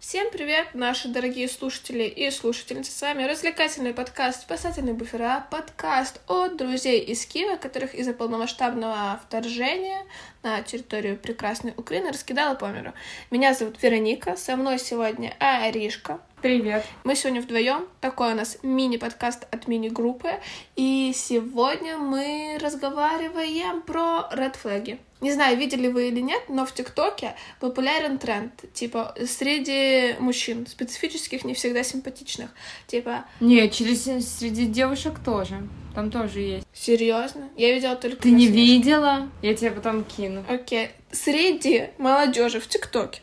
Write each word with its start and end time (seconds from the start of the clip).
Всем 0.00 0.30
привет, 0.30 0.68
наши 0.72 1.08
дорогие 1.08 1.46
слушатели 1.46 2.04
и 2.04 2.30
слушательницы. 2.30 2.90
С 2.90 3.02
вами 3.02 3.24
развлекательный 3.24 3.92
подкаст 3.92 4.40
«Спасательные 4.40 4.94
буфера», 4.94 5.46
подкаст 5.50 6.22
от 6.26 6.56
друзей 6.56 7.00
из 7.00 7.26
Киева, 7.26 7.56
которых 7.56 7.94
из-за 7.94 8.14
полномасштабного 8.14 9.20
вторжения 9.22 10.06
на 10.42 10.62
территорию 10.62 11.18
прекрасной 11.18 11.74
Украины 11.76 12.12
раскидала 12.12 12.54
по 12.54 12.64
миру. 12.64 12.94
Меня 13.30 13.52
зовут 13.52 13.82
Вероника, 13.82 14.36
со 14.38 14.56
мной 14.56 14.78
сегодня 14.78 15.36
Аришка. 15.38 16.18
Привет. 16.40 16.82
Мы 17.04 17.14
сегодня 17.14 17.42
вдвоем. 17.42 17.86
Такой 18.00 18.32
у 18.32 18.36
нас 18.36 18.56
мини-подкаст 18.62 19.46
от 19.50 19.68
мини-группы. 19.68 20.30
И 20.76 21.12
сегодня 21.14 21.98
мы 21.98 22.56
разговариваем 22.58 23.82
про 23.82 24.30
ред 24.32 24.56
флаги. 24.56 24.98
Не 25.20 25.32
знаю, 25.32 25.58
видели 25.58 25.88
вы 25.88 26.08
или 26.08 26.20
нет, 26.20 26.42
но 26.48 26.64
в 26.64 26.72
ТикТоке 26.72 27.34
популярен 27.60 28.18
тренд, 28.18 28.52
типа, 28.72 29.14
среди 29.26 30.14
мужчин, 30.18 30.66
специфических, 30.66 31.44
не 31.44 31.54
всегда 31.54 31.82
симпатичных. 31.82 32.50
Типа... 32.86 33.24
Не, 33.40 33.68
через 33.70 34.04
среди 34.04 34.66
девушек 34.66 35.18
тоже. 35.24 35.68
Там 35.94 36.10
тоже 36.10 36.40
есть. 36.40 36.66
Серьезно? 36.72 37.48
Я 37.56 37.74
видела 37.74 37.96
только... 37.96 38.16
Ты 38.22 38.30
не 38.30 38.46
видела? 38.46 39.28
Я 39.42 39.54
тебе 39.54 39.72
потом 39.72 40.04
кину. 40.04 40.44
Окей. 40.48 40.90
Среди 41.12 41.88
молодежи 41.98 42.60
в 42.60 42.68
ТикТоке 42.68 43.20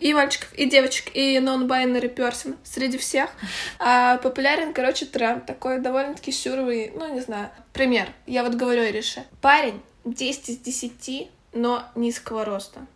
и 0.00 0.14
мальчиков, 0.14 0.52
и 0.54 0.68
девочек, 0.68 1.14
и 1.14 1.36
non-binary 1.36 2.14
person 2.14 2.56
среди 2.64 2.98
всех. 2.98 3.30
А, 3.78 4.16
популярен, 4.16 4.72
короче, 4.72 5.06
тренд 5.06 5.46
такой 5.46 5.78
довольно-таки 5.78 6.32
сюровый, 6.32 6.90
ну, 6.94 7.12
не 7.12 7.20
знаю. 7.20 7.50
Пример. 7.72 8.08
Я 8.26 8.42
вот 8.42 8.54
говорю 8.54 8.82
Ирише. 8.84 9.24
Парень 9.40 9.80
10 10.04 10.48
из 10.48 10.56
10, 10.58 11.30
но 11.52 11.84
низкого 11.94 12.44
роста. 12.44 12.86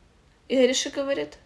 И 0.48 0.56
Ириша 0.56 0.90
говорит, 0.90 1.38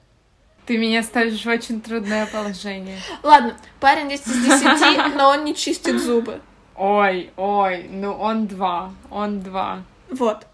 ты 0.68 0.76
меня 0.76 1.02
ставишь 1.02 1.44
в 1.44 1.48
очень 1.48 1.80
трудное 1.80 2.26
положение. 2.26 2.98
Ладно, 3.22 3.56
парень 3.80 4.10
10 4.10 4.26
из 4.26 4.44
10, 4.44 5.14
но 5.16 5.30
он 5.30 5.44
не 5.44 5.54
чистит 5.54 5.98
зубы. 5.98 6.42
Ой, 6.76 7.30
ой, 7.36 7.88
ну 7.90 8.12
он 8.12 8.46
два, 8.46 8.92
он 9.10 9.40
два. 9.40 9.82
Вот. 10.10 10.46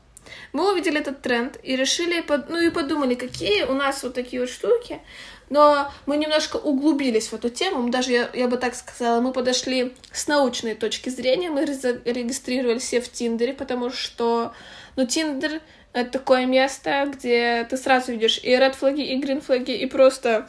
Мы 0.52 0.72
увидели 0.72 1.00
этот 1.00 1.20
тренд 1.20 1.58
и 1.62 1.74
решили, 1.74 2.24
ну 2.48 2.60
и 2.60 2.70
подумали, 2.70 3.16
какие 3.16 3.64
у 3.64 3.72
нас 3.72 4.04
вот 4.04 4.14
такие 4.14 4.40
вот 4.40 4.50
штуки. 4.50 5.00
Но 5.50 5.90
мы 6.06 6.16
немножко 6.16 6.56
углубились 6.56 7.28
в 7.28 7.34
эту 7.34 7.50
тему, 7.50 7.90
даже, 7.90 8.12
я, 8.12 8.30
я 8.32 8.46
бы 8.46 8.56
так 8.56 8.76
сказала, 8.76 9.20
мы 9.20 9.32
подошли 9.32 9.94
с 10.12 10.28
научной 10.28 10.76
точки 10.76 11.10
зрения, 11.10 11.50
мы 11.50 11.64
регистрировали 11.64 12.78
все 12.78 13.00
в 13.00 13.10
Тиндере, 13.10 13.52
потому 13.52 13.90
что, 13.90 14.52
ну, 14.94 15.06
Тиндер— 15.06 15.60
это 15.94 16.10
такое 16.10 16.44
место, 16.44 17.08
где 17.10 17.66
ты 17.70 17.76
сразу 17.76 18.12
видишь 18.12 18.40
и 18.42 18.50
ред 18.50 18.74
флаги, 18.74 19.02
и 19.02 19.16
грин 19.16 19.40
флаги, 19.40 19.70
и 19.70 19.86
просто 19.86 20.48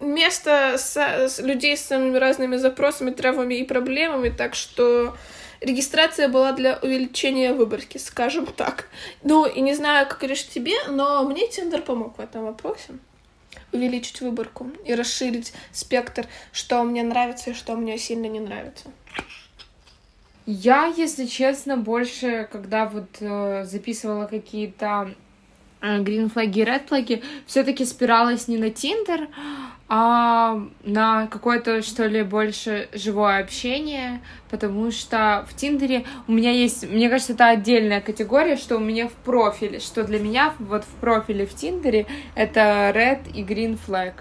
место 0.00 0.76
с, 0.78 0.96
с 0.96 1.38
людей 1.40 1.76
с 1.76 1.82
самыми 1.82 2.16
разными 2.16 2.56
запросами, 2.56 3.10
травмами 3.10 3.54
и 3.56 3.64
проблемами, 3.64 4.30
так 4.30 4.54
что 4.54 5.14
регистрация 5.60 6.28
была 6.28 6.52
для 6.52 6.78
увеличения 6.82 7.52
выборки, 7.52 7.98
скажем 7.98 8.46
так. 8.46 8.88
Ну, 9.22 9.46
и 9.46 9.60
не 9.60 9.74
знаю, 9.74 10.08
как 10.08 10.22
лишь 10.22 10.48
тебе, 10.48 10.74
но 10.88 11.22
мне 11.24 11.48
Тиндер 11.48 11.82
помог 11.82 12.16
в 12.16 12.20
этом 12.20 12.44
вопросе. 12.46 12.94
Увеличить 13.72 14.22
выборку 14.22 14.70
и 14.86 14.94
расширить 14.94 15.52
спектр, 15.70 16.26
что 16.50 16.82
мне 16.82 17.02
нравится 17.02 17.50
и 17.50 17.54
что 17.54 17.74
мне 17.74 17.98
сильно 17.98 18.26
не 18.26 18.40
нравится. 18.40 18.90
Я, 20.46 20.86
если 20.86 21.26
честно, 21.26 21.76
больше, 21.76 22.48
когда 22.50 22.86
вот 22.86 23.08
э, 23.20 23.64
записывала 23.64 24.26
какие-то 24.26 25.14
гринфлаги 25.82 26.60
и 26.60 26.64
редфлаги, 26.64 27.22
все-таки 27.46 27.84
спиралась 27.84 28.46
не 28.46 28.56
на 28.56 28.70
Тиндер, 28.70 29.28
а 29.88 30.62
на 30.84 31.26
какое-то, 31.26 31.82
что 31.82 32.06
ли, 32.06 32.22
больше 32.22 32.88
живое 32.92 33.40
общение, 33.40 34.20
потому 34.48 34.90
что 34.90 35.44
в 35.48 35.54
Тиндере 35.54 36.06
у 36.28 36.32
меня 36.32 36.52
есть, 36.52 36.88
мне 36.88 37.10
кажется, 37.10 37.34
это 37.34 37.48
отдельная 37.48 38.00
категория, 38.00 38.56
что 38.56 38.76
у 38.76 38.80
меня 38.80 39.08
в 39.08 39.12
профиле, 39.12 39.80
что 39.80 40.04
для 40.04 40.18
меня 40.18 40.54
вот 40.60 40.84
в 40.84 40.94
профиле 41.00 41.46
в 41.46 41.54
Тиндере 41.54 42.06
это 42.34 42.92
red 42.94 43.30
и 43.34 43.42
green 43.42 43.78
flag. 43.86 44.14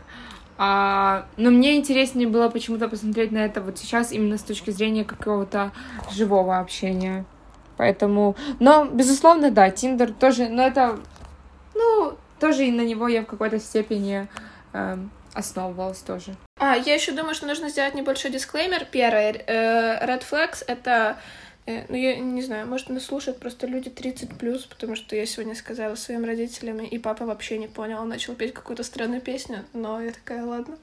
А, 0.63 1.25
но 1.37 1.49
мне 1.49 1.75
интереснее 1.75 2.27
было 2.27 2.47
почему-то 2.47 2.87
посмотреть 2.87 3.31
на 3.31 3.39
это 3.39 3.61
вот 3.61 3.79
сейчас 3.79 4.11
именно 4.11 4.37
с 4.37 4.43
точки 4.43 4.69
зрения 4.69 5.03
какого-то 5.03 5.71
живого 6.11 6.59
общения. 6.59 7.25
Поэтому, 7.77 8.35
но, 8.59 8.85
безусловно, 8.85 9.49
да, 9.49 9.71
Тиндер 9.71 10.13
тоже, 10.13 10.49
но 10.49 10.61
это, 10.61 10.99
ну, 11.73 12.15
тоже 12.39 12.67
и 12.67 12.71
на 12.71 12.81
него 12.81 13.07
я 13.07 13.23
в 13.23 13.25
какой-то 13.25 13.59
степени 13.59 14.27
э, 14.73 14.97
основывалась 15.33 16.01
тоже. 16.01 16.35
А, 16.59 16.75
я 16.75 16.93
еще 16.93 17.11
думаю, 17.13 17.33
что 17.33 17.47
нужно 17.47 17.69
сделать 17.69 17.95
небольшой 17.95 18.29
дисклеймер. 18.29 18.85
Первое, 18.91 19.31
э, 19.31 20.05
Red 20.05 20.21
Flags— 20.29 20.63
это 20.67 21.17
ну, 21.65 21.95
я 21.95 22.15
не 22.17 22.41
знаю, 22.41 22.67
может, 22.67 22.89
нас 22.89 23.05
слушают 23.05 23.39
просто 23.39 23.67
люди 23.67 23.89
30 23.89 24.37
плюс, 24.37 24.65
потому 24.65 24.95
что 24.95 25.15
я 25.15 25.25
сегодня 25.25 25.55
сказала 25.55 25.95
своим 25.95 26.25
родителям, 26.25 26.79
и 26.79 26.97
папа 26.97 27.25
вообще 27.25 27.57
не 27.57 27.67
понял, 27.67 28.01
он 28.01 28.09
начал 28.09 28.35
петь 28.35 28.53
какую-то 28.53 28.83
странную 28.83 29.21
песню, 29.21 29.63
но 29.73 30.01
я 30.01 30.11
такая, 30.11 30.43
ладно, 30.43 30.77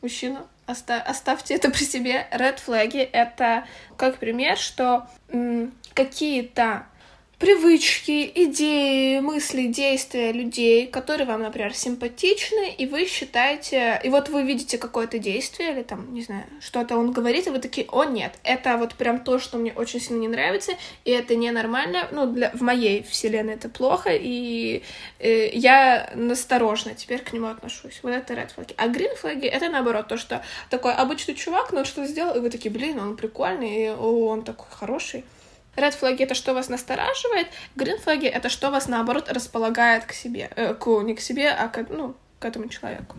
мужчина, 0.00 0.46
оста- 0.66 1.02
оставьте 1.02 1.54
это 1.54 1.70
при 1.70 1.84
себе. 1.84 2.26
Red 2.32 2.58
флаги— 2.60 3.00
это 3.12 3.66
как 3.96 4.18
пример, 4.18 4.56
что 4.56 5.06
какие-то 5.94 6.86
привычки, 7.38 8.32
идеи, 8.34 9.20
мысли, 9.20 9.66
действия 9.66 10.32
людей, 10.32 10.86
которые 10.86 11.26
вам, 11.26 11.42
например, 11.42 11.74
симпатичны, 11.74 12.70
и 12.70 12.86
вы 12.86 13.06
считаете, 13.06 14.00
и 14.02 14.08
вот 14.08 14.30
вы 14.30 14.42
видите 14.42 14.78
какое-то 14.78 15.18
действие, 15.18 15.72
или 15.72 15.82
там, 15.82 16.14
не 16.14 16.22
знаю, 16.22 16.44
что-то 16.60 16.96
он 16.96 17.12
говорит, 17.12 17.46
и 17.46 17.50
вы 17.50 17.58
такие, 17.58 17.86
о, 17.90 18.04
нет, 18.04 18.38
это 18.42 18.78
вот 18.78 18.94
прям 18.94 19.20
то, 19.20 19.38
что 19.38 19.58
мне 19.58 19.72
очень 19.74 20.00
сильно 20.00 20.20
не 20.20 20.28
нравится, 20.28 20.72
и 21.04 21.10
это 21.10 21.36
ненормально, 21.36 22.08
ну, 22.10 22.26
для, 22.26 22.50
в 22.52 22.62
моей 22.62 23.02
вселенной 23.02 23.54
это 23.54 23.68
плохо, 23.68 24.10
и 24.14 24.82
э, 25.18 25.50
я 25.52 26.10
насторожно 26.14 26.94
теперь 26.94 27.20
к 27.20 27.34
нему 27.34 27.48
отношусь. 27.48 28.00
Вот 28.02 28.12
это 28.12 28.32
red 28.32 28.54
флаги. 28.54 28.74
А 28.78 28.88
green 28.88 29.14
флаги— 29.14 29.46
это 29.46 29.68
наоборот, 29.68 30.08
то, 30.08 30.16
что 30.16 30.42
такой 30.70 30.94
обычный 30.94 31.34
чувак, 31.34 31.70
но 31.72 31.84
что-то 31.84 32.06
сделал, 32.06 32.34
и 32.34 32.40
вы 32.40 32.48
такие, 32.48 32.70
блин, 32.70 32.98
он 32.98 33.14
прикольный, 33.14 33.84
и 33.84 33.88
о, 33.90 34.28
он 34.28 34.42
такой 34.42 34.68
хороший. 34.70 35.22
Red 35.76 35.92
флаги 35.92 36.22
это 36.22 36.34
что 36.34 36.54
вас 36.54 36.68
настораживает, 36.68 37.48
green 37.76 38.00
флаги 38.00 38.26
это 38.26 38.48
что 38.48 38.70
вас 38.70 38.88
наоборот 38.88 39.30
располагает 39.30 40.04
к 40.04 40.12
себе, 40.12 40.50
э, 40.56 40.74
к, 40.74 40.86
не 41.02 41.14
к 41.14 41.20
себе, 41.20 41.50
а 41.50 41.68
к, 41.68 41.86
ну, 41.90 42.14
к 42.38 42.44
этому 42.44 42.68
человеку. 42.68 43.16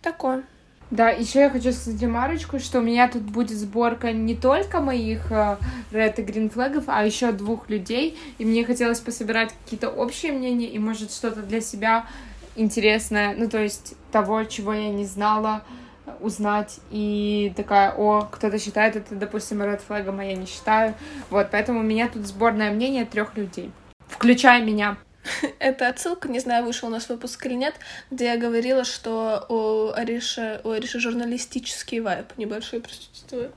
Такое. 0.00 0.44
Да, 0.90 1.08
еще 1.08 1.40
я 1.40 1.50
хочу 1.50 1.72
сказать 1.72 2.02
ремарочку, 2.02 2.58
что 2.58 2.80
у 2.80 2.82
меня 2.82 3.08
тут 3.08 3.22
будет 3.22 3.56
сборка 3.56 4.12
не 4.12 4.34
только 4.34 4.80
моих 4.80 5.32
э, 5.32 5.56
red 5.90 6.20
и 6.20 6.22
green 6.22 6.50
флагов, 6.50 6.84
а 6.86 7.02
еще 7.04 7.32
двух 7.32 7.70
людей, 7.70 8.18
и 8.36 8.44
мне 8.44 8.62
хотелось 8.62 9.00
пособирать 9.00 9.54
какие-то 9.64 9.88
общие 9.88 10.32
мнения 10.32 10.68
и, 10.68 10.78
может, 10.78 11.10
что-то 11.10 11.40
для 11.40 11.62
себя 11.62 12.06
интересное, 12.56 13.34
ну, 13.34 13.48
то 13.48 13.58
есть 13.58 13.94
того, 14.10 14.44
чего 14.44 14.74
я 14.74 14.90
не 14.90 15.06
знала, 15.06 15.64
узнать 16.20 16.78
и 16.90 17.52
такая, 17.56 17.92
о, 17.92 18.22
кто-то 18.22 18.58
считает 18.58 18.96
это, 18.96 19.14
допустим, 19.14 19.62
red 19.62 19.80
флагом, 19.86 20.20
а 20.20 20.24
я 20.24 20.34
не 20.34 20.46
считаю. 20.46 20.94
Вот, 21.30 21.48
поэтому 21.50 21.80
у 21.80 21.82
меня 21.82 22.08
тут 22.08 22.26
сборное 22.26 22.70
мнение 22.70 23.04
трех 23.04 23.36
людей, 23.36 23.70
включая 24.08 24.62
меня. 24.62 24.96
Это 25.58 25.88
отсылка, 25.88 26.28
не 26.28 26.40
знаю, 26.40 26.64
вышел 26.64 26.88
у 26.88 26.90
нас 26.90 27.08
выпуск 27.08 27.44
или 27.46 27.54
нет, 27.54 27.74
где 28.10 28.26
я 28.26 28.36
говорила, 28.36 28.84
что 28.84 29.46
у 29.48 29.92
Ариши, 29.92 30.60
у 30.64 30.70
Ариши 30.70 31.00
журналистический 31.00 32.00
вайп 32.00 32.36
небольшой 32.36 32.80
присутствует. 32.80 33.52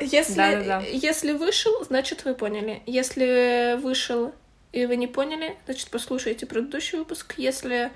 Если, 0.00 0.34
да, 0.34 0.52
да, 0.52 0.64
да. 0.64 0.80
если 0.80 1.32
вышел, 1.32 1.72
значит, 1.84 2.24
вы 2.24 2.34
поняли. 2.34 2.82
Если 2.86 3.76
вышел 3.80 4.32
и 4.72 4.86
вы 4.86 4.96
не 4.96 5.06
поняли, 5.06 5.56
значит, 5.66 5.90
послушайте 5.90 6.46
предыдущий 6.46 6.98
выпуск. 6.98 7.34
Если 7.36 7.90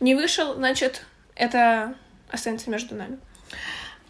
не 0.00 0.14
вышел, 0.14 0.54
значит, 0.54 1.04
это 1.34 1.94
останется 2.30 2.70
между 2.70 2.94
нами. 2.94 3.18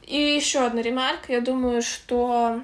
И 0.07 0.17
еще 0.17 0.65
одна 0.65 0.81
ремарка. 0.81 1.33
Я 1.33 1.41
думаю, 1.41 1.83
что 1.83 2.63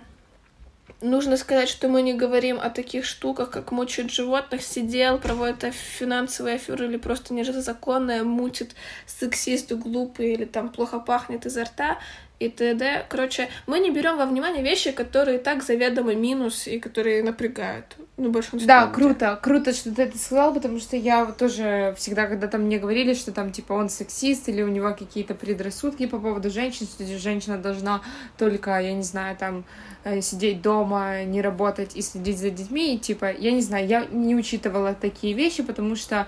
нужно 1.00 1.36
сказать, 1.36 1.68
что 1.68 1.88
мы 1.88 2.02
не 2.02 2.14
говорим 2.14 2.58
о 2.58 2.70
таких 2.70 3.04
штуках, 3.04 3.50
как 3.50 3.70
мучают 3.72 4.10
животных, 4.10 4.62
сидел, 4.62 5.18
проводит 5.18 5.74
финансовые 5.74 6.56
аферы 6.56 6.86
или 6.86 6.96
просто 6.96 7.34
незаконное, 7.34 8.24
мутит 8.24 8.74
сексист 9.06 9.72
глупый 9.72 10.32
или 10.32 10.44
там 10.44 10.70
плохо 10.70 10.98
пахнет 10.98 11.46
изо 11.46 11.64
рта 11.64 11.98
и 12.40 12.48
т.д. 12.48 13.06
Короче, 13.08 13.48
мы 13.66 13.78
не 13.78 13.90
берем 13.90 14.16
во 14.16 14.26
внимание 14.26 14.62
вещи, 14.62 14.90
которые 14.90 15.38
так 15.38 15.62
заведомо 15.62 16.14
минус 16.14 16.66
и 16.66 16.80
которые 16.80 17.22
напрягают. 17.22 17.96
Ну, 18.16 18.30
большинство. 18.30 18.66
Да, 18.66 18.82
людей. 18.82 18.94
круто, 18.94 19.38
круто, 19.42 19.72
что 19.72 19.94
ты 19.94 20.02
это 20.02 20.18
сказал, 20.18 20.52
потому 20.52 20.78
что 20.78 20.96
я 20.96 21.24
вот 21.24 21.36
тоже 21.36 21.94
всегда, 21.96 22.26
когда 22.26 22.46
там 22.46 22.62
мне 22.62 22.78
говорили, 22.78 23.14
что 23.14 23.32
там, 23.32 23.50
типа, 23.50 23.72
он 23.72 23.88
сексист 23.88 24.48
или 24.48 24.62
у 24.62 24.68
него 24.68 24.94
какие-то 24.94 25.34
предрассудки 25.34 26.06
по 26.06 26.18
поводу 26.18 26.50
женщин, 26.50 26.86
что 26.86 27.04
женщина 27.18 27.58
должна 27.58 28.02
только, 28.38 28.78
я 28.78 28.92
не 28.92 29.02
знаю, 29.02 29.36
там, 29.36 29.64
э, 30.04 30.20
сидеть 30.20 30.60
дома, 30.62 31.24
не 31.24 31.40
работать 31.40 31.96
и 31.96 32.02
следить 32.02 32.38
за 32.38 32.50
детьми, 32.50 32.94
и, 32.94 32.98
типа, 32.98 33.32
я 33.32 33.52
не 33.52 33.62
знаю, 33.62 33.86
я 33.86 34.06
не 34.10 34.36
учитывала 34.36 34.94
такие 34.94 35.34
вещи, 35.34 35.62
потому 35.62 35.96
что 35.96 36.26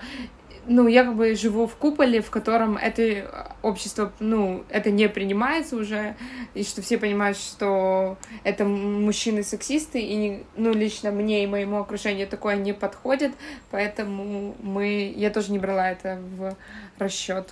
ну, 0.67 0.87
я 0.87 1.03
как 1.03 1.15
бы 1.15 1.35
живу 1.35 1.67
в 1.67 1.75
куполе, 1.75 2.21
в 2.21 2.29
котором 2.29 2.77
это 2.77 3.55
общество, 3.61 4.11
ну, 4.19 4.63
это 4.69 4.91
не 4.91 5.07
принимается 5.09 5.75
уже, 5.75 6.15
и 6.53 6.63
что 6.63 6.81
все 6.81 6.97
понимают, 6.97 7.37
что 7.37 8.17
это 8.43 8.65
мужчины-сексисты, 8.65 9.99
и, 9.99 10.43
ну, 10.55 10.73
лично 10.73 11.11
мне 11.11 11.43
и 11.43 11.47
моему 11.47 11.79
окружению 11.79 12.27
такое 12.27 12.55
не 12.57 12.73
подходит, 12.73 13.31
поэтому 13.71 14.55
мы, 14.61 15.13
я 15.15 15.29
тоже 15.29 15.51
не 15.51 15.59
брала 15.59 15.91
это 15.91 16.19
в 16.37 16.55
расчет. 16.99 17.47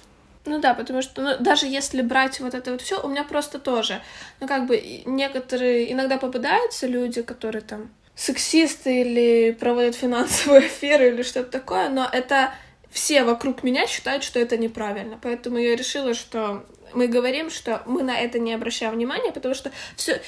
Ну 0.46 0.60
да, 0.60 0.76
потому 0.76 1.02
что 1.02 1.22
ну, 1.22 1.38
даже 1.40 1.66
если 1.66 2.02
брать 2.02 2.40
вот 2.40 2.54
это 2.54 2.72
вот 2.72 2.82
все, 2.82 3.04
у 3.04 3.08
меня 3.08 3.24
просто 3.24 3.58
тоже, 3.58 4.02
ну 4.40 4.48
как 4.48 4.68
бы 4.68 5.02
некоторые 5.06 5.92
иногда 5.92 6.18
попадаются 6.18 6.86
люди, 6.86 7.24
которые 7.24 7.64
там 7.64 7.90
сексисты 8.16 9.02
или 9.02 9.52
проводят 9.52 9.96
финансовые 9.96 10.66
аферы 10.68 11.10
или 11.10 11.24
что-то 11.24 11.52
такое, 11.52 11.90
но 11.90 12.08
это 12.12 12.54
все 12.96 13.26
вокруг 13.26 13.62
меня 13.62 13.88
считают, 13.88 14.24
что 14.24 14.40
это 14.40 14.56
неправильно. 14.58 15.20
Поэтому 15.22 15.58
я 15.58 15.76
решила, 15.76 16.14
что 16.14 16.66
мы 16.94 17.08
говорим, 17.08 17.50
что 17.50 17.84
мы 17.86 18.04
на 18.04 18.18
это 18.18 18.40
не 18.40 18.54
обращаем 18.54 18.94
внимания, 18.94 19.34
потому 19.34 19.54
что 19.54 19.70
все 19.98 20.22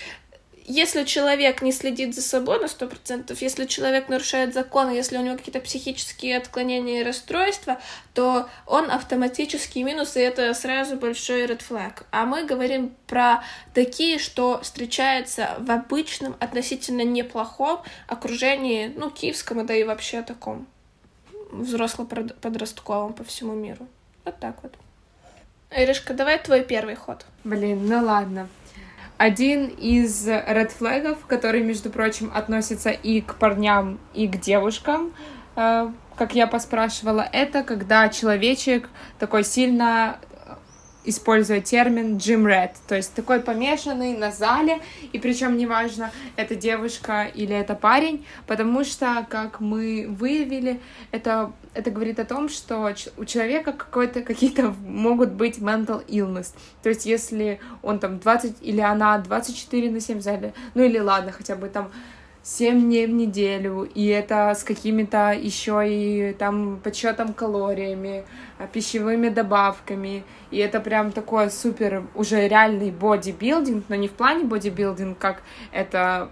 если 0.69 1.05
человек 1.05 1.61
не 1.61 1.71
следит 1.71 2.13
за 2.13 2.21
собой 2.21 2.59
на 2.59 2.67
сто 2.67 2.87
процентов, 2.87 3.41
если 3.41 3.67
человек 3.67 4.09
нарушает 4.09 4.53
закон, 4.53 4.91
если 4.91 5.15
у 5.15 5.21
него 5.21 5.37
какие-то 5.37 5.61
психические 5.61 6.35
отклонения 6.35 6.99
и 6.99 7.03
расстройства, 7.05 7.79
то 8.13 8.49
он 8.65 8.91
автоматически 8.91 9.79
минус, 9.79 10.17
и 10.17 10.19
это 10.19 10.53
сразу 10.53 10.97
большой 10.97 11.45
red 11.45 11.61
flag. 11.65 12.03
А 12.11 12.25
мы 12.25 12.43
говорим 12.43 12.93
про 13.07 13.45
такие, 13.73 14.19
что 14.19 14.59
встречаются 14.61 15.55
в 15.59 15.71
обычном, 15.71 16.35
относительно 16.41 17.03
неплохом 17.03 17.79
окружении, 18.07 18.91
ну, 18.93 19.09
киевском, 19.09 19.65
да 19.65 19.73
и 19.73 19.85
вообще 19.85 20.21
таком 20.21 20.67
взросло-подростковом 21.51 23.13
по 23.13 23.23
всему 23.23 23.53
миру. 23.53 23.88
Вот 24.25 24.39
так 24.39 24.55
вот. 24.63 24.73
Иришка, 25.71 26.13
давай 26.13 26.39
твой 26.39 26.63
первый 26.63 26.95
ход. 26.95 27.25
Блин, 27.44 27.88
ну 27.88 28.03
ладно. 28.03 28.47
Один 29.17 29.67
из 29.67 30.27
red 30.27 30.69
флагов, 30.69 31.25
который, 31.25 31.63
между 31.63 31.89
прочим, 31.89 32.31
относится 32.33 32.91
и 32.91 33.21
к 33.21 33.35
парням, 33.35 33.99
и 34.13 34.27
к 34.27 34.39
девушкам, 34.39 35.13
э, 35.55 35.91
как 36.15 36.35
я 36.35 36.45
поспрашивала, 36.47 37.27
это 37.31 37.63
когда 37.63 38.09
человечек 38.09 38.89
такой 39.17 39.43
сильно 39.43 40.19
используя 41.07 41.62
термин 41.62 42.18
Jim 42.18 42.44
Red, 42.44 42.71
то 42.88 42.95
есть 42.95 43.13
такой 43.13 43.39
помешанный 43.39 44.15
на 44.15 44.31
зале, 44.31 44.80
и 45.13 45.19
причем 45.19 45.57
неважно, 45.57 46.12
это 46.36 46.56
девушка 46.56 47.24
или 47.24 47.56
это 47.56 47.75
парень, 47.75 48.25
потому 48.45 48.83
что, 48.83 49.25
как 49.30 49.59
мы 49.59 50.06
выявили, 50.07 50.80
это, 51.12 51.54
это 51.74 51.92
говорит 51.92 52.19
о 52.19 52.25
том, 52.25 52.50
что 52.50 52.94
у 53.18 53.25
человека 53.25 53.71
какой-то, 53.71 54.21
какие-то 54.21 54.75
могут 54.86 55.31
быть 55.31 55.59
mental 55.59 56.06
illness, 56.07 56.54
то 56.83 56.89
есть 56.89 57.06
если 57.06 57.60
он 57.81 58.00
там 58.00 58.19
20 58.19 58.57
или 58.62 58.81
она 58.81 59.18
24 59.18 59.89
на 59.89 60.01
7 60.01 60.19
в 60.19 60.21
зале, 60.21 60.53
ну 60.75 60.83
или 60.83 61.00
ладно, 61.00 61.31
хотя 61.31 61.56
бы 61.56 61.69
там 61.69 61.89
7 62.47 62.79
дней 62.79 63.07
в 63.07 63.09
неделю, 63.09 63.81
и 63.94 64.05
это 64.07 64.53
с 64.55 64.63
какими-то 64.63 65.33
еще 65.33 65.83
и 65.85 66.33
там 66.39 66.79
подсчетом 66.81 67.33
калориями, 67.33 68.23
а, 68.57 68.67
пищевыми 68.67 69.27
добавками, 69.27 70.23
и 70.49 70.57
это 70.57 70.79
прям 70.79 71.11
такой 71.11 71.51
супер 71.51 72.03
уже 72.15 72.47
реальный 72.47 72.89
бодибилдинг, 72.89 73.83
но 73.89 73.95
не 73.95 74.07
в 74.07 74.13
плане 74.13 74.45
бодибилдинг, 74.45 75.17
как 75.17 75.41
это 75.73 76.29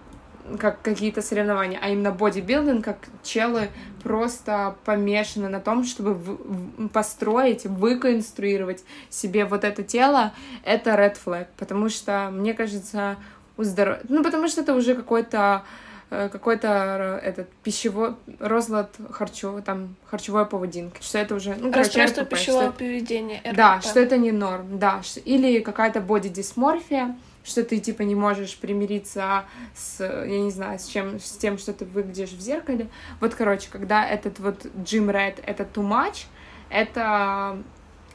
как 0.58 0.82
какие-то 0.84 1.22
соревнования, 1.22 1.80
а 1.82 1.90
именно 1.90 2.12
бодибилдинг, 2.12 2.86
как 2.86 2.98
челы 3.22 3.68
просто 4.02 4.78
помешаны 4.86 5.50
на 5.50 5.60
том, 5.60 5.84
чтобы 5.84 6.14
в- 6.14 6.88
построить, 6.90 7.66
выконструировать 7.66 8.86
себе 9.10 9.44
вот 9.44 9.66
это 9.66 9.84
тело, 9.84 10.32
это 10.64 10.92
red 10.92 11.18
flag, 11.26 11.48
потому 11.58 11.90
что, 11.90 12.30
мне 12.32 12.54
кажется, 12.54 13.18
у 13.58 13.64
здоров... 13.64 13.98
ну, 14.08 14.24
потому 14.24 14.48
что 14.48 14.62
это 14.62 14.76
уже 14.76 14.96
какой-то 14.96 15.64
какой-то 16.10 16.68
э, 17.24 17.30
этот 17.30 17.50
пищевой 17.64 18.16
розлад 18.40 18.96
харчу, 19.12 19.62
там 19.66 19.96
харчевой 20.06 20.46
поведінки, 20.46 21.02
что 21.02 21.18
это 21.18 21.36
уже 21.36 21.56
ну, 21.60 21.70
РПП, 21.70 22.30
пищевое 22.30 22.70
что... 22.70 22.72
поведение. 22.72 23.40
РПП. 23.40 23.56
Да, 23.56 23.82
что 23.82 24.00
это 24.00 24.18
не 24.18 24.32
норм, 24.32 24.80
да, 24.80 25.02
или 25.26 25.60
какая-то 25.60 26.02
боди-дисморфия, 26.02 27.16
что 27.44 27.64
ты 27.64 27.80
типа 27.80 28.04
не 28.04 28.16
можешь 28.16 28.58
примириться 28.58 29.46
с, 29.76 30.00
я 30.04 30.40
не 30.40 30.52
знаю, 30.52 30.80
с 30.80 30.88
чем, 30.88 31.20
с 31.20 31.32
тем, 31.38 31.58
что 31.58 31.74
ты 31.74 31.86
выглядишь 31.86 32.32
в 32.32 32.42
зеркале. 32.42 32.88
Вот, 33.20 33.36
короче, 33.36 33.70
когда 33.72 34.08
этот 34.08 34.40
вот 34.40 34.66
Jim 34.66 35.12
Red, 35.12 35.44
это 35.46 35.64
too 35.64 35.88
much, 35.88 36.26
это, 36.70 37.58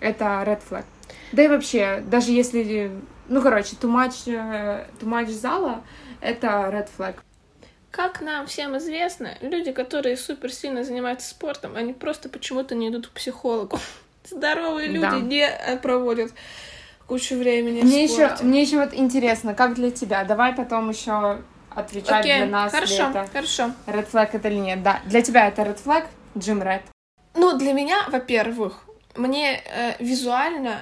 это 0.00 0.24
red 0.46 0.60
flag. 0.68 0.84
Да 1.32 1.42
и 1.42 1.48
вообще, 1.48 2.02
даже 2.06 2.32
если, 2.32 2.90
ну, 3.28 3.40
короче, 3.42 3.76
too 3.76 3.90
much, 3.90 4.24
э, 4.26 4.86
too 5.00 5.08
much 5.08 5.30
зала, 5.30 5.82
это 6.20 6.46
red 6.72 6.88
flag. 6.96 7.14
Как 7.90 8.20
нам 8.20 8.46
всем 8.46 8.76
известно, 8.78 9.36
люди, 9.40 9.72
которые 9.72 10.16
супер 10.16 10.52
сильно 10.52 10.84
занимаются 10.84 11.28
спортом, 11.28 11.76
они 11.76 11.92
просто 11.92 12.28
почему-то 12.28 12.74
не 12.74 12.88
идут 12.88 13.08
к 13.08 13.10
психологу. 13.10 13.78
Здоровые 14.30 14.88
люди 14.88 15.10
да. 15.10 15.18
не 15.18 15.78
проводят 15.82 16.32
кучу 17.10 17.36
времени 17.36 17.82
мне 17.82 18.04
еще 18.04 18.36
Мне 18.42 18.62
еще 18.62 18.78
вот 18.78 18.94
интересно, 18.94 19.54
как 19.54 19.74
для 19.74 19.90
тебя? 19.90 20.22
Давай 20.22 20.52
потом 20.54 20.90
еще 20.90 21.40
отвечать 21.74 22.24
Окей, 22.24 22.36
для 22.36 22.46
нас. 22.46 22.72
Хорошо, 22.72 23.10
это 23.10 23.26
хорошо. 23.32 23.72
Red 23.86 24.08
flag 24.08 24.28
это 24.32 24.48
или 24.48 24.58
нет? 24.58 24.82
Да. 24.84 25.00
Для 25.06 25.20
тебя 25.22 25.48
это 25.48 25.62
red 25.62 25.82
flag, 25.82 26.06
Джим 26.38 26.62
Ред? 26.62 26.82
Ну, 27.34 27.58
для 27.58 27.72
меня, 27.72 28.04
во-первых, 28.08 28.84
мне 29.16 29.60
э, 29.64 29.94
визуально 29.98 30.78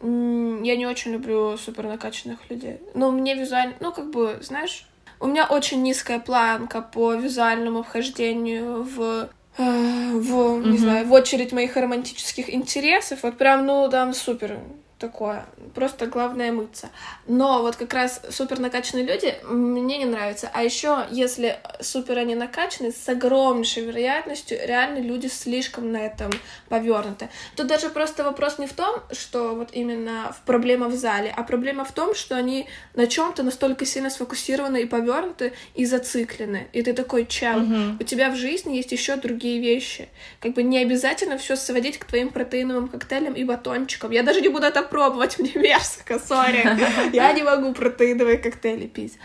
я 0.00 0.76
не 0.76 0.86
очень 0.86 1.12
люблю 1.12 1.56
супер 1.56 1.84
накачанных 1.86 2.38
людей. 2.50 2.80
Но 2.94 3.10
мне 3.10 3.34
визуально, 3.34 3.74
ну, 3.80 3.92
как 3.92 4.10
бы, 4.10 4.38
знаешь, 4.42 4.87
у 5.20 5.26
меня 5.26 5.46
очень 5.46 5.82
низкая 5.82 6.18
планка 6.18 6.80
по 6.80 7.14
визуальному 7.14 7.82
вхождению 7.82 8.82
в 8.82 9.28
э, 9.58 10.12
в, 10.12 10.66
не 10.66 10.78
знаю, 10.78 11.06
в 11.06 11.12
очередь 11.12 11.52
моих 11.52 11.76
романтических 11.76 12.52
интересов. 12.52 13.20
Вот 13.22 13.36
прям, 13.38 13.66
ну, 13.66 13.88
там 13.90 14.14
супер 14.14 14.58
такое. 14.98 15.46
Просто 15.74 16.06
главное 16.06 16.52
мыться. 16.52 16.90
Но 17.26 17.62
вот 17.62 17.76
как 17.76 17.94
раз 17.94 18.20
супер 18.30 18.58
накачанные 18.58 19.06
люди 19.06 19.34
мне 19.44 19.98
не 19.98 20.04
нравятся. 20.04 20.50
А 20.52 20.62
еще, 20.62 21.06
если 21.10 21.58
супер 21.80 22.18
они 22.18 22.34
накачаны, 22.34 22.92
с 22.92 23.08
огромнейшей 23.08 23.84
вероятностью 23.84 24.58
реально 24.62 24.98
люди 24.98 25.28
слишком 25.28 25.92
на 25.92 25.98
этом 25.98 26.30
повернуты. 26.68 27.28
Тут 27.56 27.68
даже 27.68 27.90
просто 27.90 28.24
вопрос 28.24 28.58
не 28.58 28.66
в 28.66 28.72
том, 28.72 29.00
что 29.12 29.54
вот 29.54 29.70
именно 29.72 30.34
в 30.36 30.44
проблема 30.44 30.88
в 30.88 30.94
зале, 30.94 31.32
а 31.36 31.42
проблема 31.44 31.84
в 31.84 31.92
том, 31.92 32.14
что 32.14 32.36
они 32.36 32.66
на 32.94 33.06
чем-то 33.06 33.42
настолько 33.42 33.86
сильно 33.86 34.10
сфокусированы 34.10 34.82
и 34.82 34.86
повернуты 34.86 35.52
и 35.74 35.84
зациклены. 35.84 36.68
И 36.72 36.82
ты 36.82 36.92
такой, 36.92 37.26
чел, 37.26 37.58
угу. 37.58 37.96
у 38.00 38.02
тебя 38.02 38.30
в 38.30 38.36
жизни 38.36 38.76
есть 38.76 38.92
еще 38.92 39.16
другие 39.16 39.60
вещи. 39.60 40.08
Как 40.40 40.54
бы 40.54 40.62
не 40.62 40.78
обязательно 40.78 41.38
все 41.38 41.56
сводить 41.56 41.98
к 41.98 42.04
твоим 42.04 42.30
протеиновым 42.30 42.88
коктейлям 42.88 43.34
и 43.34 43.44
батончикам. 43.44 44.10
Я 44.10 44.22
даже 44.22 44.40
не 44.40 44.48
буду 44.48 44.66
это 44.66 44.87
пробовать, 44.90 45.38
мне 45.38 45.52
мерзко, 45.54 46.18
сори. 46.18 46.64
Я 47.12 47.32
не 47.32 47.42
могу 47.42 47.72
протеиновые 47.72 48.38
коктейли 48.38 48.86
пить 48.86 49.18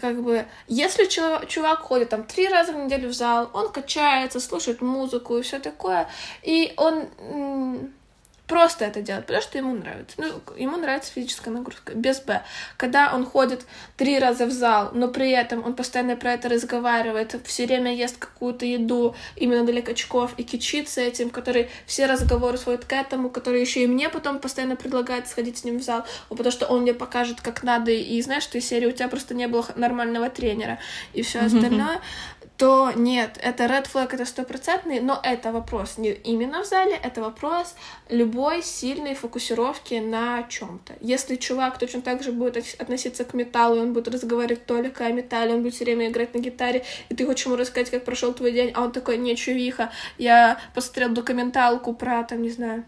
как 0.00 0.22
бы, 0.22 0.46
если 0.66 1.04
чувак 1.04 1.80
ходит 1.80 2.08
там 2.08 2.24
три 2.24 2.48
раза 2.48 2.72
в 2.72 2.76
неделю 2.76 3.08
в 3.08 3.12
зал, 3.12 3.50
он 3.52 3.70
качается, 3.70 4.40
слушает 4.40 4.80
музыку 4.80 5.36
и 5.36 5.42
все 5.42 5.58
такое, 5.58 6.08
и 6.42 6.72
он 6.76 7.90
просто 8.46 8.84
это 8.84 9.00
делать, 9.00 9.26
потому 9.26 9.42
что 9.42 9.58
ему 9.58 9.74
нравится. 9.74 10.16
Ну, 10.18 10.26
ему 10.56 10.76
нравится 10.76 11.12
физическая 11.12 11.52
нагрузка, 11.52 11.94
без 11.94 12.20
Б. 12.20 12.42
Когда 12.76 13.14
он 13.14 13.24
ходит 13.24 13.66
три 13.96 14.18
раза 14.18 14.46
в 14.46 14.50
зал, 14.50 14.90
но 14.92 15.08
при 15.08 15.30
этом 15.30 15.64
он 15.64 15.74
постоянно 15.74 16.16
про 16.16 16.34
это 16.34 16.48
разговаривает, 16.48 17.36
все 17.44 17.66
время 17.66 17.94
ест 17.94 18.18
какую-то 18.18 18.66
еду 18.66 19.14
именно 19.36 19.64
для 19.64 19.80
качков 19.82 20.34
и 20.36 20.42
кичится 20.42 21.00
этим, 21.00 21.30
который 21.30 21.70
все 21.86 22.06
разговоры 22.06 22.58
сводит 22.58 22.84
к 22.84 22.92
этому, 22.92 23.30
который 23.30 23.60
еще 23.60 23.82
и 23.82 23.86
мне 23.86 24.08
потом 24.08 24.38
постоянно 24.38 24.76
предлагает 24.76 25.26
сходить 25.26 25.58
с 25.58 25.64
ним 25.64 25.78
в 25.78 25.82
зал, 25.82 26.04
потому 26.28 26.50
что 26.50 26.66
он 26.66 26.82
мне 26.82 26.92
покажет, 26.92 27.40
как 27.40 27.62
надо, 27.62 27.90
и 27.90 28.20
знаешь, 28.20 28.42
что 28.42 28.58
из 28.58 28.66
серии 28.66 28.86
у 28.86 28.92
тебя 28.92 29.08
просто 29.08 29.34
не 29.34 29.48
было 29.48 29.66
нормального 29.76 30.28
тренера 30.28 30.78
и 31.14 31.22
все 31.22 31.40
остальное 31.40 32.00
то 32.56 32.92
нет, 32.94 33.38
это 33.42 33.64
red 33.64 33.86
flag, 33.92 34.14
это 34.14 34.24
стопроцентный, 34.24 35.00
но 35.00 35.18
это 35.22 35.50
вопрос 35.50 35.98
не 35.98 36.12
именно 36.12 36.62
в 36.62 36.66
зале, 36.66 36.96
это 37.02 37.20
вопрос 37.20 37.74
любой 38.08 38.62
сильной 38.62 39.14
фокусировки 39.14 39.94
на 39.94 40.44
чем-то. 40.44 40.94
Если 41.00 41.34
чувак 41.34 41.78
точно 41.78 42.02
так 42.02 42.22
же 42.22 42.30
будет 42.30 42.56
относиться 42.78 43.24
к 43.24 43.34
металлу, 43.34 43.80
он 43.80 43.92
будет 43.92 44.08
разговаривать 44.08 44.66
только 44.66 45.06
о 45.06 45.10
металле, 45.10 45.54
он 45.54 45.62
будет 45.62 45.74
все 45.74 45.84
время 45.84 46.08
играть 46.08 46.32
на 46.34 46.38
гитаре, 46.38 46.84
и 47.08 47.14
ты 47.14 47.26
хочешь 47.26 47.46
ему 47.46 47.56
рассказать, 47.56 47.90
как 47.90 48.04
прошел 48.04 48.32
твой 48.32 48.52
день, 48.52 48.70
а 48.74 48.82
он 48.82 48.92
такой, 48.92 49.18
не, 49.18 49.34
чувиха, 49.34 49.90
я 50.16 50.60
посмотрел 50.74 51.10
документалку 51.10 51.92
про, 51.92 52.22
там, 52.22 52.42
не 52.42 52.50
знаю, 52.50 52.84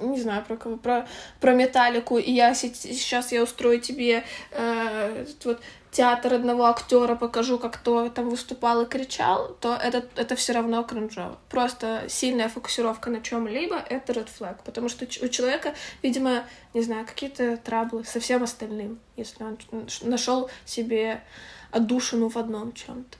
не 0.00 0.20
знаю 0.20 0.44
про 0.44 0.56
кого, 0.56 0.76
про, 0.76 1.06
про 1.40 1.54
металлику, 1.54 2.18
и 2.18 2.32
я 2.32 2.54
сейчас 2.54 3.30
я 3.30 3.42
устрою 3.42 3.80
тебе 3.80 4.24
э, 4.50 5.26
вот 5.44 5.60
театр 5.92 6.34
одного 6.34 6.66
актера 6.66 7.14
покажу, 7.14 7.58
как 7.58 7.74
кто 7.74 8.08
там 8.08 8.30
выступал 8.30 8.82
и 8.82 8.86
кричал, 8.86 9.54
то 9.60 9.74
это, 9.74 10.04
это 10.16 10.34
все 10.34 10.54
равно 10.54 10.82
кринжово. 10.82 11.38
Просто 11.50 12.04
сильная 12.08 12.48
фокусировка 12.48 13.10
на 13.10 13.20
чем-либо— 13.20 13.76
это 13.88 14.12
red 14.14 14.28
flag, 14.38 14.56
потому 14.64 14.88
что 14.88 15.04
у 15.04 15.28
человека, 15.28 15.74
видимо, 16.02 16.44
не 16.74 16.80
знаю, 16.82 17.06
какие-то 17.06 17.58
траблы 17.58 18.04
со 18.04 18.18
всем 18.20 18.42
остальным, 18.42 18.98
если 19.16 19.44
он 19.44 19.58
нашел 20.02 20.50
себе 20.64 21.22
отдушину 21.70 22.30
в 22.30 22.36
одном 22.36 22.72
чем-то. 22.72 23.18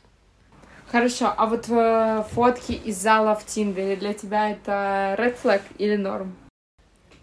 Хорошо, 0.91 1.33
а 1.37 1.47
вот 1.47 1.69
э, 1.69 2.25
фотки 2.33 2.73
из 2.73 2.99
зала 2.99 3.35
в 3.35 3.47
Тиндере 3.47 3.97
для 3.97 4.12
тебя 4.12 4.50
это 4.50 5.14
red 5.19 5.37
flag 5.43 5.62
или 5.79 5.97
норм? 5.97 6.37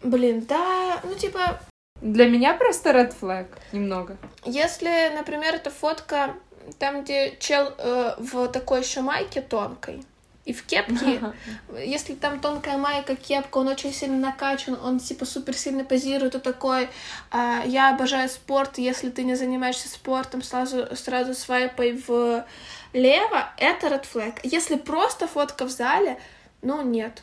Блин, 0.02 0.46
да, 0.48 1.00
ну 1.04 1.14
типа... 1.16 1.60
Для 2.02 2.28
меня 2.28 2.54
просто 2.54 2.92
red 2.92 3.14
flag 3.20 3.48
немного. 3.72 4.18
Если, 4.46 5.12
например, 5.16 5.56
это 5.56 5.70
фотка 5.70 6.36
там, 6.78 7.04
где 7.04 7.36
чел 7.40 7.74
э, 7.78 8.16
в 8.18 8.48
такой 8.50 8.82
еще 8.82 9.02
майке 9.02 9.42
тонкой, 9.42 10.04
и 10.46 10.54
в 10.54 10.66
кепке, 10.66 11.22
если 11.86 12.16
там 12.16 12.40
тонкая 12.40 12.78
майка, 12.78 13.16
кепка, 13.16 13.60
он 13.60 13.68
очень 13.68 13.94
сильно 13.94 14.18
накачан, 14.18 14.78
он 14.82 15.00
типа 15.00 15.26
супер 15.26 15.56
сильно 15.56 15.84
позирует, 15.84 16.36
и 16.36 16.40
такой, 16.40 16.90
а, 17.30 17.64
я 17.66 17.94
обожаю 17.94 18.30
спорт, 18.30 18.78
если 18.78 19.10
ты 19.10 19.24
не 19.24 19.36
занимаешься 19.36 19.90
спортом, 19.90 20.42
сразу, 20.42 20.88
сразу 20.96 21.34
свайпай 21.36 22.02
в 22.08 22.46
лево, 22.94 23.50
это 23.58 23.88
red 23.88 24.06
flag. 24.12 24.40
Если 24.44 24.76
просто 24.76 25.28
фотка 25.28 25.66
в 25.66 25.70
зале, 25.70 26.18
ну 26.62 26.82
нет. 26.82 27.22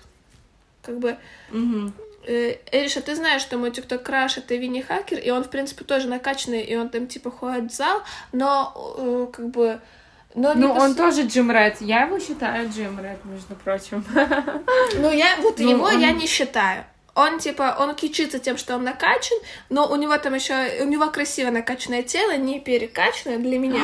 Как 0.82 0.98
бы... 0.98 1.16
Угу. 1.50 1.92
Эриша, 2.26 3.00
ты 3.00 3.14
знаешь, 3.14 3.42
что 3.42 3.58
мой 3.58 3.70
TikTok 3.70 3.98
краш 3.98 4.38
это 4.38 4.54
Винни 4.54 4.80
Хакер, 4.80 5.18
и 5.18 5.30
он, 5.30 5.44
в 5.44 5.50
принципе, 5.50 5.84
тоже 5.84 6.08
накачанный, 6.08 6.62
и 6.62 6.76
он 6.76 6.88
там, 6.88 7.06
типа, 7.06 7.30
ходит 7.30 7.70
в 7.70 7.74
зал, 7.74 8.02
но, 8.32 8.72
э, 8.98 9.26
как 9.32 9.48
бы, 9.48 9.80
но 10.34 10.52
ну, 10.54 10.70
он 10.72 10.94
пос... 10.94 10.96
тоже 10.96 11.22
Джим 11.22 11.50
Ред. 11.50 11.80
Я 11.80 12.02
его 12.02 12.18
считаю 12.18 12.68
Джим 12.68 13.00
Ред, 13.00 13.24
между 13.24 13.54
прочим. 13.54 14.04
Ну, 14.98 15.10
я 15.10 15.36
вот 15.40 15.58
ну, 15.58 15.70
его 15.70 15.84
он... 15.84 15.98
я 15.98 16.12
не 16.12 16.26
считаю. 16.26 16.84
Он, 17.14 17.38
типа, 17.38 17.76
он 17.80 17.94
кичится 17.94 18.38
тем, 18.38 18.58
что 18.58 18.74
он 18.74 18.84
накачан, 18.84 19.38
но 19.70 19.90
у 19.90 19.96
него 19.96 20.18
там 20.18 20.34
еще, 20.34 20.82
у 20.82 20.84
него 20.84 21.10
красиво 21.10 21.50
накачанное 21.50 22.02
тело, 22.02 22.36
не 22.36 22.60
перекачанное 22.60 23.38
для 23.38 23.58
меня. 23.58 23.80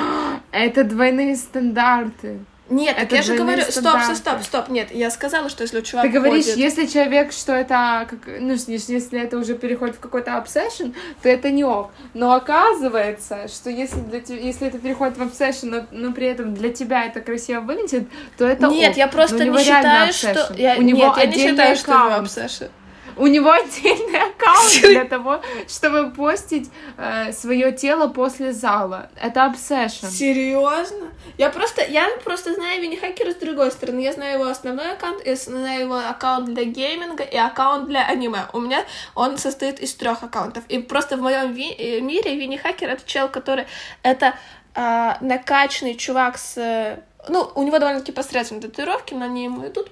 Это 0.52 0.84
двойные 0.84 1.36
стандарты. 1.36 2.40
Нет, 2.68 2.96
это 2.98 3.16
я 3.16 3.22
же 3.22 3.36
говорю, 3.36 3.62
стоп, 3.62 4.00
стоп, 4.02 4.16
стоп, 4.16 4.42
стоп, 4.42 4.68
нет, 4.68 4.94
я 4.94 5.10
сказала, 5.10 5.48
что 5.48 5.62
если 5.62 5.80
у 5.80 5.82
человека 5.82 6.12
Ты 6.12 6.18
говоришь, 6.18 6.44
ходит... 6.44 6.58
если 6.58 6.86
человек, 6.86 7.32
что 7.32 7.52
это, 7.52 8.06
как, 8.08 8.20
ну, 8.40 8.52
если 8.52 9.20
это 9.20 9.36
уже 9.36 9.54
переходит 9.54 9.96
в 9.96 10.00
какой-то 10.00 10.36
обсессион, 10.36 10.94
то 11.22 11.28
это 11.28 11.50
не 11.50 11.64
ок. 11.64 11.90
Но 12.14 12.32
оказывается, 12.32 13.48
что 13.48 13.68
если, 13.68 13.98
для 14.00 14.20
тебя, 14.20 14.38
если 14.38 14.68
это 14.68 14.78
переходит 14.78 15.18
в 15.18 15.22
обсессион, 15.22 15.70
но, 15.70 15.86
но 15.90 16.12
при 16.12 16.28
этом 16.28 16.54
для 16.54 16.72
тебя 16.72 17.04
это 17.04 17.20
красиво 17.20 17.60
выглядит, 17.60 18.08
то 18.38 18.46
это 18.46 18.68
Нет, 18.68 18.92
ок. 18.92 18.96
я 18.96 19.08
просто 19.08 19.44
не 19.44 19.58
считаю, 19.58 20.12
что... 20.12 20.54
Я... 20.56 20.76
У 20.76 20.82
него 20.82 20.98
нет, 20.98 21.16
я 21.18 21.26
не 21.26 21.36
считаю, 21.36 21.76
что 21.76 21.92
у 21.92 22.04
него 22.06 22.14
обсессион. 22.14 22.70
У 23.16 23.26
него 23.26 23.50
отдельный 23.50 24.20
аккаунт 24.20 24.80
для 24.82 25.04
того, 25.04 25.40
чтобы 25.68 26.10
постить 26.10 26.70
э, 26.96 27.32
свое 27.32 27.72
тело 27.72 28.08
после 28.08 28.52
зала. 28.52 29.10
Это 29.20 29.44
обсессион. 29.44 30.10
Серьезно? 30.10 31.08
Я 31.38 31.50
просто, 31.50 31.84
я 31.84 32.08
просто 32.24 32.54
знаю 32.54 32.80
Винни 32.82 32.96
Хакера 32.96 33.32
с 33.32 33.36
другой 33.36 33.70
стороны. 33.70 34.00
Я 34.00 34.12
знаю 34.12 34.34
его 34.40 34.50
основной 34.50 34.92
аккаунт, 34.92 35.24
я 35.26 35.36
знаю 35.36 35.80
его 35.80 35.96
аккаунт 35.98 36.46
для 36.54 36.64
гейминга 36.64 37.24
и 37.24 37.36
аккаунт 37.36 37.88
для 37.88 38.06
аниме. 38.06 38.46
У 38.52 38.60
меня 38.60 38.84
он 39.14 39.38
состоит 39.38 39.80
из 39.80 39.94
трех 39.94 40.22
аккаунтов. 40.22 40.64
И 40.68 40.78
просто 40.78 41.16
в 41.16 41.20
моем 41.20 41.52
ви- 41.52 41.74
э, 41.78 42.00
мире 42.00 42.36
Винни 42.36 42.56
Хакер 42.56 42.90
это 42.90 43.02
чел, 43.06 43.28
который 43.28 43.66
это 44.02 44.34
э, 44.74 45.12
накачанный 45.20 45.94
чувак 45.94 46.38
с... 46.38 46.98
Ну, 47.28 47.50
у 47.54 47.62
него 47.62 47.78
довольно-таки 47.78 48.12
посредственные 48.12 48.62
татуировки, 48.62 49.14
но 49.14 49.26
они 49.26 49.44
ему 49.44 49.66
идут 49.66 49.90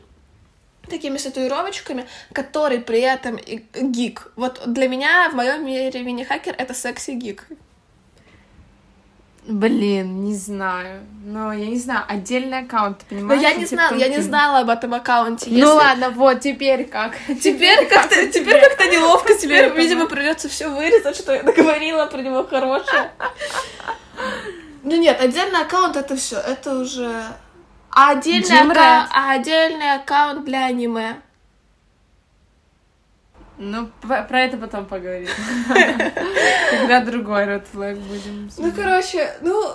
такими 0.90 1.16
татуировочками, 1.16 2.06
который 2.32 2.80
при 2.80 3.00
этом 3.00 3.38
гик. 3.74 4.32
Вот 4.36 4.62
для 4.66 4.88
меня 4.88 5.30
в 5.30 5.34
моем 5.34 5.64
мире 5.64 6.02
мини-хакер 6.02 6.54
это 6.58 6.74
секси-гик. 6.74 7.46
Блин, 9.46 10.22
не 10.22 10.34
знаю. 10.34 11.00
Но 11.24 11.52
я 11.52 11.66
не 11.66 11.78
знаю, 11.78 12.04
отдельный 12.06 12.58
аккаунт, 12.58 12.98
понимаешь? 13.08 13.40
Но 13.40 13.48
я 13.48 13.54
не 13.54 13.64
знала, 13.64 13.94
я 13.94 14.08
не 14.08 14.20
знала 14.20 14.58
об 14.60 14.68
этом 14.68 14.92
аккаунте. 14.94 15.46
Ну 15.48 15.56
Если... 15.56 15.68
Ну 15.68 15.74
ладно, 15.76 16.10
вот 16.10 16.40
теперь 16.40 16.84
как. 16.84 17.16
Теперь 17.42 17.86
как-то, 17.88 18.26
теперь 18.28 18.60
как-то 18.60 18.86
неловко 18.86 19.34
тебе, 19.34 19.70
видимо, 19.70 20.06
придется 20.06 20.48
все 20.48 20.68
вырезать, 20.68 21.16
что 21.16 21.34
я 21.34 21.42
договорила 21.42 22.06
про 22.06 22.20
него 22.20 22.44
хорошее. 22.44 23.10
Ну 24.82 24.96
нет, 24.96 25.20
отдельный 25.20 25.60
аккаунт 25.60 25.96
это 25.96 26.16
все, 26.16 26.36
это 26.38 26.78
уже 26.78 27.24
а 27.90 28.12
отдельный, 28.12 28.60
акка... 28.60 29.08
а 29.12 29.32
отдельный 29.32 29.94
аккаунт 29.94 30.44
для 30.44 30.66
аниме. 30.66 31.20
Ну, 33.58 33.90
про 34.02 34.40
это 34.40 34.56
потом 34.56 34.86
поговорим. 34.86 35.28
Когда 36.70 37.00
другой 37.04 37.44
Red 37.44 37.66
Flag 37.72 37.96
будем. 37.96 38.50
Ну, 38.56 38.72
короче, 38.72 39.36
ну... 39.42 39.74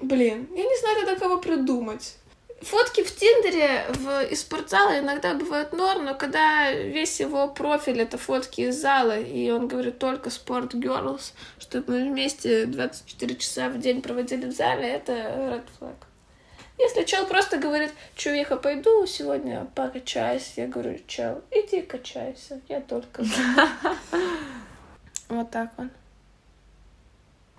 Блин, 0.00 0.48
я 0.54 0.64
не 0.64 0.80
знаю 0.80 0.96
тогда, 1.04 1.16
кого 1.16 1.38
придумать. 1.38 2.16
Фотки 2.62 3.02
в 3.02 3.14
Тиндере 3.14 3.84
в, 3.90 4.24
из 4.30 4.40
спортзала 4.40 4.98
иногда 4.98 5.34
бывают 5.34 5.74
норм, 5.74 6.06
но 6.06 6.14
когда 6.14 6.72
весь 6.72 7.20
его 7.20 7.48
профиль 7.48 8.00
это 8.00 8.16
фотки 8.16 8.62
из 8.62 8.80
зала, 8.80 9.18
и 9.18 9.50
он 9.50 9.68
говорит 9.68 9.98
только 9.98 10.30
спорт 10.30 10.74
girls, 10.74 11.32
чтобы 11.58 11.92
мы 11.92 12.08
вместе 12.08 12.64
24 12.64 13.36
часа 13.36 13.68
в 13.68 13.78
день 13.78 14.00
проводили 14.00 14.46
в 14.46 14.52
зале, 14.52 14.88
это 14.88 15.12
red 15.12 15.64
flag. 15.78 16.05
Если 16.78 17.04
чел 17.04 17.26
просто 17.26 17.58
говорит, 17.58 17.92
чувиха, 18.16 18.56
пойду 18.56 19.06
сегодня 19.06 19.66
покачаюсь, 19.74 20.52
я 20.56 20.66
говорю, 20.66 20.98
чел, 21.06 21.42
иди 21.50 21.82
качайся, 21.82 22.60
я 22.68 22.80
только... 22.80 23.24
Вот 25.28 25.50
так 25.50 25.72
вот. 25.76 25.88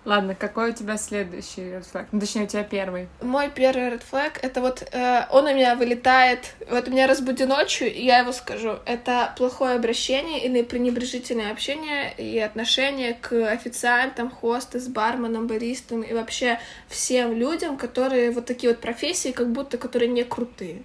Ладно, 0.08 0.36
какой 0.36 0.70
у 0.70 0.74
тебя 0.74 0.96
следующий 0.96 1.64
red 1.64 1.86
flag? 1.92 2.06
Ну, 2.14 2.22
точнее, 2.22 2.44
у 2.44 2.48
тебя 2.48 2.64
первый. 2.64 3.10
Мой 3.22 3.50
первый 3.54 3.90
red 3.90 4.02
flag— 4.10 4.40
это 4.42 4.62
вот 4.62 4.88
э, 4.94 5.26
он 5.32 5.48
у 5.48 5.54
меня 5.54 5.76
вылетает, 5.76 6.54
вот 6.72 6.88
меня 6.88 7.08
разбуди 7.08 7.44
ночью, 7.44 7.94
и 7.94 8.06
я 8.06 8.20
его 8.20 8.32
скажу. 8.32 8.78
Это 8.86 9.34
плохое 9.38 9.76
обращение 9.76 10.46
или 10.46 10.62
пренебрежительное 10.62 11.52
общение 11.52 12.14
и 12.18 12.40
отношение 12.40 13.16
к 13.16 13.34
официантам, 13.52 14.32
хостес, 14.32 14.88
барменам, 14.88 15.46
баристам 15.46 16.04
и 16.04 16.14
вообще 16.14 16.58
всем 16.88 17.36
людям, 17.36 17.76
которые 17.76 18.32
вот 18.32 18.46
такие 18.46 18.72
вот 18.72 18.80
профессии, 18.80 19.34
как 19.34 19.52
будто 19.52 19.78
которые 19.78 20.08
не 20.08 20.24
крутые. 20.24 20.84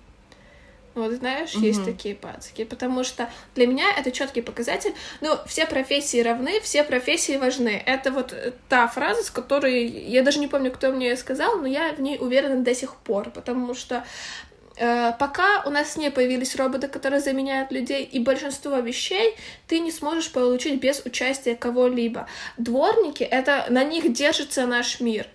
Вот 0.94 1.12
знаешь, 1.12 1.54
угу. 1.54 1.64
есть 1.64 1.84
такие 1.84 2.14
пацаки, 2.14 2.64
потому 2.64 3.02
что 3.02 3.30
для 3.54 3.66
меня 3.66 3.86
это 3.96 4.10
четкий 4.10 4.42
показатель. 4.42 4.92
Ну, 5.20 5.36
все 5.46 5.66
профессии 5.66 6.20
равны, 6.20 6.60
все 6.60 6.84
профессии 6.84 7.36
важны. 7.36 7.82
Это 7.86 8.10
вот 8.10 8.32
э, 8.32 8.52
та 8.68 8.86
фраза, 8.88 9.22
с 9.22 9.30
которой 9.30 9.86
я 9.86 10.22
даже 10.22 10.38
не 10.38 10.48
помню, 10.48 10.70
кто 10.70 10.92
мне 10.92 11.10
ее 11.10 11.16
сказал, 11.16 11.56
но 11.58 11.66
я 11.66 11.92
в 11.94 12.00
ней 12.00 12.18
уверена 12.20 12.62
до 12.62 12.74
сих 12.74 12.96
пор, 12.96 13.30
потому 13.30 13.72
что 13.74 14.04
э, 14.76 15.12
пока 15.18 15.62
у 15.64 15.70
нас 15.70 15.96
не 15.96 16.10
появились 16.10 16.56
роботы, 16.56 16.88
которые 16.88 17.20
заменяют 17.20 17.72
людей, 17.72 18.04
и 18.04 18.18
большинство 18.18 18.76
вещей 18.76 19.36
ты 19.68 19.78
не 19.78 19.92
сможешь 19.92 20.30
получить 20.30 20.78
без 20.78 21.00
участия 21.06 21.56
кого-либо. 21.56 22.26
Дворники 22.58 23.22
это 23.22 23.64
на 23.70 23.82
них 23.82 24.12
держится 24.12 24.66
наш 24.66 25.00
мир. 25.00 25.26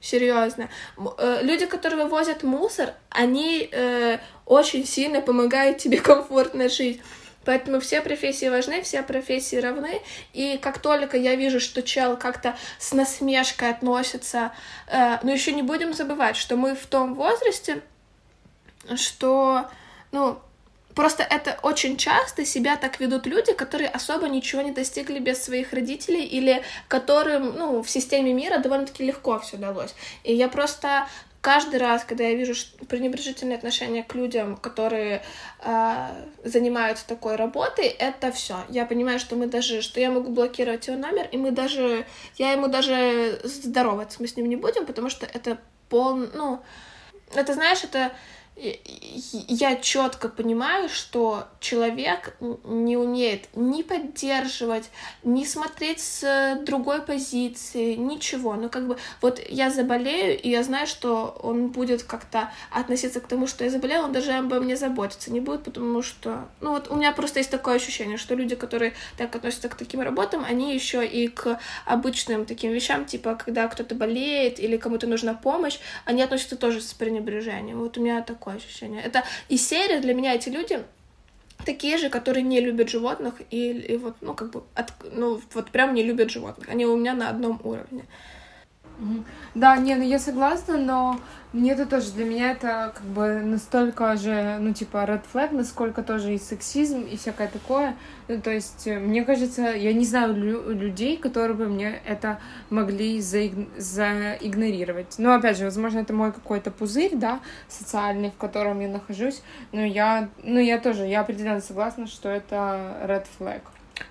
Серьезно. 0.00 0.70
Э, 1.18 1.40
люди, 1.42 1.66
которые 1.66 2.04
вывозят 2.04 2.42
мусор, 2.42 2.94
они 3.10 3.68
э, 3.70 4.18
очень 4.46 4.86
сильно 4.86 5.20
помогают 5.20 5.78
тебе 5.78 5.98
комфортно 6.00 6.68
жить. 6.68 7.00
Поэтому 7.44 7.80
все 7.80 8.02
профессии 8.02 8.48
важны, 8.48 8.82
все 8.82 9.02
профессии 9.02 9.56
равны. 9.56 10.00
И 10.32 10.58
как 10.58 10.78
только 10.78 11.16
я 11.16 11.34
вижу, 11.34 11.58
что 11.58 11.82
чел 11.82 12.16
как-то 12.16 12.56
с 12.78 12.92
насмешкой 12.92 13.70
относится, 13.70 14.52
э, 14.86 15.18
но 15.22 15.30
еще 15.30 15.52
не 15.52 15.62
будем 15.62 15.92
забывать, 15.92 16.36
что 16.36 16.56
мы 16.56 16.74
в 16.74 16.86
том 16.86 17.14
возрасте, 17.14 17.82
что, 18.96 19.70
ну, 20.12 20.38
Просто 21.00 21.22
это 21.22 21.58
очень 21.62 21.96
часто 21.96 22.44
себя 22.44 22.76
так 22.76 23.00
ведут 23.00 23.24
люди, 23.24 23.54
которые 23.54 23.88
особо 23.88 24.28
ничего 24.28 24.60
не 24.60 24.70
достигли 24.70 25.18
без 25.18 25.42
своих 25.42 25.72
родителей 25.72 26.26
или 26.26 26.62
которым, 26.88 27.56
ну, 27.56 27.82
в 27.82 27.88
системе 27.88 28.34
мира 28.34 28.58
довольно-таки 28.58 29.06
легко 29.06 29.38
все 29.38 29.56
далось. 29.56 29.94
И 30.24 30.34
я 30.34 30.46
просто 30.48 31.08
каждый 31.40 31.80
раз, 31.80 32.04
когда 32.04 32.24
я 32.24 32.34
вижу 32.34 32.52
пренебрежительное 32.86 33.56
отношение 33.56 34.02
к 34.02 34.14
людям, 34.14 34.58
которые 34.58 35.22
э, 35.60 36.08
занимаются 36.44 37.08
такой 37.08 37.36
работой, 37.36 37.86
это 37.86 38.30
все. 38.30 38.56
Я 38.68 38.84
понимаю, 38.84 39.18
что 39.18 39.36
мы 39.36 39.46
даже, 39.46 39.80
что 39.80 40.00
я 40.00 40.10
могу 40.10 40.30
блокировать 40.30 40.86
его 40.86 40.98
номер, 40.98 41.28
и 41.32 41.38
мы 41.38 41.50
даже, 41.50 42.04
я 42.36 42.52
ему 42.52 42.68
даже 42.68 43.40
здороваться 43.42 44.18
мы 44.20 44.28
с 44.28 44.36
ним 44.36 44.50
не 44.50 44.56
будем, 44.56 44.84
потому 44.84 45.08
что 45.08 45.24
это 45.24 45.56
пол, 45.88 46.14
ну, 46.14 46.60
это 47.34 47.54
знаешь, 47.54 47.84
это 47.84 48.12
я 48.60 49.76
четко 49.76 50.28
понимаю, 50.28 50.88
что 50.88 51.48
человек 51.60 52.36
не 52.40 52.96
умеет 52.96 53.48
ни 53.54 53.82
поддерживать, 53.82 54.90
ни 55.22 55.44
смотреть 55.44 56.00
с 56.00 56.58
другой 56.66 57.02
позиции, 57.02 57.94
ничего. 57.94 58.54
Ну, 58.54 58.68
как 58.68 58.86
бы, 58.86 58.98
вот 59.22 59.40
я 59.48 59.70
заболею, 59.70 60.38
и 60.38 60.50
я 60.50 60.62
знаю, 60.62 60.86
что 60.86 61.38
он 61.42 61.68
будет 61.68 62.02
как-то 62.02 62.52
относиться 62.70 63.20
к 63.20 63.26
тому, 63.26 63.46
что 63.46 63.64
я 63.64 63.70
заболела, 63.70 64.04
он 64.04 64.12
даже 64.12 64.32
обо 64.32 64.60
мне 64.60 64.76
заботиться 64.76 65.32
не 65.32 65.40
будет, 65.40 65.64
потому 65.64 66.02
что, 66.02 66.48
ну, 66.60 66.72
вот 66.72 66.90
у 66.90 66.96
меня 66.96 67.12
просто 67.12 67.38
есть 67.38 67.50
такое 67.50 67.76
ощущение, 67.76 68.18
что 68.18 68.34
люди, 68.34 68.56
которые 68.56 68.92
так 69.16 69.34
относятся 69.34 69.68
к 69.68 69.74
таким 69.74 70.00
работам, 70.00 70.44
они 70.44 70.74
еще 70.74 71.06
и 71.06 71.28
к 71.28 71.58
обычным 71.86 72.44
таким 72.44 72.72
вещам, 72.72 73.06
типа, 73.06 73.36
когда 73.36 73.68
кто-то 73.68 73.94
болеет 73.94 74.60
или 74.60 74.76
кому-то 74.76 75.06
нужна 75.06 75.34
помощь, 75.34 75.78
они 76.04 76.22
относятся 76.22 76.56
тоже 76.56 76.80
с 76.80 76.92
пренебрежением. 76.92 77.80
Вот 77.80 77.96
у 77.96 78.02
меня 78.02 78.20
такое 78.22 78.49
ощущение. 78.52 79.02
Это 79.02 79.24
и 79.48 79.56
серия 79.56 80.00
для 80.00 80.14
меня 80.14 80.34
эти 80.34 80.48
люди 80.48 80.82
такие 81.64 81.98
же, 81.98 82.08
которые 82.08 82.42
не 82.42 82.60
любят 82.60 82.88
животных 82.88 83.34
и, 83.50 83.70
и 83.72 83.96
вот, 83.96 84.16
ну, 84.20 84.34
как 84.34 84.50
бы, 84.50 84.62
от, 84.74 84.92
ну, 85.12 85.40
вот 85.54 85.70
прям 85.70 85.94
не 85.94 86.02
любят 86.02 86.30
животных. 86.30 86.68
Они 86.68 86.86
у 86.86 86.96
меня 86.96 87.14
на 87.14 87.28
одном 87.28 87.60
уровне. 87.64 88.04
Да, 89.54 89.76
не, 89.76 89.94
ну 89.96 90.02
я 90.02 90.18
согласна, 90.18 90.76
но 90.76 91.18
мне 91.52 91.72
это 91.72 91.84
тоже, 91.86 92.12
для 92.12 92.24
меня 92.24 92.52
это 92.52 92.92
как 92.94 93.02
бы 93.04 93.40
настолько 93.40 94.16
же, 94.16 94.58
ну, 94.60 94.72
типа, 94.72 94.98
red 94.98 95.22
flag, 95.32 95.52
насколько 95.52 96.02
тоже 96.02 96.34
и 96.34 96.38
сексизм, 96.38 97.00
и 97.00 97.16
всякое 97.16 97.48
такое. 97.48 97.96
Ну, 98.28 98.40
то 98.40 98.50
есть, 98.50 98.86
э, 98.86 99.00
мне 99.00 99.24
кажется, 99.24 99.62
я 99.62 99.92
не 99.92 100.04
знаю 100.04 100.34
лю- 100.34 100.70
людей, 100.70 101.16
которые 101.16 101.56
бы 101.56 101.66
мне 101.66 102.00
это 102.06 102.38
могли 102.68 103.18
заиг- 103.18 103.68
заигнорировать. 103.76 105.16
Но, 105.18 105.34
опять 105.34 105.58
же, 105.58 105.64
возможно, 105.64 105.98
это 105.98 106.12
мой 106.12 106.32
какой-то 106.32 106.70
пузырь, 106.70 107.16
да, 107.16 107.40
социальный, 107.68 108.30
в 108.30 108.36
котором 108.36 108.78
я 108.80 108.88
нахожусь, 108.88 109.42
но 109.72 109.80
я, 109.84 110.28
ну, 110.44 110.60
я 110.60 110.78
тоже, 110.78 111.06
я 111.06 111.20
определенно 111.22 111.60
согласна, 111.60 112.06
что 112.06 112.28
это 112.28 112.98
red 113.08 113.26
flag. 113.38 113.62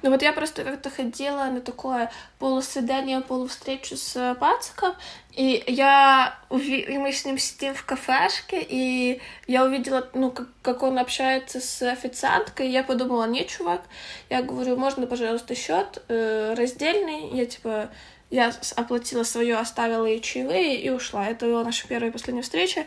Ну 0.01 0.11
вот 0.11 0.21
я 0.21 0.33
просто 0.33 0.63
как-то 0.63 0.89
ходила 0.89 1.45
на 1.45 1.61
такое 1.61 2.11
полусвидание, 2.37 3.21
полувстречу 3.21 3.97
с 3.97 4.35
пациком, 4.39 4.93
и 5.31 5.63
я 5.67 6.37
уви... 6.49 6.79
и 6.79 6.97
мы 6.97 7.11
с 7.11 7.25
ним 7.25 7.37
сидим 7.37 7.73
в 7.73 7.85
кафешке, 7.85 8.65
и 8.67 9.21
я 9.47 9.65
увидела, 9.65 10.07
ну, 10.13 10.31
как, 10.31 10.47
как 10.61 10.83
он 10.83 10.99
общается 10.99 11.59
с 11.59 11.81
официанткой, 11.81 12.67
и 12.67 12.71
я 12.71 12.83
подумала, 12.83 13.25
не, 13.25 13.45
чувак, 13.45 13.81
я 14.29 14.41
говорю, 14.41 14.77
можно, 14.77 15.07
пожалуйста, 15.07 15.55
счет 15.55 16.03
э, 16.07 16.53
раздельный, 16.55 17.29
я 17.37 17.45
типа 17.45 17.89
я 18.29 18.53
оплатила 18.75 19.23
свое, 19.23 19.57
оставила 19.57 20.05
ей 20.05 20.21
чаевые 20.21 20.79
и 20.79 20.89
ушла. 20.89 21.27
Это 21.27 21.47
была 21.47 21.63
наша 21.63 21.87
первая 21.87 22.11
и 22.11 22.13
последняя 22.13 22.43
встреча. 22.43 22.85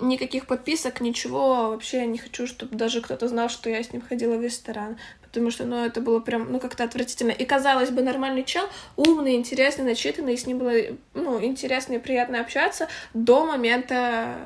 Никаких 0.00 0.46
подписок, 0.46 1.00
ничего. 1.00 1.70
Вообще 1.70 2.04
не 2.06 2.18
хочу, 2.18 2.48
чтобы 2.48 2.76
даже 2.76 3.00
кто-то 3.00 3.28
знал, 3.28 3.48
что 3.48 3.70
я 3.70 3.82
с 3.82 3.92
ним 3.92 4.02
ходила 4.02 4.36
в 4.36 4.42
ресторан 4.42 4.98
потому 5.32 5.50
что, 5.50 5.64
ну, 5.64 5.82
это 5.82 6.02
было 6.02 6.20
прям, 6.20 6.52
ну, 6.52 6.60
как-то 6.60 6.84
отвратительно. 6.84 7.30
И, 7.30 7.46
казалось 7.46 7.88
бы, 7.88 8.02
нормальный 8.02 8.44
чел, 8.44 8.68
умный, 8.96 9.34
интересный, 9.34 9.84
начитанный, 9.84 10.34
и 10.34 10.36
с 10.36 10.46
ним 10.46 10.58
было, 10.58 10.72
ну, 11.14 11.42
интересно 11.42 11.94
и 11.94 11.98
приятно 11.98 12.38
общаться 12.40 12.86
до 13.14 13.46
момента, 13.46 14.36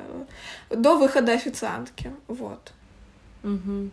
до 0.69 0.95
выхода 0.95 1.33
официантки, 1.33 2.13
вот. 2.29 2.71
Угу. 3.43 3.89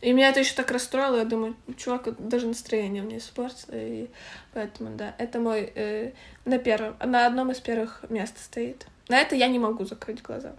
И 0.00 0.12
меня 0.12 0.30
это 0.30 0.40
еще 0.40 0.54
так 0.54 0.72
расстроило, 0.72 1.18
я 1.18 1.24
думаю, 1.24 1.54
чувак 1.76 2.08
даже 2.18 2.48
настроение 2.48 3.04
мне 3.04 3.18
испортил, 3.18 3.68
и 3.72 4.08
поэтому, 4.52 4.96
да, 4.96 5.14
это 5.18 5.38
мой 5.38 5.72
э, 5.76 6.10
на 6.44 6.58
первом, 6.58 6.96
на 6.98 7.24
одном 7.24 7.52
из 7.52 7.60
первых 7.60 8.04
мест 8.08 8.36
стоит. 8.42 8.84
На 9.08 9.20
это 9.20 9.36
я 9.36 9.46
не 9.46 9.60
могу 9.60 9.84
закрыть 9.84 10.20
глаза. 10.20 10.54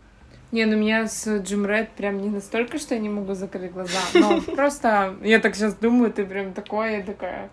Не, 0.54 0.66
ну 0.66 0.78
меня 0.78 1.08
с 1.08 1.40
Джим 1.40 1.66
Ред 1.66 1.90
прям 1.94 2.22
не 2.22 2.30
настолько, 2.30 2.78
что 2.78 2.94
я 2.94 3.02
не 3.02 3.10
могу 3.10 3.34
закрыть 3.34 3.72
глаза. 3.72 3.98
Но 4.14 4.40
просто 4.56 5.16
я 5.24 5.40
так 5.40 5.56
сейчас 5.56 5.74
думаю, 5.74 6.14
ты 6.14 6.26
прям 6.26 6.54
такое, 6.54 6.98
я 6.98 7.04
такая... 7.04 7.50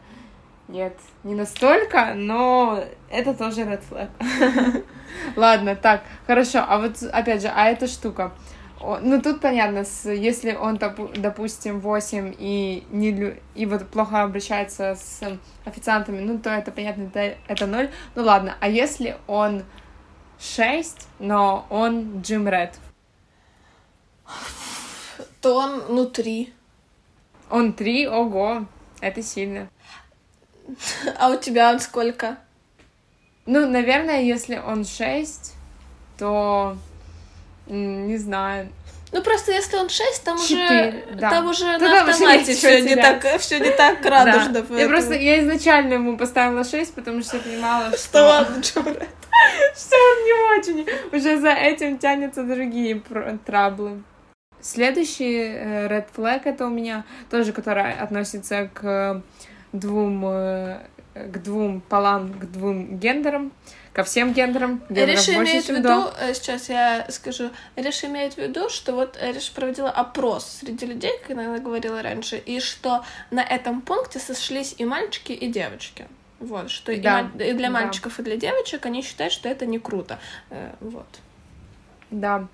Нет, 0.69 0.93
не 1.25 1.35
настолько, 1.35 2.13
но 2.15 2.85
это 3.11 3.33
тоже 3.33 3.63
red 3.63 3.81
flag. 3.89 4.85
Ладно, 5.37 5.77
так, 5.77 6.03
хорошо. 6.27 6.63
А 6.69 6.77
вот 6.77 7.03
опять 7.03 7.41
же, 7.41 7.49
а 7.49 7.71
эта 7.71 7.87
штука. 7.87 8.33
Ну, 8.79 9.23
тут 9.23 9.41
понятно, 9.41 9.85
если 10.05 10.53
он, 10.53 10.79
допустим, 11.17 11.81
8 11.81 12.35
и, 12.39 12.85
не, 12.91 13.35
и 13.55 13.65
вот 13.65 13.89
плохо 13.89 14.23
обращается 14.23 14.95
с 14.95 15.23
официантами, 15.65 16.21
ну, 16.21 16.39
то 16.39 16.51
это 16.51 16.71
понятно, 16.71 17.05
это, 17.05 17.39
это 17.49 17.67
0. 17.67 17.89
Ну, 18.15 18.23
ладно, 18.23 18.57
а 18.61 18.69
если 18.69 19.17
он 19.27 19.65
6, 20.39 21.09
но 21.19 21.67
он 21.71 22.21
Джим 22.21 22.47
Ред? 22.47 22.79
То 25.41 25.57
он, 25.57 25.85
ну, 25.89 26.07
три. 26.07 26.53
Он 27.49 27.73
три? 27.73 28.07
Ого, 28.07 28.67
это 29.01 29.23
сильно. 29.23 29.69
А 31.19 31.31
у 31.31 31.37
тебя 31.37 31.71
он 31.71 31.81
сколько? 31.81 32.39
Ну, 33.47 33.67
наверное, 33.69 34.23
если 34.23 34.57
он 34.57 34.85
шесть, 34.85 35.55
то 36.19 36.77
не 37.67 38.19
знаю. 38.19 38.69
Ну 39.13 39.23
просто 39.23 39.51
если 39.51 39.77
он 39.77 39.89
6, 39.89 40.25
там 40.25 40.39
4, 40.39 40.57
уже 40.61 41.17
да. 41.17 41.31
там 41.31 41.49
уже 41.49 41.65
Тогда 41.65 42.05
на 42.05 42.11
автомате 42.11 42.55
все 42.55 42.81
не 42.81 42.95
так, 42.95 43.41
все 43.41 43.59
не 43.59 43.71
так 43.71 44.05
радужно. 44.05 44.63
Да. 44.63 44.79
Я 44.79 44.87
просто 44.89 45.15
я 45.15 45.41
изначально 45.41 45.95
ему 45.95 46.17
поставила 46.17 46.63
6, 46.63 46.95
потому 46.95 47.23
что 47.23 47.39
я 47.39 47.43
понимала, 47.43 47.91
что... 47.97 48.47
Что 48.63 48.83
Что 49.75 49.97
он 49.97 50.25
не 50.25 50.59
очень. 50.59 50.87
Уже 51.13 51.41
за 51.41 51.51
этим 51.51 51.99
тянутся 51.99 52.45
другие 52.45 53.03
траблы. 53.45 54.03
Следующий 54.63 55.37
э, 55.39 55.89
red 55.89 56.07
flag 56.15 56.43
это 56.45 56.67
у 56.67 56.71
меня 56.71 57.05
тоже, 57.31 57.53
который 57.53 57.93
относится 57.95 58.71
к 58.73 59.23
двум 59.73 60.25
э, 60.27 60.81
к 61.15 61.43
двум 61.43 61.81
полам, 61.81 62.33
к 62.33 62.45
двум 62.47 62.99
гендерам, 62.99 63.53
ко 63.93 64.05
всем 64.05 64.33
гендерам. 64.33 64.83
Риша 64.89 65.35
имеет 65.35 65.65
в 65.65 65.71
виду, 65.71 66.11
э, 66.21 66.35
сейчас 66.35 66.69
я 66.69 67.07
скажу, 67.11 67.51
Риша 67.77 68.07
имеет 68.07 68.35
в 68.35 68.39
виду, 68.39 68.69
что 68.69 68.93
вот 68.93 69.19
Риша 69.21 69.53
проводила 69.53 69.91
опрос 69.91 70.61
среди 70.61 70.87
людей, 70.87 71.13
как 71.23 71.37
она 71.37 71.59
говорила 71.59 72.03
раньше, 72.03 72.37
и 72.37 72.61
что 72.61 73.05
на 73.31 73.43
этом 73.43 73.81
пункте 73.81 74.19
сошлись 74.19 74.75
и 74.79 74.85
мальчики, 74.85 75.33
и 75.33 75.49
девочки. 75.49 76.07
Вот, 76.39 76.71
что 76.71 76.97
да, 76.97 77.31
и, 77.39 77.51
и 77.51 77.53
для 77.53 77.71
мальчиков, 77.71 78.15
да. 78.17 78.23
и 78.23 78.25
для 78.25 78.37
девочек 78.37 78.87
они 78.87 79.03
считают, 79.03 79.33
что 79.33 79.49
это 79.49 79.67
не 79.67 79.79
круто. 79.79 80.19
Вот. 80.81 81.07
Да. 82.11 82.49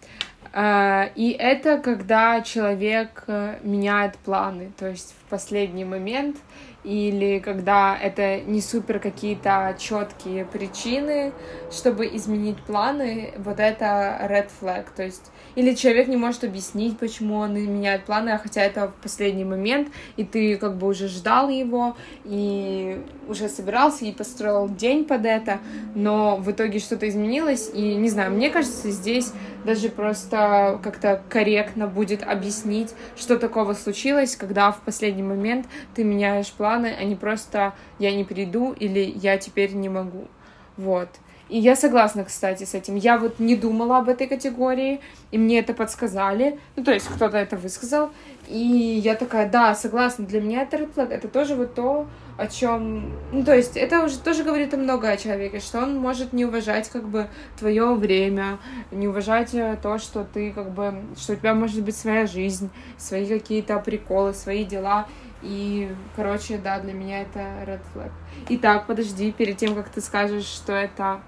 А, 0.59 1.11
и 1.14 1.33
это 1.33 1.77
когда 1.77 2.40
человек 2.40 3.25
э, 3.27 3.59
меняет 3.62 4.16
планы, 4.16 4.73
то 4.79 4.88
есть 4.88 5.12
в 5.12 5.29
последний 5.29 5.85
момент 5.85 6.38
или 6.87 7.40
когда 7.40 7.99
это 8.01 8.40
не 8.40 8.61
супер 8.61 9.01
какие-то 9.01 9.75
четкие 9.77 10.44
причины, 10.44 11.33
чтобы 11.72 12.07
изменить 12.07 12.59
планы, 12.62 13.35
вот 13.38 13.59
это 13.59 14.18
red 14.31 14.49
flag, 14.61 14.87
то 14.94 15.03
есть 15.03 15.33
или 15.57 15.75
человек 15.75 16.07
не 16.07 16.16
может 16.16 16.44
объяснить, 16.44 16.99
почему 16.99 17.37
он 17.37 17.55
меняет 17.55 18.05
планы, 18.05 18.31
а 18.31 18.38
хотя 18.38 18.62
это 18.62 18.88
в 18.88 19.03
последний 19.03 19.44
момент, 19.44 19.88
и 20.16 20.25
ты 20.25 20.57
как 20.57 20.77
бы 20.77 20.87
уже 20.87 21.09
ждал 21.09 21.49
его, 21.49 21.96
и 22.25 23.03
уже 23.27 23.49
собирался, 23.49 24.05
и 24.05 24.12
построил 24.12 24.68
день 24.68 25.05
под 25.05 25.25
это, 25.27 25.59
но 25.94 26.37
в 26.37 26.51
итоге 26.51 26.79
что-то 26.79 27.09
изменилось, 27.09 27.70
и 27.72 27.96
не 27.96 28.11
знаю, 28.11 28.33
мне 28.33 28.51
кажется, 28.51 28.90
здесь 28.90 29.33
даже 29.64 29.88
просто 29.88 30.79
как-то 30.83 31.22
корректно 31.29 31.88
будет 31.88 32.22
объяснить, 32.22 32.94
что 33.16 33.38
такого 33.38 33.72
случилось, 33.72 34.37
когда 34.37 34.70
в 34.70 34.81
последний 34.83 35.22
момент 35.22 35.66
ты 35.94 36.05
меняешь 36.05 36.53
планы, 36.77 36.95
а 36.99 37.05
не 37.05 37.15
просто 37.15 37.73
«я 37.99 38.15
не 38.15 38.25
приду» 38.25 38.73
или 38.73 39.01
«я 39.01 39.39
теперь 39.39 39.75
не 39.75 39.89
могу». 39.89 40.29
Вот. 40.77 41.09
И 41.49 41.59
я 41.59 41.77
согласна, 41.77 42.25
кстати, 42.25 42.65
с 42.65 42.75
этим. 42.75 42.97
Я 42.97 43.19
вот 43.19 43.39
не 43.39 43.55
думала 43.55 43.99
об 43.99 44.09
этой 44.09 44.27
категории, 44.27 45.01
и 45.31 45.39
мне 45.39 45.61
это 45.61 45.75
подсказали. 45.75 46.59
Ну, 46.75 46.83
то 46.83 46.93
есть 46.93 47.07
кто-то 47.07 47.37
это 47.37 47.57
высказал. 47.57 48.11
И 48.49 49.01
я 49.05 49.15
такая, 49.15 49.49
да, 49.49 49.75
согласна, 49.77 50.27
для 50.27 50.41
меня 50.41 50.62
это 50.62 50.77
red. 50.77 51.09
Это 51.09 51.29
тоже 51.29 51.55
вот 51.55 51.75
то, 51.75 52.09
о 52.37 52.49
чем... 52.49 53.12
Ну, 53.33 53.45
то 53.45 53.55
есть 53.55 53.77
это 53.77 54.03
уже 54.03 54.19
тоже 54.19 54.43
говорит 54.43 54.75
о 54.75 54.77
много 54.77 55.09
о 55.09 55.17
человеке, 55.17 55.61
что 55.61 55.79
он 55.79 55.97
может 55.97 56.33
не 56.33 56.45
уважать 56.45 56.89
как 56.91 57.09
бы 57.09 57.29
твое 57.57 57.95
время, 57.95 58.59
не 58.91 59.07
уважать 59.07 59.55
э, 59.55 59.79
то, 59.81 59.99
что 59.99 60.25
ты 60.25 60.51
как 60.51 60.73
бы... 60.73 60.95
Что 61.17 61.35
у 61.35 61.37
тебя 61.37 61.55
может 61.55 61.83
быть 61.83 61.97
своя 61.97 62.27
жизнь, 62.27 62.71
свои 62.99 63.25
какие-то 63.25 63.79
приколы, 63.79 64.35
свои 64.35 64.65
дела. 64.65 65.07
И, 65.42 65.94
короче, 66.14 66.59
да, 66.59 66.81
для 66.81 66.92
меня 66.92 67.22
это 67.22 67.40
red 67.66 67.81
flag. 67.94 68.11
Итак, 68.49 68.87
подожди, 68.87 69.33
перед 69.33 69.57
тем, 69.57 69.75
как 69.75 69.90
ты 69.90 70.01
скажешь, 70.01 70.46
что 70.46 70.72
это 70.72 71.20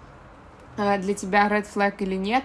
Э, 0.78 0.98
для 0.98 1.12
тебя 1.14 1.48
red 1.48 1.66
flag 1.72 1.94
или 1.98 2.14
нет. 2.14 2.44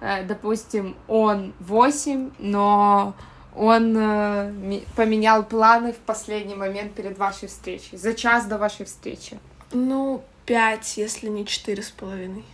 Э, 0.00 0.24
допустим, 0.24 0.96
он 1.06 1.52
8, 1.60 2.30
но 2.38 3.14
он 3.54 3.96
э, 3.96 4.80
поменял 4.96 5.44
планы 5.44 5.92
в 5.92 5.98
последний 5.98 6.54
момент 6.54 6.94
перед 6.94 7.18
вашей 7.18 7.48
встречей, 7.48 7.98
за 7.98 8.14
час 8.14 8.46
до 8.46 8.58
вашей 8.58 8.86
встречи. 8.86 9.38
Ну, 9.72 10.22
5, 10.46 10.96
если 10.96 11.28
не 11.28 11.46
четыре 11.46 11.82
с 11.82 11.90
половиной. 11.90 12.44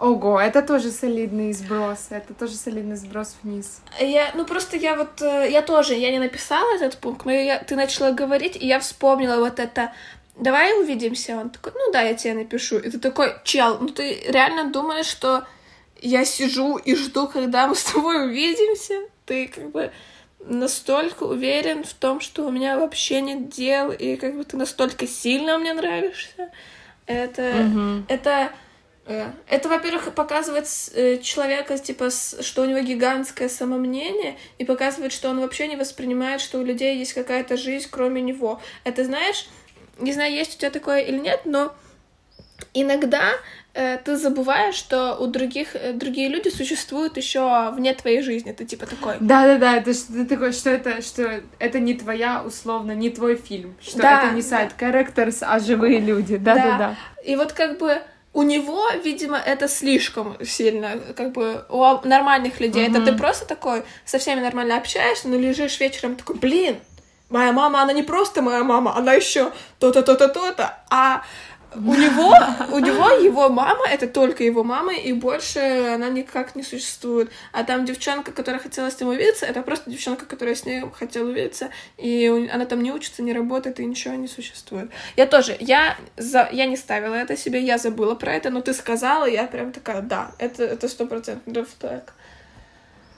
Ого, 0.00 0.40
это 0.40 0.62
тоже 0.62 0.90
солидный 0.90 1.52
сброс, 1.52 2.06
это 2.08 2.32
тоже 2.32 2.54
солидный 2.54 2.96
сброс 2.96 3.36
вниз. 3.42 3.82
Я, 4.00 4.30
ну 4.34 4.46
просто 4.46 4.78
я 4.78 4.96
вот, 4.96 5.20
э, 5.20 5.50
я 5.50 5.60
тоже, 5.60 5.94
я 5.94 6.10
не 6.10 6.18
написала 6.18 6.74
этот 6.74 6.96
пункт, 6.96 7.26
но 7.26 7.32
я, 7.32 7.58
ты 7.58 7.76
начала 7.76 8.10
говорить, 8.10 8.56
и 8.56 8.66
я 8.66 8.80
вспомнила 8.80 9.36
вот 9.36 9.58
это, 9.58 9.92
давай 10.36 10.80
увидимся. 10.80 11.36
Он 11.36 11.50
такой, 11.50 11.72
ну 11.74 11.92
да, 11.92 12.00
я 12.00 12.14
тебе 12.14 12.32
напишу. 12.32 12.78
И 12.78 12.88
ты 12.88 12.98
такой, 12.98 13.34
чел, 13.44 13.78
ну 13.78 13.88
ты 13.88 14.22
реально 14.26 14.72
думаешь, 14.72 15.06
что 15.06 15.44
я 16.00 16.24
сижу 16.24 16.78
и 16.78 16.94
жду, 16.94 17.28
когда 17.28 17.66
мы 17.66 17.74
с 17.74 17.84
тобой 17.84 18.26
увидимся? 18.26 18.94
Ты 19.26 19.48
как 19.48 19.70
бы 19.70 19.92
настолько 20.40 21.24
уверен 21.24 21.84
в 21.84 21.92
том, 21.92 22.20
что 22.20 22.46
у 22.46 22.50
меня 22.50 22.78
вообще 22.78 23.20
нет 23.20 23.50
дел, 23.50 23.92
и 23.92 24.16
как 24.16 24.34
бы 24.34 24.44
ты 24.44 24.56
настолько 24.56 25.06
сильно 25.06 25.58
мне 25.58 25.74
нравишься. 25.74 26.50
Это, 27.06 27.42
Мгм. 27.42 28.06
это, 28.08 28.50
это, 29.06 29.68
во-первых, 29.68 30.14
показывает 30.14 30.66
э, 30.94 31.18
человека, 31.18 31.76
типа, 31.78 32.10
что 32.10 32.62
у 32.62 32.64
него 32.64 32.80
гигантское 32.80 33.48
самомнение, 33.48 34.36
и 34.58 34.64
показывает, 34.64 35.12
что 35.12 35.30
он 35.30 35.40
вообще 35.40 35.66
не 35.66 35.76
воспринимает, 35.76 36.40
что 36.40 36.58
у 36.58 36.64
людей 36.64 36.96
есть 36.96 37.14
какая-то 37.14 37.56
жизнь, 37.56 37.88
кроме 37.90 38.20
него. 38.20 38.60
Это, 38.84 39.04
знаешь, 39.04 39.48
не 39.98 40.12
знаю, 40.12 40.32
есть 40.32 40.56
у 40.56 40.58
тебя 40.58 40.70
такое 40.70 41.00
или 41.00 41.18
нет, 41.18 41.40
но 41.44 41.74
иногда 42.74 43.32
э, 43.74 43.98
ты 43.98 44.16
забываешь, 44.16 44.74
что 44.74 45.16
у 45.16 45.26
других 45.26 45.74
э, 45.74 45.92
другие 45.92 46.28
люди 46.28 46.48
существуют 46.48 47.16
еще 47.16 47.70
вне 47.72 47.94
твоей 47.94 48.22
жизни. 48.22 48.52
Ты 48.52 48.64
типа 48.64 48.86
такой. 48.86 49.16
Да-да-да, 49.20 49.76
это 49.76 49.92
что 49.92 50.12
ты 50.12 50.26
такой, 50.26 50.52
что 50.52 50.70
это, 50.70 51.02
что 51.02 51.42
это 51.58 51.80
не 51.80 51.94
твоя, 51.94 52.42
условно, 52.44 52.92
не 52.92 53.10
твой 53.10 53.36
фильм, 53.36 53.76
что 53.80 53.98
Да, 53.98 54.24
это 54.24 54.34
не 54.34 54.42
да. 54.42 54.48
сайт 54.48 54.72
characters, 54.78 55.38
а 55.42 55.58
живые 55.58 56.00
люди, 56.00 56.36
да-да-да. 56.36 56.96
И 57.24 57.36
вот 57.36 57.52
как 57.52 57.78
бы 57.78 58.00
у 58.32 58.42
него, 58.42 58.88
видимо, 59.04 59.38
это 59.38 59.68
слишком 59.68 60.36
сильно, 60.44 61.00
как 61.16 61.32
бы 61.32 61.64
у 61.68 62.06
нормальных 62.06 62.60
людей. 62.60 62.86
Это 62.86 63.00
Мгм. 63.00 63.04
ты 63.06 63.12
просто 63.16 63.44
такой 63.44 63.82
со 64.04 64.18
всеми 64.18 64.40
нормально 64.40 64.76
общаешься, 64.76 65.28
но 65.28 65.36
лежишь 65.36 65.80
вечером 65.80 66.14
такой, 66.14 66.36
блин, 66.36 66.78
моя 67.28 67.52
мама, 67.52 67.82
она 67.82 67.92
не 67.92 68.02
просто 68.04 68.40
моя 68.42 68.62
мама, 68.62 68.96
она 68.96 69.14
еще 69.14 69.52
то-то, 69.78 70.02
то-то, 70.02 70.28
то-то. 70.28 70.78
А 70.90 71.22
у 71.74 71.94
него, 71.94 72.34
у 72.72 72.78
него 72.78 73.10
его 73.10 73.48
мама, 73.48 73.86
это 73.88 74.08
только 74.08 74.42
его 74.42 74.64
мама, 74.64 74.92
и 74.92 75.12
больше 75.12 75.58
она 75.94 76.08
никак 76.08 76.56
не 76.56 76.62
существует. 76.62 77.30
А 77.52 77.62
там 77.62 77.84
девчонка, 77.84 78.32
которая 78.32 78.60
хотела 78.60 78.90
с 78.90 78.98
ним 78.98 79.10
увидеться, 79.10 79.46
это 79.46 79.62
просто 79.62 79.90
девчонка, 79.90 80.26
которая 80.26 80.54
с 80.54 80.64
ним 80.64 80.90
хотела 80.90 81.28
увидеться, 81.28 81.70
и 81.96 82.48
она 82.52 82.66
там 82.66 82.82
не 82.82 82.92
учится, 82.92 83.22
не 83.22 83.32
работает, 83.32 83.78
и 83.78 83.84
ничего 83.84 84.14
не 84.14 84.28
существует. 84.28 84.90
Я 85.16 85.26
тоже, 85.26 85.56
я, 85.60 85.96
за, 86.16 86.48
я 86.50 86.66
не 86.66 86.76
ставила 86.76 87.14
это 87.14 87.36
себе, 87.36 87.62
я 87.62 87.78
забыла 87.78 88.14
про 88.14 88.32
это, 88.34 88.50
но 88.50 88.60
ты 88.60 88.74
сказала, 88.74 89.26
я 89.26 89.46
прям 89.46 89.72
такая, 89.72 90.02
да, 90.02 90.32
это 90.38 90.64
это 90.64 90.88
сто 90.88 91.06
процентов 91.06 91.42
рефлек. 91.46 92.14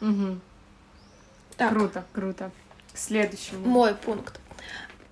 Мгм. 0.00 0.40
Так, 1.56 1.70
Круто, 1.70 2.04
круто. 2.12 2.50
К 2.92 2.98
следующему. 2.98 3.66
мой 3.66 3.94
пункт. 3.94 4.40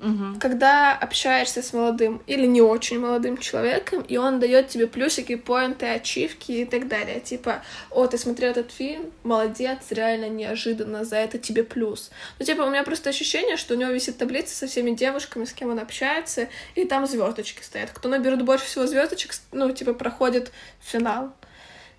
Мгм. 0.01 0.41
когда 0.41 0.97
общаешься 0.97 1.63
с 1.63 1.75
молодым 1.75 2.23
или 2.27 2.47
не 2.47 2.63
очень 2.63 2.99
молодым 2.99 3.37
человеком, 3.37 4.01
и 4.01 4.17
он 4.17 4.41
дает 4.41 4.69
тебе 4.69 4.87
плюсики, 4.87 5.35
поинты, 5.35 5.87
ачивки 5.87 6.53
и 6.53 6.65
так 6.65 6.89
далее. 6.89 7.21
Типа, 7.21 7.63
о, 7.91 8.07
ты 8.07 8.17
смотрел 8.17 8.53
этот 8.53 8.73
фильм, 8.73 9.13
молодец, 9.25 9.79
реально 9.91 10.31
неожиданно, 10.31 11.05
за 11.05 11.17
это 11.17 11.37
тебе 11.37 11.65
плюс. 11.65 12.11
Ну, 12.39 12.47
типа, 12.47 12.63
у 12.63 12.71
меня 12.71 12.83
просто 12.83 13.11
ощущение, 13.11 13.59
что 13.59 13.75
у 13.75 13.77
него 13.77 13.91
висит 13.91 14.17
таблица 14.17 14.55
со 14.55 14.67
всеми 14.67 14.93
девушками, 14.93 15.45
с 15.45 15.53
кем 15.53 15.71
он 15.71 15.79
общается, 15.79 16.49
и 16.75 16.87
там 16.87 17.07
звездочки 17.07 17.63
стоят. 17.63 17.91
Кто 17.91 18.09
наберет 18.09 18.43
больше 18.43 18.65
всего 18.65 18.87
звездочек, 18.87 19.35
ну, 19.53 19.71
типа, 19.71 19.93
проходит 19.93 20.51
финал. 20.81 21.33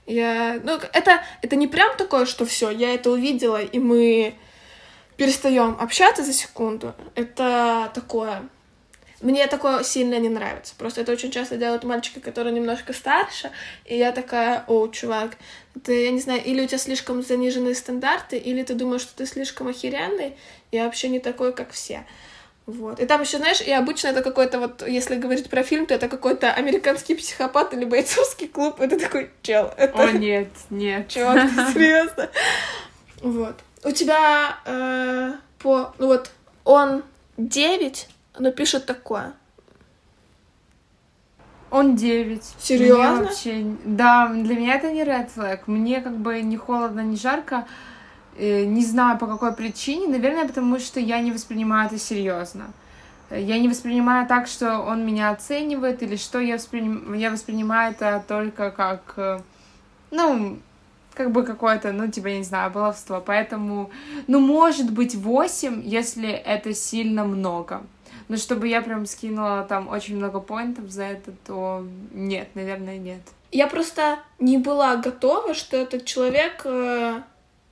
Я... 0.07 0.59
Ну, 0.63 0.79
это, 0.91 1.21
это 1.43 1.55
не 1.55 1.67
прям 1.67 1.95
такое, 1.97 2.25
что 2.25 2.47
все, 2.47 2.71
я 2.71 2.95
это 2.95 3.11
увидела, 3.11 3.61
и 3.61 3.77
мы 3.77 4.33
перестаем 5.21 5.77
общаться 5.79 6.23
за 6.23 6.33
секунду. 6.33 6.95
Это 7.13 7.91
такое. 7.93 8.41
Мне 9.21 9.45
такое 9.45 9.83
сильно 9.83 10.17
не 10.17 10.29
нравится. 10.29 10.73
Просто 10.75 11.01
это 11.01 11.11
очень 11.11 11.29
часто 11.29 11.57
делают 11.57 11.83
мальчики, 11.83 12.17
которые 12.17 12.53
немножко 12.53 12.91
старше, 12.91 13.51
и 13.85 13.95
я 13.95 14.13
такая, 14.13 14.63
о, 14.65 14.87
чувак, 14.87 15.37
ты, 15.83 16.05
я 16.05 16.11
не 16.11 16.19
знаю, 16.21 16.43
или 16.43 16.63
у 16.63 16.65
тебя 16.65 16.79
слишком 16.79 17.21
заниженные 17.21 17.75
стандарты, 17.75 18.35
или 18.37 18.63
ты 18.63 18.73
думаешь, 18.73 19.01
что 19.01 19.15
ты 19.15 19.27
слишком 19.27 19.67
охеренный, 19.67 20.35
и 20.71 20.79
вообще 20.79 21.07
не 21.09 21.19
такой, 21.19 21.53
как 21.53 21.69
все. 21.69 22.03
Вот. 22.65 22.99
И 22.99 23.05
там 23.05 23.21
еще, 23.21 23.37
знаешь, 23.37 23.61
и 23.61 23.71
обычно 23.71 24.07
это 24.07 24.23
какой-то 24.23 24.59
вот, 24.59 24.87
если 24.87 25.17
говорить 25.17 25.51
про 25.51 25.61
фильм, 25.61 25.85
то 25.85 25.93
это 25.93 26.07
какой-то 26.07 26.51
американский 26.51 27.13
психопат 27.13 27.75
или 27.75 27.85
бойцовский 27.85 28.47
клуб. 28.47 28.81
Это 28.81 28.99
такой 28.99 29.29
чел. 29.43 29.71
Это... 29.77 30.01
О, 30.01 30.11
нет, 30.11 30.49
нет. 30.71 31.09
Чувак, 31.09 31.47
серьезно? 31.73 32.27
Вот. 33.21 33.55
У 33.83 33.91
тебя 33.91 34.57
э, 34.65 35.33
по... 35.59 35.93
Ну 35.97 36.07
вот, 36.07 36.31
он 36.63 37.03
9, 37.37 38.09
но 38.39 38.51
пишет 38.51 38.85
такое. 38.85 39.33
Он 41.71 41.95
9. 41.95 42.43
Серьезно? 42.59 43.13
Мне 43.13 43.23
вообще... 43.23 43.65
Да, 43.85 44.27
для 44.27 44.55
меня 44.55 44.75
это 44.75 44.91
не 44.91 45.03
red 45.03 45.29
flag. 45.33 45.61
Мне 45.67 46.01
как 46.01 46.17
бы 46.17 46.41
не 46.41 46.57
холодно, 46.57 47.01
не 47.01 47.15
жарко. 47.15 47.65
Э, 48.37 48.65
Не 48.65 48.85
знаю 48.85 49.17
по 49.17 49.27
какой 49.27 49.53
причине. 49.53 50.07
Наверное, 50.07 50.47
потому 50.47 50.79
что 50.79 50.99
я 50.99 51.19
не 51.21 51.31
воспринимаю 51.31 51.87
это 51.87 51.97
серьезно. 51.97 52.71
Я 53.29 53.59
не 53.59 53.69
воспринимаю 53.69 54.27
так, 54.27 54.47
что 54.47 54.79
он 54.79 55.05
меня 55.05 55.29
оценивает, 55.29 56.03
или 56.03 56.17
что 56.17 56.39
я, 56.39 56.55
восприним... 56.55 57.13
я 57.13 57.31
воспринимаю 57.31 57.93
это 57.93 58.21
только 58.27 58.71
как, 58.71 59.13
э, 59.15 59.39
ну, 60.11 60.59
как 61.13 61.31
бы 61.31 61.43
какое-то, 61.43 61.91
ну, 61.91 62.09
типа, 62.09 62.27
я 62.27 62.37
не 62.37 62.43
знаю, 62.43 62.71
баловство. 62.71 63.21
Поэтому, 63.25 63.91
ну, 64.27 64.39
может 64.39 64.91
быть, 64.91 65.15
8, 65.15 65.81
если 65.85 66.29
это 66.29 66.73
сильно 66.73 67.25
много. 67.25 67.83
Но 68.27 68.37
чтобы 68.37 68.67
я 68.69 68.81
прям 68.81 69.05
скинула 69.05 69.65
там 69.67 69.89
очень 69.89 70.15
много 70.15 70.39
поинтов 70.39 70.89
за 70.89 71.03
это, 71.03 71.31
то 71.45 71.85
нет, 72.13 72.47
наверное, 72.55 72.97
нет. 72.97 73.21
Я 73.51 73.67
просто 73.67 74.19
не 74.39 74.57
была 74.57 74.95
готова, 74.95 75.53
что 75.53 75.75
этот 75.75 76.05
человек... 76.05 76.61
э, 76.63 77.21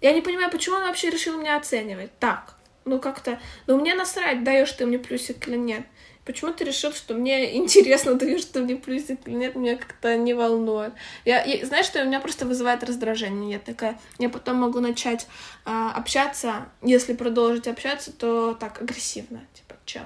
Я 0.01 0.11
не 0.13 0.21
понимаю, 0.21 0.51
почему 0.51 0.75
он 0.75 0.83
вообще 0.83 1.09
решил 1.09 1.39
меня 1.39 1.55
оценивать. 1.55 2.11
Так, 2.19 2.55
ну 2.83 2.99
как-то... 2.99 3.39
Ну 3.67 3.79
мне 3.79 3.95
насрать, 3.95 4.43
даешь 4.43 4.71
ты 4.73 4.85
мне 4.85 4.99
плюсик 4.99 5.47
или 5.47 5.55
нет. 5.55 5.83
Почему 6.29 6.53
ты 6.53 6.63
решил, 6.63 6.93
что 6.93 7.15
мне 7.15 7.55
интересно, 7.57 8.13
даешь 8.13 8.45
ты 8.45 8.59
мне 8.61 8.75
плюсик 8.75 9.19
или 9.25 9.33
нет, 9.33 9.55
меня 9.55 9.77
как-то 9.77 10.15
не 10.15 10.35
волнует. 10.35 10.93
Я, 11.25 11.43
я- 11.43 11.65
знаешь, 11.65 11.87
что 11.87 12.03
у 12.03 12.05
меня 12.05 12.19
просто 12.19 12.45
вызывает 12.45 12.83
раздражение. 12.83 13.53
Я 13.53 13.57
такая, 13.57 13.99
я 14.19 14.29
потом 14.29 14.57
могу 14.57 14.79
начать 14.79 15.25
а, 15.65 15.91
общаться, 15.93 16.67
если 16.83 17.13
продолжить 17.13 17.67
общаться, 17.67 18.11
то 18.11 18.53
так 18.53 18.79
агрессивно, 18.79 19.41
типа, 19.55 19.73
чел. 19.85 20.03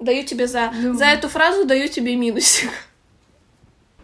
Даю 0.00 0.24
тебе 0.24 0.48
за, 0.48 0.72
Ну. 0.74 0.94
за 0.94 1.04
эту 1.04 1.28
фразу, 1.28 1.64
даю 1.64 1.86
тебе 1.88 2.16
минусик. 2.16 2.70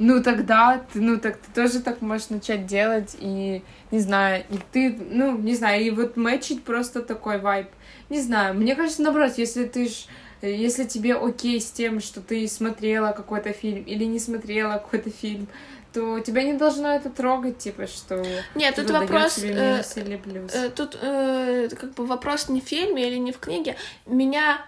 Ну 0.01 0.23
тогда, 0.23 0.87
ты, 0.93 1.01
ну 1.01 1.19
так 1.19 1.39
ты 1.39 1.51
тоже 1.53 1.81
так 1.81 2.01
можешь 2.03 2.29
начать 2.29 2.67
делать, 2.67 3.17
и 3.19 3.65
не 3.91 3.99
знаю, 3.99 4.45
и 4.49 4.57
ты, 4.71 4.97
ну, 4.97 5.37
не 5.37 5.57
знаю, 5.57 5.83
и 5.85 5.91
вот 5.91 6.17
мэчить 6.17 6.63
просто 6.63 7.03
такой 7.03 7.41
вайб. 7.41 7.67
Не 8.09 8.21
знаю, 8.21 8.55
мне 8.55 8.77
кажется, 8.77 9.03
наоборот, 9.03 9.33
если 9.39 9.65
ты 9.65 9.89
ж 9.89 10.07
если 10.47 10.85
тебе 10.85 11.15
окей 11.15 11.61
с 11.61 11.71
тем, 11.71 12.01
что 12.01 12.21
ты 12.21 12.47
смотрела 12.49 13.13
какой-то 13.13 13.53
фильм 13.53 13.83
или 13.83 14.05
не 14.05 14.19
смотрела 14.19 14.75
какой-то 14.75 15.11
фильм, 15.11 15.49
то 15.93 16.21
тебя 16.21 16.43
не 16.43 16.53
должно 16.53 16.95
это 16.95 17.11
трогать, 17.11 17.59
типа, 17.59 17.87
что 17.87 18.25
Нет, 18.55 18.75
тут 18.77 18.91
вопрос... 18.91 19.35
тебе 19.35 19.51
э, 19.51 19.73
минус 19.73 19.97
или 19.97 20.17
плюс. 20.17 20.55
Э, 20.55 20.69
Тут 20.71 20.99
э, 21.01 21.69
как 21.79 21.95
бы 21.95 22.07
вопрос 22.07 22.49
не 22.49 22.61
в 22.61 22.65
фильме 22.65 23.09
или 23.09 23.17
не 23.17 23.33
в 23.33 23.39
книге. 23.39 23.77
Меня, 24.07 24.61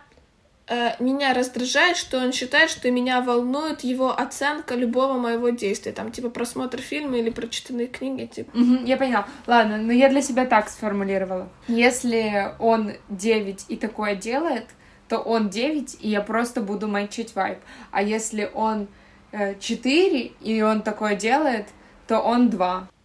э, 0.67 0.93
меня 0.99 1.35
раздражает, 1.35 1.97
что 1.97 2.19
он 2.19 2.33
считает, 2.33 2.71
что 2.71 2.91
меня 2.91 3.21
волнует 3.21 3.83
его 3.83 4.19
оценка 4.19 4.75
любого 4.75 5.19
моего 5.19 5.51
действия. 5.51 5.93
Там, 5.93 6.11
типа, 6.11 6.31
просмотр 6.31 6.79
фильма 6.79 7.19
или 7.19 7.31
прочитанные 7.31 7.87
книги, 7.87 8.25
типа. 8.27 8.57
Мгм, 8.57 8.85
я 8.87 8.97
поняла. 8.97 9.29
Ладно, 9.47 9.77
но 9.77 9.93
я 9.93 10.09
для 10.09 10.23
себя 10.23 10.47
так 10.47 10.71
сформулировала. 10.71 11.49
Если 11.69 12.55
он 12.59 12.95
9 13.11 13.67
и 13.69 13.77
такое 13.77 14.15
делает, 14.15 14.65
то 15.11 15.19
он 15.19 15.51
9, 15.51 15.97
и 16.01 16.09
я 16.09 16.21
просто 16.21 16.61
буду 16.61 16.87
мэчить 16.87 17.35
вайб. 17.35 17.59
А 17.91 18.01
если 18.01 18.49
он 18.55 18.87
э, 19.33 19.57
4, 19.59 20.21
и 20.41 20.63
он 20.63 20.83
такое 20.83 21.17
делает, 21.17 21.67
то 22.07 22.21
он 22.21 22.49
2. 22.49 22.89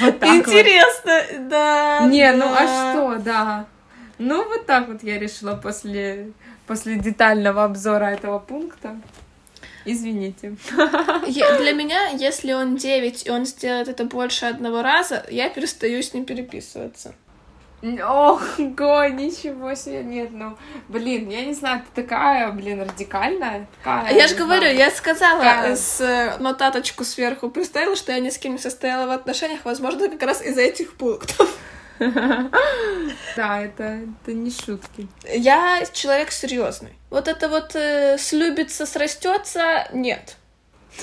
Вот 0.00 0.18
так 0.18 0.28
вот. 0.28 0.48
Интересно, 0.48 1.20
да. 1.48 2.06
Не, 2.08 2.32
ну 2.32 2.46
а 2.46 2.66
да. 2.66 2.92
что, 2.92 3.22
да. 3.22 3.66
Ну, 4.18 4.44
вот 4.48 4.66
так 4.66 4.88
вот 4.88 5.04
я 5.04 5.16
решила 5.16 5.54
после, 5.54 6.32
после 6.66 6.96
детального 6.96 7.62
обзора 7.62 8.06
этого 8.06 8.40
пункта. 8.40 8.96
Извините. 9.84 10.56
Я- 11.28 11.58
Для 11.58 11.72
меня, 11.72 12.08
если 12.08 12.52
он 12.52 12.76
9 12.76 13.26
и 13.26 13.30
он 13.30 13.46
сделает 13.46 13.88
это 13.88 14.04
больше 14.04 14.46
одного 14.46 14.82
раза, 14.82 15.24
я 15.30 15.50
перестаю 15.50 16.02
с 16.02 16.12
ним 16.14 16.24
переписываться. 16.24 17.14
Ого, 18.02 18.40
ничего 19.06 19.74
себе, 19.74 20.02
нет, 20.02 20.30
ну, 20.32 20.56
блин, 20.88 21.28
я 21.28 21.44
не 21.44 21.54
знаю, 21.54 21.82
ты 21.82 22.02
такая, 22.02 22.50
блин, 22.52 22.82
радикальная. 22.82 23.66
Такая, 23.78 24.14
я 24.14 24.28
же 24.28 24.34
говорю, 24.34 24.66
я 24.66 24.90
сказала 24.90 25.40
такая... 25.40 25.76
с 25.76 26.00
э, 26.00 26.36
нотаточку 26.38 27.04
сверху, 27.04 27.48
представила, 27.50 27.96
что 27.96 28.12
я 28.12 28.20
ни 28.20 28.30
с 28.30 28.38
кем 28.38 28.52
не 28.52 28.58
состояла 28.58 29.06
в 29.06 29.10
отношениях, 29.10 29.60
возможно, 29.64 30.08
как 30.08 30.22
раз 30.22 30.42
из-за 30.42 30.62
этих 30.62 30.94
пунктов. 30.94 31.56
Да, 33.36 33.62
это, 33.62 34.00
это 34.22 34.32
не 34.32 34.50
шутки. 34.50 35.08
Я 35.24 35.82
человек 35.92 36.30
серьезный. 36.30 36.92
Вот 37.10 37.28
это 37.28 37.48
вот 37.48 37.74
э, 37.74 38.18
слюбится, 38.18 38.84
срастется, 38.84 39.88
нет. 39.92 40.36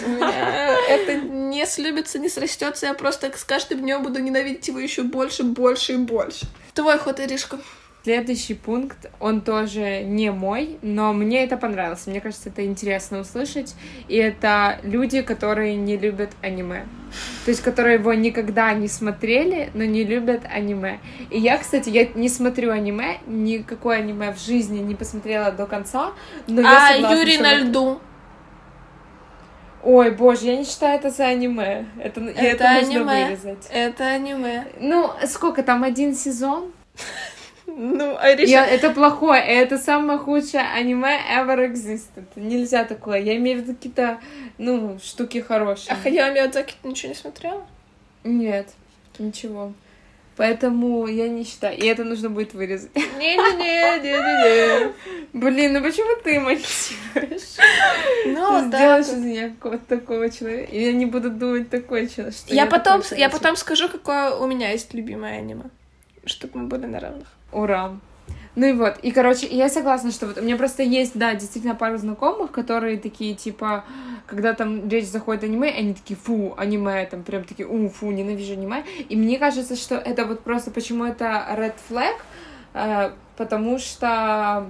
Это 0.89 1.15
не 1.15 1.65
слюбится, 1.65 2.19
не 2.19 2.29
срастется, 2.29 2.87
я 2.87 2.93
просто 2.93 3.31
с 3.35 3.43
каждым 3.43 3.81
днем 3.81 4.03
буду 4.03 4.19
ненавидеть 4.19 4.67
его 4.67 4.79
еще 4.79 5.03
больше, 5.03 5.43
больше 5.43 5.93
и 5.93 5.97
больше. 5.97 6.45
Твой 6.73 6.97
ход, 6.97 7.19
Иришка. 7.19 7.59
Следующий 8.03 8.53
пункт, 8.53 9.09
он 9.21 9.39
тоже 9.39 10.03
не 10.03 10.29
мой, 10.29 10.77
но 10.81 11.13
мне 11.13 11.45
это 11.45 11.55
понравилось. 11.55 12.05
Мне 12.05 12.19
кажется, 12.19 12.49
это 12.49 12.65
интересно 12.65 13.21
услышать. 13.21 13.75
И 14.09 14.17
это 14.17 14.81
люди, 14.83 15.21
которые 15.21 15.77
не 15.77 15.95
любят 15.95 16.31
аниме. 16.41 16.85
То 17.45 17.51
есть, 17.51 17.63
которые 17.63 17.99
его 17.99 18.13
никогда 18.13 18.73
не 18.73 18.89
смотрели, 18.89 19.69
но 19.73 19.85
не 19.85 20.03
любят 20.03 20.41
аниме. 20.53 20.99
И 21.29 21.39
я, 21.39 21.57
кстати, 21.57 21.87
я 21.87 22.05
не 22.07 22.27
смотрю 22.27 22.71
аниме, 22.71 23.19
никакое 23.25 23.99
аниме 23.99 24.33
в 24.33 24.37
жизни 24.37 24.79
не 24.79 24.95
посмотрела 24.95 25.53
до 25.53 25.65
конца. 25.65 26.11
Но 26.47 26.59
а 26.59 26.73
я 26.73 26.93
согласна, 26.95 27.17
Юрий 27.17 27.37
на 27.37 27.53
льду. 27.55 28.01
Ой, 29.83 30.11
боже, 30.11 30.45
я 30.45 30.57
не 30.57 30.63
считаю 30.63 30.97
это 30.97 31.09
за 31.09 31.25
аниме. 31.25 31.85
Это, 32.01 32.21
это, 32.21 32.41
это 32.41 32.69
аниме. 32.69 32.99
нужно 32.99 33.25
вырезать. 33.25 33.67
Это 33.69 34.07
аниме. 34.07 34.65
Ну, 34.79 35.11
сколько 35.27 35.61
там, 35.61 35.83
один 35.83 36.15
сезон? 36.15 36.71
Ну, 37.65 38.15
а. 38.19 38.29
Я, 38.29 38.65
это 38.65 38.91
плохое, 38.91 39.41
это 39.41 39.77
самое 39.77 40.19
худшее 40.19 40.63
аниме 40.63 41.19
ever 41.35 41.69
existed. 41.69 42.25
Нельзя 42.35 42.85
такое. 42.85 43.19
Я 43.19 43.35
имею 43.37 43.59
в 43.59 43.61
виду 43.63 43.73
какие-то, 43.73 44.19
ну, 44.57 44.99
штуки 45.03 45.39
хорошие. 45.39 45.91
А 45.91 45.95
Хаяо 45.95 46.31
Миядзаки 46.31 46.75
ты 46.81 46.87
ничего 46.87 47.09
не 47.09 47.15
смотрела? 47.15 47.65
Нет, 48.23 48.69
ничего. 49.19 49.73
Поэтому 50.35 51.05
я 51.07 51.27
не 51.27 51.43
считаю. 51.43 51.77
И 51.77 51.85
это 51.85 52.03
нужно 52.03 52.29
будет 52.29 52.53
вырезать. 52.53 52.89
Не-не-не. 52.95 54.93
Блин, 55.33 55.73
ну 55.73 55.81
почему 55.81 56.21
ты 56.23 56.39
монтируешь? 56.39 57.57
Ну, 58.25 58.69
да. 58.69 59.01
сделаешь 59.01 59.07
из 59.07 59.23
меня 59.23 59.49
какого-то 59.49 59.97
такого 59.97 60.29
человека. 60.29 60.71
И 60.71 60.83
я 60.83 60.93
не 60.93 61.05
буду 61.05 61.29
думать 61.29 61.69
такой 61.69 62.07
человек, 62.07 62.33
Я 62.47 62.65
потом, 62.65 63.01
я 63.11 63.29
потом 63.29 63.55
скажу, 63.55 63.89
какое 63.89 64.31
у 64.35 64.47
меня 64.47 64.71
есть 64.71 64.93
любимое 64.93 65.37
аниме. 65.37 65.65
Чтобы 66.25 66.59
мы 66.59 66.67
были 66.67 66.85
на 66.85 66.99
равных. 66.99 67.27
Ура. 67.51 67.99
Ну 68.55 68.67
и 68.67 68.73
вот, 68.73 68.99
и, 69.01 69.11
короче, 69.11 69.47
я 69.47 69.67
согласна, 69.67 70.11
что 70.11 70.27
вот 70.27 70.37
у 70.37 70.41
меня 70.41 70.57
просто 70.57 70.83
есть, 70.83 71.17
да, 71.17 71.33
действительно 71.33 71.73
пару 71.73 71.97
знакомых, 71.97 72.51
которые 72.51 72.97
такие, 72.97 73.33
типа, 73.33 73.83
когда 74.27 74.53
там 74.53 74.87
речь 74.87 75.07
заходит 75.07 75.43
аниме, 75.43 75.69
они 75.69 75.95
такие, 75.95 76.15
фу, 76.15 76.53
аниме, 76.55 77.05
там 77.05 77.23
прям 77.23 77.45
такие, 77.45 77.67
у, 77.67 77.89
фу, 77.89 78.11
ненавижу 78.11 78.53
аниме. 78.53 78.83
И 79.09 79.15
мне 79.15 79.39
кажется, 79.39 79.75
что 79.75 79.95
это 79.95 80.25
вот 80.25 80.41
просто, 80.41 80.69
почему 80.69 81.05
это 81.05 81.47
red 81.57 81.75
flag, 81.89 82.15
э, 82.75 83.11
потому 83.37 83.79
что 83.79 84.67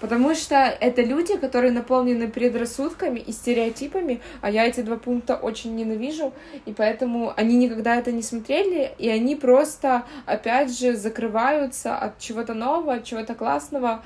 Потому 0.00 0.34
что 0.34 0.56
это 0.56 1.02
люди, 1.02 1.36
которые 1.36 1.72
наполнены 1.72 2.28
предрассудками 2.28 3.20
и 3.20 3.32
стереотипами, 3.32 4.20
а 4.40 4.50
я 4.50 4.66
эти 4.66 4.80
два 4.80 4.96
пункта 4.96 5.36
очень 5.36 5.74
ненавижу, 5.76 6.32
и 6.66 6.72
поэтому 6.72 7.32
они 7.36 7.56
никогда 7.56 7.96
это 7.96 8.12
не 8.12 8.22
смотрели, 8.22 8.92
и 8.98 9.08
они 9.08 9.36
просто, 9.36 10.04
опять 10.26 10.76
же, 10.76 10.96
закрываются 10.96 11.96
от 11.96 12.18
чего-то 12.18 12.54
нового, 12.54 12.94
от 12.94 13.04
чего-то 13.04 13.34
классного, 13.34 14.02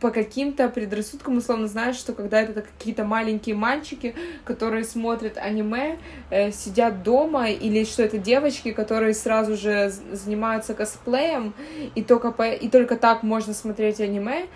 по 0.00 0.10
каким-то 0.10 0.68
предрассудкам, 0.68 1.38
условно 1.38 1.66
знаешь, 1.66 1.96
что 1.96 2.12
когда 2.12 2.40
это 2.40 2.62
какие-то 2.62 3.04
маленькие 3.04 3.56
мальчики, 3.56 4.14
которые 4.44 4.84
смотрят 4.84 5.38
аниме, 5.38 5.98
э, 6.30 6.52
сидят 6.52 7.02
дома, 7.02 7.50
или 7.50 7.84
что 7.84 8.04
это 8.04 8.18
девочки, 8.18 8.72
которые 8.72 9.14
сразу 9.14 9.56
же 9.56 9.90
занимаются 10.12 10.74
косплеем, 10.74 11.52
и 11.94 12.02
только, 12.02 12.30
по... 12.30 12.48
и 12.48 12.68
только 12.68 12.96
так 12.96 13.22
можно 13.24 13.54
смотреть 13.54 14.00
аниме, 14.00 14.46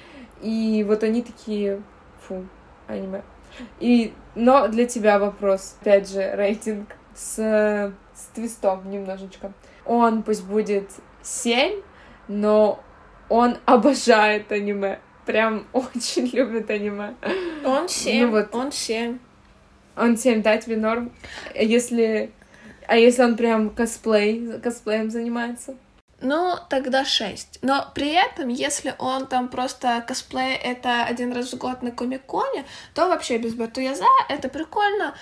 и 0.43 0.85
вот 0.85 1.03
они 1.03 1.23
такие, 1.23 1.83
фу, 2.21 2.45
аниме. 2.89 3.23
И, 3.81 4.13
но 4.35 4.69
для 4.69 4.87
тебя 4.87 5.19
вопрос, 5.19 5.77
опять 5.81 6.11
же, 6.11 6.35
рейтинг 6.35 6.89
с, 7.15 7.37
с 8.15 8.27
твистом 8.35 8.91
немножечко. 8.91 9.53
Он 9.85 10.23
пусть 10.23 10.45
будет 10.45 10.91
7, 11.23 11.81
но 12.29 12.83
он 13.29 13.59
обожает 13.65 14.51
аниме. 14.53 14.99
Прям 15.27 15.67
очень 15.73 16.27
любит 16.27 16.71
аниме. 16.71 17.15
Он 17.65 17.89
7, 17.89 18.27
Ну 18.27 18.31
вот. 18.31 18.55
он 18.55 18.73
7. 18.73 19.19
Он 19.97 20.17
7, 20.17 20.43
да, 20.43 20.57
тебе 20.59 20.77
норм? 20.77 21.13
Если... 21.55 22.33
А 22.89 22.97
если 22.97 23.23
он 23.23 23.37
прям 23.37 23.71
косплей, 23.71 24.59
косплеем 24.61 25.11
занимается? 25.11 25.77
Ну, 26.23 26.57
тогда 26.69 27.05
6. 27.05 27.59
Но 27.63 27.91
при 27.95 28.13
этом, 28.13 28.49
если 28.49 28.95
он 28.99 29.27
там 29.27 29.49
просто 29.49 30.05
косплей 30.07 30.55
это 30.55 31.05
один 31.05 31.33
раз 31.33 31.53
в 31.53 31.59
год 31.59 31.83
на 31.83 31.91
Комиконе, 31.91 32.65
то 32.95 33.09
вообще 33.09 33.39
без 33.39 33.55
Батуяза, 33.55 34.07
это 34.29 34.49
прикольно. 34.49 35.15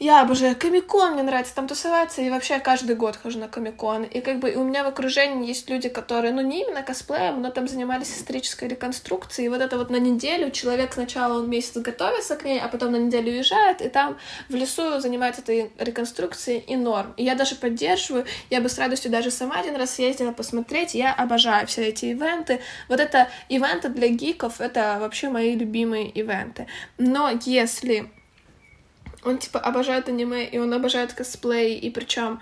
Я 0.00 0.20
обожаю 0.22 0.54
Комикон, 0.54 1.14
мне 1.14 1.24
нравится 1.24 1.56
там 1.56 1.66
тусоваться, 1.66 2.22
и 2.22 2.30
вообще 2.30 2.60
каждый 2.60 2.94
год 2.94 3.16
хожу 3.16 3.40
на 3.40 3.48
Комикон. 3.48 4.04
И 4.04 4.20
как 4.20 4.38
бы 4.38 4.52
у 4.52 4.62
меня 4.62 4.84
в 4.84 4.86
окружении 4.86 5.48
есть 5.48 5.68
люди, 5.68 5.88
которые, 5.88 6.32
ну, 6.32 6.40
не 6.40 6.62
именно 6.62 6.84
косплеем, 6.84 7.42
но 7.42 7.50
там 7.50 7.66
занимались 7.66 8.16
исторической 8.16 8.68
реконструкцией. 8.68 9.46
И 9.46 9.48
вот 9.48 9.60
это 9.60 9.76
вот 9.76 9.90
на 9.90 9.96
неделю 9.96 10.52
человек 10.52 10.92
сначала 10.92 11.40
он 11.40 11.50
месяц 11.50 11.76
готовится 11.78 12.36
к 12.36 12.44
ней, 12.44 12.60
а 12.60 12.68
потом 12.68 12.92
на 12.92 12.96
неделю 12.96 13.32
уезжает, 13.32 13.82
и 13.82 13.88
там 13.88 14.18
в 14.48 14.54
лесу 14.54 15.00
занимается 15.00 15.42
этой 15.42 15.72
реконструкцией 15.78 16.60
и 16.60 16.76
норм. 16.76 17.12
И 17.16 17.24
я 17.24 17.34
даже 17.34 17.56
поддерживаю, 17.56 18.24
я 18.50 18.60
бы 18.60 18.68
с 18.68 18.78
радостью 18.78 19.10
даже 19.10 19.32
сама 19.32 19.56
один 19.56 19.74
раз 19.74 19.96
съездила 19.96 20.30
посмотреть, 20.30 20.94
я 20.94 21.12
обожаю 21.12 21.66
все 21.66 21.86
эти 21.86 22.04
ивенты. 22.04 22.60
Вот 22.88 23.00
это 23.00 23.26
ивенты 23.48 23.88
для 23.88 24.06
гиков, 24.06 24.60
это 24.60 24.98
вообще 25.00 25.28
мои 25.28 25.56
любимые 25.56 26.08
ивенты. 26.08 26.68
Но 26.98 27.32
если 27.44 28.08
он 29.28 29.38
типа 29.38 29.60
обожает 29.60 30.08
аниме, 30.08 30.44
и 30.44 30.58
он 30.58 30.72
обожает 30.72 31.12
косплей, 31.12 31.78
и 31.78 31.90
причем 31.90 32.40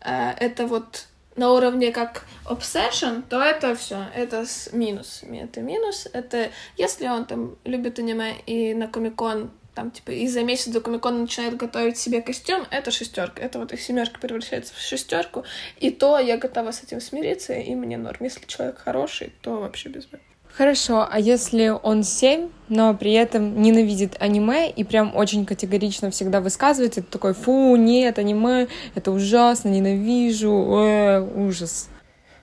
э, 0.00 0.30
это 0.38 0.66
вот 0.66 1.06
на 1.36 1.52
уровне 1.52 1.92
как 1.92 2.24
obsession, 2.44 3.22
то 3.28 3.40
это 3.40 3.74
все, 3.76 4.06
это 4.14 4.44
с 4.44 4.72
минус, 4.72 5.22
это 5.22 5.60
минус, 5.60 6.08
это 6.12 6.50
если 6.76 7.06
он 7.06 7.24
там 7.26 7.56
любит 7.64 7.98
аниме 7.98 8.34
и 8.46 8.74
на 8.74 8.88
комикон 8.88 9.50
там, 9.74 9.92
типа, 9.92 10.10
и 10.10 10.26
за 10.26 10.42
месяц 10.42 10.72
до 10.72 10.80
Комикона 10.80 11.20
начинает 11.20 11.56
готовить 11.56 11.96
себе 11.96 12.20
костюм, 12.20 12.66
это 12.72 12.90
шестерка. 12.90 13.40
Это 13.40 13.60
вот 13.60 13.72
их 13.72 13.80
семерка 13.80 14.18
превращается 14.18 14.74
в 14.74 14.78
шестерку. 14.80 15.44
И 15.76 15.90
то 15.90 16.18
я 16.18 16.36
готова 16.36 16.72
с 16.72 16.82
этим 16.82 17.00
смириться, 17.00 17.52
и 17.52 17.76
мне 17.76 17.96
норм. 17.96 18.16
Если 18.18 18.44
человек 18.46 18.78
хороший, 18.78 19.32
то 19.40 19.60
вообще 19.60 19.88
без 19.88 20.10
меня. 20.10 20.27
Хорошо, 20.58 21.06
а 21.08 21.20
если 21.20 21.68
он 21.68 22.02
7, 22.02 22.48
но 22.68 22.92
при 22.92 23.12
этом 23.12 23.62
ненавидит 23.62 24.16
аниме 24.18 24.68
и 24.68 24.82
прям 24.82 25.14
очень 25.14 25.46
категорично 25.46 26.10
всегда 26.10 26.40
высказывается, 26.40 26.98
это 26.98 27.12
такой, 27.12 27.32
фу, 27.32 27.76
нет, 27.76 28.18
аниме, 28.18 28.66
это 28.96 29.12
ужасно, 29.12 29.68
ненавижу, 29.68 30.50
э, 30.50 31.20
ужас. 31.20 31.88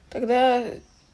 Тогда 0.09 0.63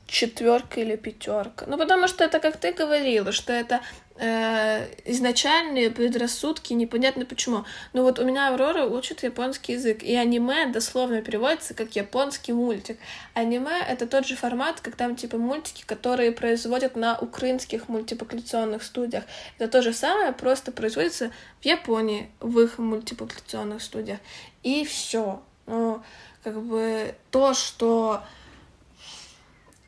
четверка 0.05 0.81
или 0.81 0.95
пятерка. 0.95 1.65
Ну, 1.67 1.79
потому 1.79 2.07
что 2.07 2.23
это, 2.23 2.39
как 2.39 2.57
ты 2.57 2.71
говорила, 2.71 3.31
что 3.31 3.51
это 3.51 3.79
э, 4.21 4.87
изначальные 5.05 5.89
предрассудки, 5.89 6.73
непонятно 6.73 7.25
почему. 7.25 7.65
Но 7.93 8.03
вот 8.03 8.19
у 8.19 8.23
меня 8.23 8.49
Аврора 8.49 8.85
учит 8.85 9.23
японский 9.23 9.73
язык, 9.73 10.03
и 10.03 10.15
аниме 10.15 10.67
дословно 10.67 11.21
переводится 11.21 11.73
как 11.73 11.95
японский 11.95 12.53
мультик. 12.53 12.99
Аниме— 13.33 13.81
это 13.89 14.05
тот 14.05 14.27
же 14.27 14.35
формат, 14.35 14.79
как 14.79 14.95
там 14.95 15.15
типа 15.15 15.37
мультики, 15.37 15.83
которые 15.85 16.31
производят 16.31 16.95
на 16.95 17.17
украинских 17.17 17.89
мультипликационных 17.89 18.83
студиях. 18.83 19.23
Это 19.57 19.67
то 19.67 19.81
же 19.81 19.91
самое, 19.91 20.31
просто 20.31 20.71
производится 20.71 21.31
в 21.59 21.65
Японии, 21.65 22.29
в 22.39 22.59
их 22.59 22.77
мультипликационных 22.77 23.81
студиях. 23.81 24.19
И 24.61 24.85
все. 24.85 25.41
Ну, 25.65 26.03
как 26.43 26.61
бы 26.61 27.15
то, 27.31 27.53
что 27.53 28.23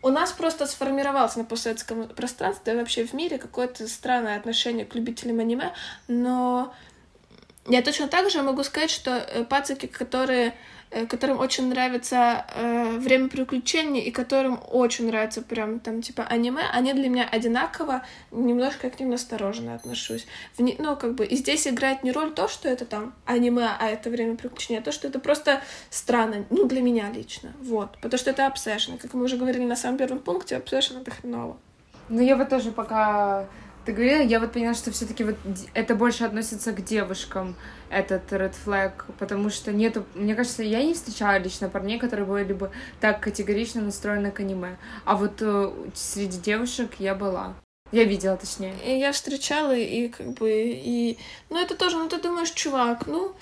у 0.04 0.10
нас 0.10 0.32
просто 0.34 0.68
сформировалось 0.68 1.36
на 1.38 1.46
постсоветском 1.46 2.10
пространстве, 2.10 2.74
да 2.74 2.80
вообще 2.80 3.06
в 3.06 3.14
мире 3.14 3.38
какое-то 3.38 3.88
странное 3.88 4.38
отношение 4.38 4.86
к 4.86 4.94
любителям 4.96 5.40
аниме, 5.40 5.74
но 6.08 6.74
я 7.68 7.82
точно 7.82 8.10
так 8.10 8.30
же 8.30 8.44
могу 8.44 8.64
сказать, 8.64 8.92
что 8.92 9.46
пацики, 9.50 9.88
которые 9.88 10.50
э, 10.50 10.54
которым 11.10 11.40
очень 11.40 11.70
нравится 11.70 12.46
э, 12.56 12.98
время 12.98 13.28
приключений 13.28 14.02
и 14.02 14.12
которым 14.12 14.60
очень 14.72 15.08
нравится 15.08 15.42
прям 15.42 15.80
там 15.80 16.02
типа 16.02 16.24
аниме, 16.24 16.64
они 16.72 16.94
для 16.94 17.10
меня 17.10 17.28
одинаково, 17.30 18.04
немножко 18.32 18.90
к 18.90 19.00
ним 19.00 19.10
настороженно 19.10 19.76
отношусь. 19.76 20.26
В 20.58 20.62
ну, 20.62 20.96
как 20.96 21.16
бы, 21.16 21.26
и 21.26 21.36
здесь 21.36 21.68
играет 21.68 22.04
не 22.04 22.12
роль 22.12 22.34
то, 22.34 22.48
что 22.48 22.70
это 22.70 22.86
там 22.86 23.14
аниме, 23.26 23.70
а 23.80 23.90
это 23.90 24.10
время 24.10 24.36
приключений, 24.36 24.80
а 24.80 24.84
то, 24.84 24.92
что 24.92 25.08
это 25.08 25.20
просто 25.20 25.62
странно, 25.90 26.46
ну, 26.50 26.66
для 26.66 26.82
меня 26.82 27.10
лично, 27.12 27.54
вот. 27.62 27.98
Потому 28.02 28.20
что 28.20 28.30
это 28.30 28.48
обсессион, 28.48 28.98
как 28.98 29.14
мы 29.14 29.24
уже 29.24 29.38
говорили 29.38 29.64
на 29.64 29.76
самом 29.76 29.98
первом 29.98 30.20
пункте, 30.20 30.58
обсессион— 30.58 31.02
это 31.02 31.12
хреново. 31.12 31.58
Ну, 32.10 32.22
я 32.22 32.36
вот 32.36 32.50
тоже 32.50 32.72
пока 32.72 33.48
ты 33.86 33.92
говорила, 33.92 34.22
я 34.22 34.40
вот 34.40 34.52
поняла, 34.52 34.74
что 34.74 34.92
все-таки 34.92 35.24
вот 35.24 35.36
это 35.74 35.96
больше 35.96 36.24
относится 36.24 36.72
к 36.72 36.84
девушкам, 36.84 37.56
этот 37.90 38.32
red 38.32 38.54
flag, 38.66 38.92
потому 39.20 39.50
что 39.50 39.72
нету, 39.72 40.06
мне 40.16 40.36
кажется, 40.36 40.64
я 40.64 40.84
не 40.84 40.94
встречала 40.94 41.38
лично 41.38 41.70
парней, 41.70 42.00
которые 42.00 42.26
были 42.26 42.54
бы 42.54 42.72
так 43.00 43.20
категорично 43.20 43.82
настроены 43.82 44.32
к 44.32 44.40
аниме, 44.40 44.78
а 45.06 45.16
вот 45.16 45.42
э, 45.42 45.72
среди 45.94 46.40
девушек 46.40 46.92
я 47.00 47.14
была. 47.14 47.54
Я 47.92 48.06
видела, 48.06 48.36
точнее. 48.36 48.74
И 48.84 48.98
я 48.98 49.12
встречала, 49.12 49.76
и 49.76 50.08
как 50.08 50.34
бы, 50.34 50.50
и... 50.50 51.20
Ну, 51.52 51.62
это 51.64 51.76
тоже, 51.76 51.98
ну, 51.98 52.10
ты 52.10 52.20
думаешь, 52.20 52.50
чувак, 52.50 53.06
ну, 53.06 53.36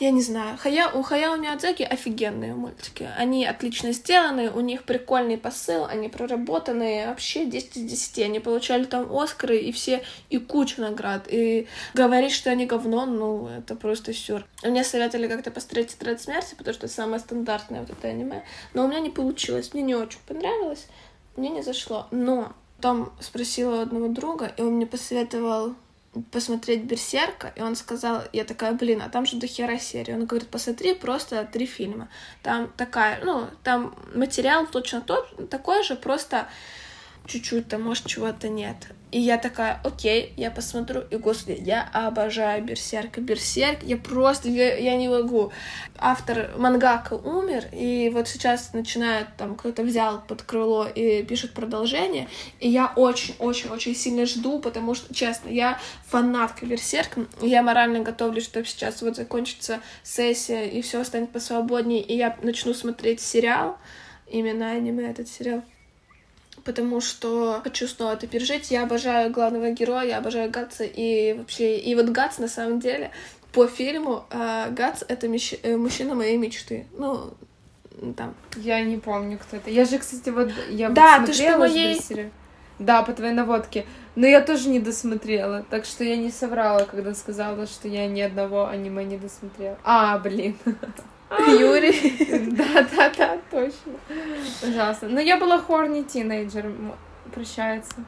я 0.00 0.10
не 0.10 0.22
знаю. 0.22 0.58
Хая, 0.58 0.90
у 0.90 1.02
Хаяо 1.02 1.36
Миядзаки 1.36 1.82
офигенные 1.82 2.54
мультики. 2.54 3.08
Они 3.16 3.46
отлично 3.46 3.92
сделаны, 3.92 4.50
у 4.50 4.60
них 4.60 4.84
прикольный 4.84 5.38
посыл, 5.38 5.84
они 5.84 6.08
проработанные, 6.08 7.08
вообще 7.08 7.46
10 7.46 7.76
из 7.76 7.90
10. 7.90 8.18
Они 8.20 8.40
получали 8.40 8.84
там 8.84 9.14
Оскары 9.14 9.58
и 9.58 9.72
все, 9.72 10.02
и 10.28 10.38
кучу 10.38 10.80
наград. 10.80 11.26
И 11.28 11.66
говорить, 11.94 12.32
что 12.32 12.50
они 12.50 12.66
говно, 12.66 13.06
ну, 13.06 13.48
это 13.48 13.74
просто 13.74 14.12
сюр. 14.12 14.44
Мне 14.62 14.84
советовали 14.84 15.28
как-то 15.28 15.50
посмотреть 15.50 15.88
«Тетрадь 15.88 16.20
смерти», 16.20 16.54
потому 16.56 16.74
что 16.74 16.88
самое 16.88 17.20
стандартное 17.20 17.80
вот 17.80 17.90
это 17.90 18.08
аниме. 18.08 18.44
Но 18.74 18.84
у 18.84 18.88
меня 18.88 19.00
не 19.00 19.10
получилось, 19.10 19.72
мне 19.72 19.82
не 19.82 19.94
очень 19.94 20.20
понравилось, 20.26 20.86
мне 21.36 21.48
не 21.48 21.62
зашло. 21.62 22.06
Но 22.10 22.52
там 22.80 23.12
спросила 23.20 23.76
у 23.76 23.80
одного 23.80 24.08
друга, 24.08 24.52
и 24.56 24.62
он 24.62 24.72
мне 24.74 24.86
посоветовал 24.86 25.74
посмотреть 26.30 26.84
Берсерка, 26.84 27.52
и 27.56 27.62
он 27.62 27.74
сказал, 27.74 28.22
я 28.32 28.44
такая, 28.44 28.72
блин, 28.72 29.00
а 29.02 29.08
там 29.08 29.24
же 29.24 29.36
до 29.36 29.46
хера 29.46 29.78
серии. 29.78 30.12
Он 30.12 30.26
говорит, 30.26 30.48
посмотри 30.50 30.94
просто 30.94 31.48
три 31.50 31.64
фильма. 31.66 32.08
Там 32.42 32.70
такая, 32.76 33.24
ну, 33.24 33.48
там 33.62 33.94
материал 34.14 34.66
точно 34.66 35.00
тот, 35.00 35.48
такой 35.48 35.82
же, 35.82 35.96
просто 35.96 36.48
чуть-чуть 37.26 37.68
там, 37.68 37.82
может, 37.82 38.06
чего-то 38.06 38.48
нет. 38.48 38.76
И 39.12 39.20
я 39.20 39.36
такая, 39.36 39.78
окей, 39.84 40.32
я 40.38 40.50
посмотрю, 40.50 41.02
и, 41.10 41.16
господи, 41.16 41.60
я 41.60 41.86
обожаю 41.92 42.64
Берсерка. 42.64 43.20
Берсерк, 43.20 43.82
я 43.82 43.98
просто, 43.98 44.48
я, 44.48 44.74
я 44.78 44.96
не 44.96 45.10
могу. 45.10 45.52
Автор 45.98 46.50
мангака 46.56 47.12
умер, 47.12 47.66
и 47.72 48.10
вот 48.12 48.26
сейчас 48.26 48.72
начинает, 48.72 49.26
там, 49.36 49.54
кто-то 49.54 49.82
взял 49.82 50.22
под 50.22 50.42
крыло 50.42 50.86
и 50.86 51.22
пишет 51.24 51.52
продолжение, 51.52 52.26
и 52.58 52.70
я 52.70 52.90
очень-очень-очень 52.96 53.94
сильно 53.94 54.24
жду, 54.24 54.58
потому 54.60 54.94
что, 54.94 55.14
честно, 55.14 55.50
я 55.50 55.78
фанатка 56.06 56.64
Берсерка, 56.64 57.26
и 57.42 57.48
я 57.48 57.62
морально 57.62 58.00
готовлюсь, 58.00 58.44
чтобы 58.44 58.64
сейчас 58.64 59.02
вот 59.02 59.16
закончится 59.16 59.80
сессия, 60.02 60.64
и 60.64 60.80
все 60.80 61.04
станет 61.04 61.30
посвободнее, 61.30 62.00
и 62.00 62.16
я 62.16 62.34
начну 62.42 62.72
смотреть 62.72 63.20
сериал, 63.20 63.76
именно 64.26 64.70
аниме 64.70 65.10
этот 65.10 65.28
сериал 65.28 65.62
потому 66.64 67.00
что 67.00 67.60
хочу 67.62 67.86
снова 67.86 68.12
это 68.12 68.26
пережить. 68.26 68.70
Я 68.70 68.84
обожаю 68.84 69.30
главного 69.30 69.70
героя, 69.70 70.06
я 70.06 70.18
обожаю 70.18 70.50
Гатса, 70.50 70.84
и 70.84 71.34
вообще... 71.34 71.78
И 71.78 71.94
вот 71.94 72.08
Гатс, 72.10 72.38
на 72.38 72.48
самом 72.48 72.80
деле, 72.80 73.10
по 73.52 73.66
фильму, 73.66 74.24
э, 74.30 74.70
Гатс— 74.70 75.04
это 75.08 75.28
мещ... 75.28 75.54
Э, 75.62 75.76
мужчина 75.76 76.14
моей 76.14 76.36
мечты. 76.36 76.86
Ну, 76.96 77.34
там. 78.16 78.34
Я 78.56 78.80
не 78.82 78.98
помню, 78.98 79.38
кто 79.38 79.56
это. 79.56 79.70
Я 79.70 79.84
же, 79.84 79.98
кстати, 79.98 80.30
вот... 80.30 80.50
Я 80.70 80.90
да, 80.90 81.18
вот 81.18 81.26
ты 81.26 81.32
что 81.34 81.58
моей... 81.58 82.00
Да, 82.78 83.02
по 83.02 83.12
твоей 83.12 83.32
наводке. 83.32 83.86
Но 84.16 84.26
я 84.26 84.40
тоже 84.40 84.68
не 84.68 84.80
досмотрела, 84.80 85.64
так 85.70 85.84
что 85.84 86.04
я 86.04 86.16
не 86.16 86.30
соврала, 86.30 86.84
когда 86.84 87.14
сказала, 87.14 87.66
что 87.66 87.88
я 87.88 88.08
ни 88.08 88.20
одного 88.20 88.66
аниме 88.66 89.04
не 89.04 89.16
досмотрела. 89.18 89.78
А, 89.84 90.18
блин. 90.18 90.56
Юрий. 91.38 92.50
Да-да-да, 92.56 93.38
точно. 93.50 93.92
Ужасно. 94.62 95.08
Но 95.08 95.20
я 95.20 95.38
была 95.38 95.58
хорни 95.58 96.02
тинейджер. 96.02 96.72
Прощается. 97.34 98.04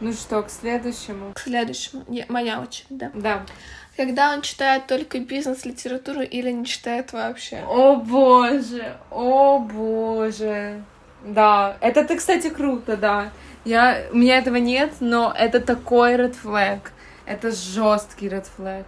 Ну 0.00 0.12
что, 0.12 0.42
к 0.42 0.50
следующему? 0.50 1.32
К 1.34 1.38
следующему. 1.38 2.04
Я, 2.08 2.24
моя 2.28 2.60
очередь, 2.60 2.86
да? 2.90 3.10
Да. 3.14 3.46
Когда 3.96 4.32
он 4.32 4.42
читает 4.42 4.86
только 4.86 5.20
бизнес-литературу 5.20 6.22
или 6.22 6.50
не 6.50 6.64
читает 6.64 7.12
вообще? 7.12 7.62
О 7.68 7.96
боже, 7.96 8.96
о 9.10 9.58
боже. 9.58 10.82
Да, 11.24 11.76
это 11.80 12.04
ты, 12.04 12.16
кстати, 12.16 12.48
круто, 12.48 12.96
да. 12.96 13.30
Я, 13.64 14.06
у 14.10 14.16
меня 14.16 14.38
этого 14.38 14.56
нет, 14.56 14.94
но 15.00 15.32
это 15.36 15.60
такой 15.60 16.14
red 16.14 16.34
flag. 16.42 16.80
Это 17.26 17.52
жесткий 17.52 18.26
red 18.26 18.46
flag. 18.58 18.84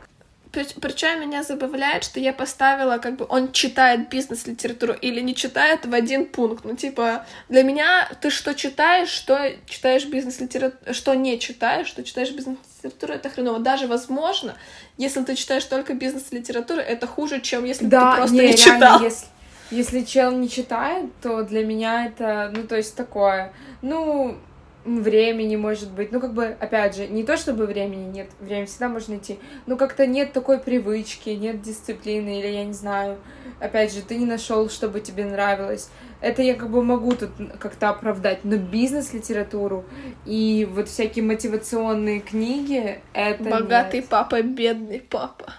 Причем 0.80 1.20
меня 1.20 1.42
забавляет, 1.42 2.04
что 2.04 2.20
я 2.20 2.32
поставила, 2.32 2.98
как 2.98 3.16
бы, 3.16 3.26
он 3.28 3.52
читает 3.52 4.08
бизнес-литературу 4.08 4.94
или 4.94 5.20
не 5.20 5.34
читает 5.34 5.86
в 5.86 5.94
один 5.94 6.26
пункт. 6.26 6.64
Ну, 6.64 6.76
типа, 6.76 7.26
для 7.48 7.62
меня 7.62 8.08
ты 8.20 8.30
что 8.30 8.54
читаешь, 8.54 9.08
что 9.08 9.52
читаешь 9.66 10.06
бизнес-литературу, 10.06 10.94
что 10.94 11.14
не 11.14 11.38
читаешь, 11.38 11.86
что 11.86 12.02
читаешь 12.02 12.30
бизнес-литературу, 12.30 13.12
это 13.12 13.28
хреново. 13.30 13.58
Даже, 13.58 13.86
возможно, 13.86 14.56
если 14.96 15.22
ты 15.22 15.34
читаешь 15.34 15.64
только 15.64 15.94
бизнес-литературу, 15.94 16.80
это 16.80 17.06
хуже, 17.06 17.40
чем 17.40 17.64
если 17.64 17.86
да, 17.86 18.12
ты 18.12 18.16
просто 18.18 18.36
не, 18.36 18.46
не 18.48 18.56
читал. 18.56 19.02
Если, 19.02 19.26
если 19.70 20.02
чел 20.02 20.32
не 20.32 20.48
читает, 20.48 21.06
то 21.22 21.42
для 21.42 21.64
меня 21.64 22.06
это, 22.06 22.52
ну, 22.54 22.64
то 22.64 22.76
есть 22.76 22.94
такое, 22.94 23.52
ну, 23.82 24.38
времени, 24.84 25.56
может 25.56 25.90
быть. 25.90 26.12
Ну, 26.12 26.20
как 26.20 26.34
бы, 26.34 26.56
опять 26.60 26.96
же, 26.96 27.06
не 27.06 27.24
то 27.24 27.36
чтобы 27.36 27.66
времени 27.66 28.10
нет, 28.10 28.30
время 28.40 28.66
всегда 28.66 28.88
можно 28.88 29.14
найти, 29.14 29.38
но 29.66 29.76
как-то 29.76 30.06
нет 30.06 30.32
такой 30.32 30.58
привычки, 30.58 31.30
нет 31.30 31.62
дисциплины, 31.62 32.40
или 32.40 32.48
я 32.48 32.64
не 32.64 32.72
знаю, 32.72 33.18
опять 33.60 33.92
же, 33.92 34.02
ты 34.02 34.16
не 34.16 34.26
нашел, 34.26 34.68
чтобы 34.68 35.00
тебе 35.00 35.24
нравилось. 35.24 35.88
Это 36.20 36.42
я 36.42 36.54
как 36.54 36.70
бы 36.70 36.82
могу 36.82 37.12
тут 37.12 37.30
как-то 37.58 37.90
оправдать, 37.90 38.44
но 38.44 38.56
бизнес-литературу 38.56 39.84
и 40.24 40.68
вот 40.70 40.88
всякие 40.88 41.24
мотивационные 41.24 42.20
книги, 42.20 43.00
это 43.12 43.44
Богатый 43.44 44.00
нет. 44.00 44.08
папа, 44.08 44.42
бедный 44.42 45.00
папа. 45.00 45.54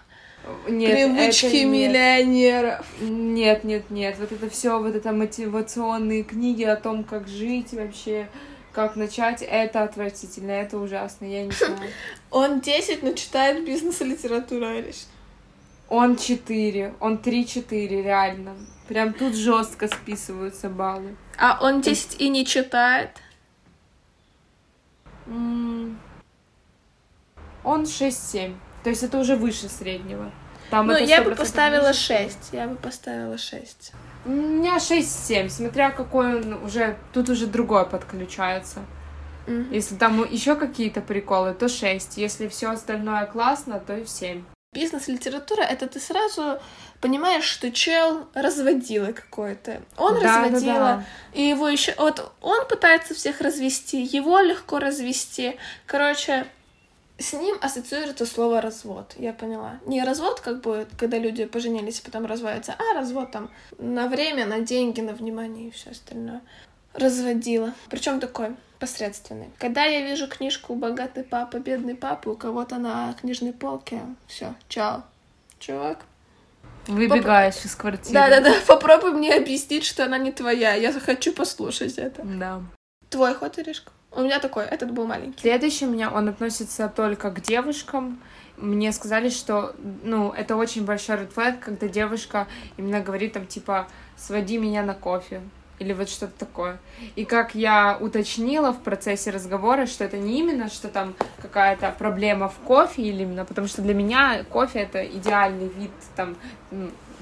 Нет, 0.67 0.91
Привычки 0.91 1.45
это 1.45 1.65
миллионеров. 1.65 2.85
Нет, 3.01 3.63
нет, 3.63 3.89
нет. 3.89 4.15
Вот 4.19 4.31
это 4.31 4.49
все, 4.49 4.79
вот 4.79 4.95
это 4.95 5.11
мотивационные 5.11 6.23
книги 6.23 6.63
о 6.63 6.75
том, 6.75 7.03
как 7.03 7.27
жить 7.27 7.73
вообще, 7.73 8.27
как 8.75 8.97
начать, 8.97 9.41
это 9.41 9.83
отвратительно, 9.83 10.51
это 10.51 10.77
ужасно, 10.77 11.25
я 11.25 11.45
не 11.45 11.51
знаю. 11.59 11.89
Он 12.29 12.59
10, 12.59 13.03
но 13.03 13.13
читает 13.13 13.65
бизнес 13.65 14.01
и 14.01 14.03
литературу, 14.03 14.65
Ариш. 14.65 15.05
Он 15.87 16.17
4, 16.17 16.95
он 16.99 17.17
3-4, 17.17 18.03
реально. 18.03 18.55
Прям 18.87 19.13
тут 19.13 19.35
жестко 19.35 19.87
списываются 19.87 20.69
баллы. 20.69 21.15
А 21.37 21.57
он 21.61 21.81
10 21.81 22.21
и 22.21 22.29
не 22.29 22.45
читает? 22.45 23.11
Он 25.27 25.97
6-7. 27.63 28.55
То 28.83 28.89
есть 28.89 29.03
это 29.03 29.17
уже 29.17 29.35
выше 29.35 29.69
среднего. 29.69 30.31
Там 30.69 30.87
ну, 30.87 30.97
я 30.97 31.23
бы 31.23 31.35
поставила 31.35 31.87
выше. 31.87 32.27
6. 32.29 32.37
Я 32.51 32.67
бы 32.67 32.75
поставила 32.75 33.37
6. 33.37 33.93
У 34.25 34.29
меня 34.29 34.77
6-7, 34.77 35.49
смотря 35.49 35.91
какой 35.91 36.41
он 36.41 36.53
уже... 36.63 36.97
Тут 37.13 37.29
уже 37.29 37.45
другое 37.45 37.85
подключается. 37.85 38.79
Mm-hmm. 39.45 39.73
Если 39.73 39.95
там 39.95 40.23
еще 40.29 40.55
какие-то 40.55 41.01
приколы, 41.01 41.53
то 41.53 41.69
6. 41.69 42.17
Если 42.17 42.47
все 42.47 42.71
остальное 42.71 43.25
классно, 43.27 43.79
то 43.79 43.95
и 43.95 44.05
7. 44.05 44.43
Бизнес-литература— 44.73 45.61
это 45.63 45.87
ты 45.87 45.99
сразу 45.99 46.59
понимаешь, 46.99 47.45
что 47.45 47.71
чел 47.71 48.27
разводила 48.33 49.13
какой-то. 49.13 49.81
Он 49.95 50.19
да, 50.19 50.43
разводила, 50.43 50.73
да, 50.73 50.95
да. 50.97 51.05
и 51.33 51.43
его 51.43 51.69
еще... 51.69 51.93
Вот 51.97 52.33
он 52.41 52.67
пытается 52.67 53.13
всех 53.13 53.41
развести, 53.41 54.01
его 54.01 54.39
легко 54.39 54.79
развести. 54.79 55.57
Короче, 55.85 56.47
с 57.17 57.33
ним 57.33 57.57
ассоциируется 57.61 58.25
слово 58.25 58.61
развод, 58.61 59.15
я 59.17 59.33
поняла. 59.33 59.79
Не 59.85 60.03
развод, 60.03 60.41
как 60.41 60.61
бы, 60.61 60.87
когда 60.97 61.17
люди 61.17 61.45
поженились 61.45 61.99
и 61.99 62.03
потом 62.03 62.25
разводятся, 62.25 62.75
а 62.77 62.93
развод 62.93 63.31
там 63.31 63.49
на 63.77 64.07
время, 64.07 64.45
на 64.45 64.59
деньги, 64.59 65.01
на 65.01 65.13
внимание 65.13 65.69
и 65.69 65.71
все 65.71 65.91
остальное. 65.91 66.41
Разводила. 66.93 67.73
Причем 67.89 68.19
такой 68.19 68.55
посредственный. 68.79 69.49
Когда 69.57 69.85
я 69.85 70.01
вижу 70.01 70.27
книжку 70.27 70.75
«Богатый 70.75 71.23
папа, 71.23 71.57
бедный 71.59 71.95
папа» 71.95 72.29
у 72.29 72.35
кого-то 72.35 72.77
на 72.77 73.13
книжной 73.13 73.53
полке, 73.53 74.01
все, 74.27 74.53
чао, 74.67 75.03
чувак. 75.59 76.05
Выбегаешь 76.87 77.55
Поп... 77.55 77.65
из 77.65 77.75
квартиры. 77.75 78.13
Да-да-да, 78.13 78.53
попробуй 78.67 79.11
мне 79.11 79.33
объяснить, 79.33 79.85
что 79.85 80.05
она 80.05 80.17
не 80.17 80.31
твоя. 80.31 80.73
Я 80.75 80.91
хочу 80.93 81.33
послушать 81.33 81.97
это. 81.97 82.23
Да. 82.23 82.61
Твой 83.09 83.33
ход, 83.33 83.57
Иришка? 83.57 83.91
У 84.15 84.21
меня 84.21 84.39
такой, 84.39 84.63
этот 84.63 84.91
был 84.91 85.05
маленький. 85.07 85.41
Следующий 85.41 85.85
у 85.85 85.91
меня, 85.91 86.09
он 86.09 86.29
относится 86.29 86.87
только 86.87 87.31
к 87.31 87.41
девушкам. 87.41 88.21
Мне 88.57 88.93
сказали, 88.93 89.29
что, 89.29 89.75
ну, 90.03 90.31
это 90.31 90.55
очень 90.55 90.85
большой 90.85 91.17
red 91.17 91.33
flag, 91.33 91.59
когда 91.59 91.89
девушка 91.89 92.47
именно 92.77 93.01
говорит 93.01 93.33
там, 93.33 93.45
типа, 93.45 93.87
своди 94.15 94.57
меня 94.57 94.83
на 94.83 94.93
кофе 94.93 95.41
или 95.79 95.93
вот 95.93 96.09
что-то 96.09 96.33
такое. 96.39 96.77
И 97.17 97.25
как 97.25 97.53
я 97.55 97.97
уточнила 97.99 98.71
в 98.71 98.81
процессе 98.81 99.31
разговора, 99.31 99.85
что 99.85 100.05
это 100.05 100.17
не 100.17 100.39
именно, 100.39 100.69
что 100.69 100.87
там 100.87 101.13
какая-то 101.41 101.93
проблема 101.97 102.47
в 102.47 102.55
кофе 102.65 103.01
или 103.01 103.23
именно, 103.23 103.43
потому 103.43 103.67
что 103.67 103.81
для 103.81 103.93
меня 103.93 104.45
кофе 104.49 104.79
это 104.79 105.05
идеальный 105.05 105.67
вид 105.67 105.91
там 106.15 106.37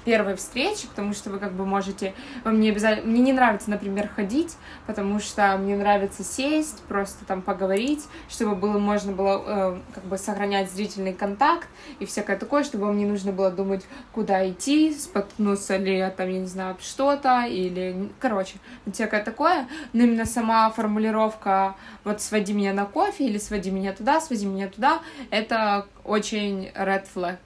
первой 0.05 0.35
встречи, 0.35 0.87
потому 0.87 1.13
что 1.13 1.29
вы 1.29 1.39
как 1.39 1.53
бы 1.53 1.65
можете, 1.65 2.13
вам 2.43 2.59
не 2.59 2.69
обязательно, 2.69 3.09
мне 3.09 3.21
не 3.21 3.33
нравится, 3.33 3.69
например, 3.69 4.07
ходить, 4.07 4.55
потому 4.87 5.19
что 5.19 5.57
мне 5.57 5.75
нравится 5.75 6.23
сесть, 6.23 6.81
просто 6.87 7.25
там 7.25 7.41
поговорить, 7.41 8.05
чтобы 8.29 8.55
было 8.55 8.79
можно 8.79 9.11
было 9.11 9.43
э, 9.45 9.79
как 9.93 10.03
бы 10.05 10.17
сохранять 10.17 10.71
зрительный 10.71 11.13
контакт 11.13 11.67
и 11.99 12.05
всякое 12.05 12.37
такое, 12.37 12.63
чтобы 12.63 12.85
вам 12.85 12.97
не 12.97 13.05
нужно 13.05 13.31
было 13.31 13.51
думать, 13.51 13.83
куда 14.11 14.47
идти, 14.49 14.93
споткнуться 14.93 15.77
ли 15.77 16.11
там, 16.15 16.29
я 16.29 16.39
не 16.39 16.47
знаю, 16.47 16.77
что-то 16.79 17.45
или, 17.45 18.09
короче, 18.19 18.55
всякое 18.91 19.23
такое, 19.23 19.67
но 19.93 20.03
именно 20.03 20.25
сама 20.25 20.69
формулировка 20.69 21.75
вот 22.03 22.21
своди 22.21 22.53
меня 22.53 22.73
на 22.73 22.85
кофе 22.85 23.25
или 23.25 23.37
своди 23.37 23.71
меня 23.71 23.93
туда, 23.93 24.19
своди 24.21 24.45
меня 24.45 24.67
туда, 24.67 25.01
это 25.29 25.87
очень 26.03 26.71
red 26.75 27.05
flag. 27.13 27.37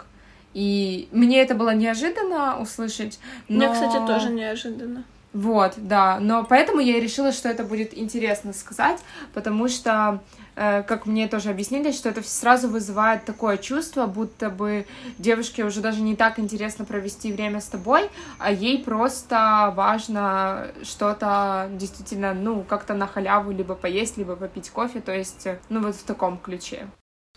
И 0.53 1.07
мне 1.11 1.41
это 1.41 1.55
было 1.55 1.73
неожиданно 1.73 2.59
услышать. 2.59 3.19
Но... 3.47 3.57
Мне, 3.57 3.73
кстати, 3.73 3.97
тоже 4.07 4.29
неожиданно. 4.29 5.03
Вот, 5.33 5.73
да. 5.77 6.19
Но 6.19 6.43
поэтому 6.43 6.79
я 6.79 6.99
решила, 6.99 7.31
что 7.31 7.47
это 7.47 7.63
будет 7.63 7.95
интересно 7.95 8.53
сказать, 8.53 8.99
потому 9.33 9.67
что, 9.67 10.23
э, 10.55 10.81
как 10.81 11.05
мне 11.05 11.27
тоже 11.27 11.49
объяснили, 11.49 11.91
что 11.91 12.09
это 12.09 12.23
сразу 12.23 12.69
вызывает 12.69 13.25
такое 13.25 13.57
чувство, 13.57 14.07
будто 14.07 14.49
бы 14.49 14.87
девушке 15.19 15.63
уже 15.63 15.81
даже 15.81 16.01
не 16.01 16.15
так 16.15 16.39
интересно 16.39 16.85
провести 16.85 17.31
время 17.31 17.61
с 17.61 17.65
тобой, 17.67 18.09
а 18.39 18.51
ей 18.51 18.83
просто 18.83 19.71
важно 19.75 20.69
что-то 20.81 21.69
действительно, 21.73 22.33
ну, 22.33 22.63
как-то 22.63 22.95
на 22.95 23.05
халяву 23.05 23.51
либо 23.51 23.75
поесть, 23.75 24.17
либо 24.17 24.35
попить 24.35 24.71
кофе, 24.71 25.01
то 25.01 25.13
есть, 25.13 25.45
э, 25.45 25.59
ну, 25.69 25.81
вот 25.81 25.95
в 25.95 26.03
таком 26.03 26.39
ключе. 26.39 26.87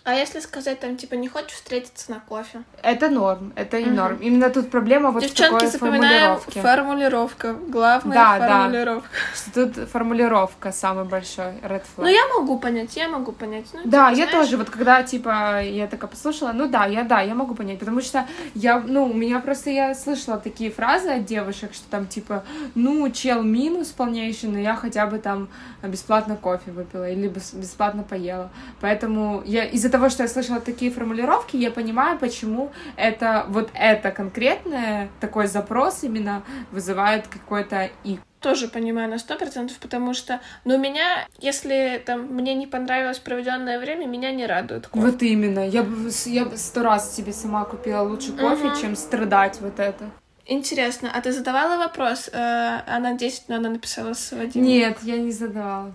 А 0.03 0.15
если 0.15 0.41
сказать 0.41 0.81
там, 0.81 0.97
типа, 0.97 1.15
не 1.15 1.29
хочешь 1.29 1.53
встретиться 1.53 2.11
на 2.11 2.21
кофе? 2.21 2.63
Это 2.83 3.11
норм, 3.11 3.53
это 3.55 3.77
и 3.77 3.85
угу. 3.85 3.91
норм. 3.91 4.17
Именно 4.17 4.49
тут 4.49 4.71
проблема 4.71 5.11
вот 5.11 5.23
Девчонки, 5.23 5.67
в 5.67 5.73
такой 5.73 5.79
формулировке. 5.79 6.61
формулировка. 6.63 7.53
Главная 7.69 8.15
да, 8.15 8.39
формулировка. 8.39 9.09
Да, 9.13 9.37
что 9.37 9.67
тут 9.67 9.89
формулировка 9.91 10.73
самый 10.73 11.05
большой 11.05 11.53
red 11.63 11.83
flag. 11.83 11.99
Ну, 11.99 12.07
я 12.07 12.27
могу 12.29 12.59
понять, 12.59 12.97
я 12.97 13.09
могу 13.09 13.33
понять. 13.33 13.67
Ну, 13.75 13.81
да, 13.85 14.09
типа, 14.09 14.19
я 14.21 14.27
знаешь... 14.27 14.31
тоже, 14.31 14.57
вот 14.57 14.71
когда, 14.71 15.03
типа, 15.03 15.63
я 15.63 15.87
такая 15.87 16.11
послушала, 16.11 16.53
ну 16.53 16.67
да, 16.67 16.87
я, 16.87 17.05
да, 17.05 17.21
я 17.21 17.35
могу 17.35 17.55
понять, 17.55 17.79
потому 17.79 18.01
что 18.01 18.27
я, 18.55 18.81
ну, 18.81 19.05
у 19.05 19.15
меня 19.15 19.39
просто, 19.41 19.69
я 19.69 19.95
слышала 19.95 20.39
такие 20.39 20.71
фразы 20.71 21.11
от 21.11 21.27
девушек, 21.27 21.75
что 21.75 21.85
там, 21.91 22.07
типа, 22.07 22.45
ну, 22.75 23.11
чел 23.11 23.43
минус 23.43 23.89
полнейший, 23.89 24.49
но 24.49 24.59
я 24.59 24.77
хотя 24.77 25.07
бы 25.07 25.19
там 25.19 25.49
бесплатно 25.83 26.37
кофе 26.37 26.71
выпила 26.71 27.11
или 27.11 27.29
бесплатно 27.29 28.03
поела. 28.03 28.51
Поэтому 28.81 29.43
я 29.45 29.65
из-за 29.65 29.90
из-за 29.91 29.99
того, 29.99 30.09
что 30.09 30.23
я 30.23 30.29
слышала 30.29 30.61
такие 30.61 30.93
формулировки, 30.93 31.57
я 31.57 31.73
понимаю, 31.73 32.17
почему 32.17 32.71
это 32.97 33.45
вот 33.49 33.71
это 33.75 34.13
конкретное, 34.13 35.09
такой 35.21 35.49
запрос 35.49 36.05
именно 36.05 36.43
вызывает 36.71 37.27
какой-то 37.27 37.91
и 38.05 38.19
тоже 38.41 38.69
понимаю 38.69 39.11
на 39.11 39.19
сто 39.19 39.37
процентов, 39.37 39.79
потому 39.79 40.15
что, 40.15 40.41
ну, 40.65 40.79
меня, 40.79 41.27
если 41.41 42.01
там 42.07 42.21
мне 42.31 42.55
не 42.55 42.67
понравилось 42.67 43.19
проведенное 43.19 43.79
время, 43.81 44.07
меня 44.07 44.31
не 44.33 44.47
радует 44.47 44.87
кофе. 44.87 45.07
Вот 45.07 45.23
именно. 45.23 45.69
Я 45.69 45.83
бы 45.83 46.11
я 46.27 46.45
бы 46.45 46.57
сто 46.57 46.83
раз 46.83 47.15
себе 47.15 47.33
сама 47.33 47.65
купила 47.65 48.03
лучше 48.03 48.33
кофе, 48.33 48.69
угу. 48.69 48.81
чем 48.81 48.97
страдать 48.97 49.61
вот 49.61 49.79
это. 49.79 50.05
Интересно, 50.47 51.11
а 51.13 51.21
ты 51.21 51.33
задавала 51.33 51.77
вопрос? 51.77 52.31
Э, 52.33 52.81
она 52.87 53.13
10, 53.13 53.49
но 53.49 53.57
она 53.57 53.69
написала 53.69 54.15
с 54.15 54.33
Вадимом. 54.33 54.69
Нет, 54.69 54.99
я 55.03 55.19
не 55.19 55.33
задавала. 55.33 55.93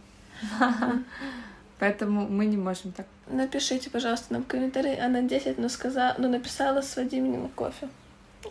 Поэтому 1.79 2.27
мы 2.27 2.45
не 2.45 2.57
можем 2.57 2.91
так. 2.91 3.07
Напишите, 3.28 3.89
пожалуйста, 3.89 4.34
нам 4.34 4.43
комментарий. 4.43 4.95
Она 4.95 5.21
10, 5.21 5.57
но 5.57 5.69
сказала, 5.69 6.15
но 6.17 6.28
написала 6.28 6.82
с 6.82 6.95
Вадимом 6.95 7.43
на 7.43 7.49
кофе. 7.49 7.89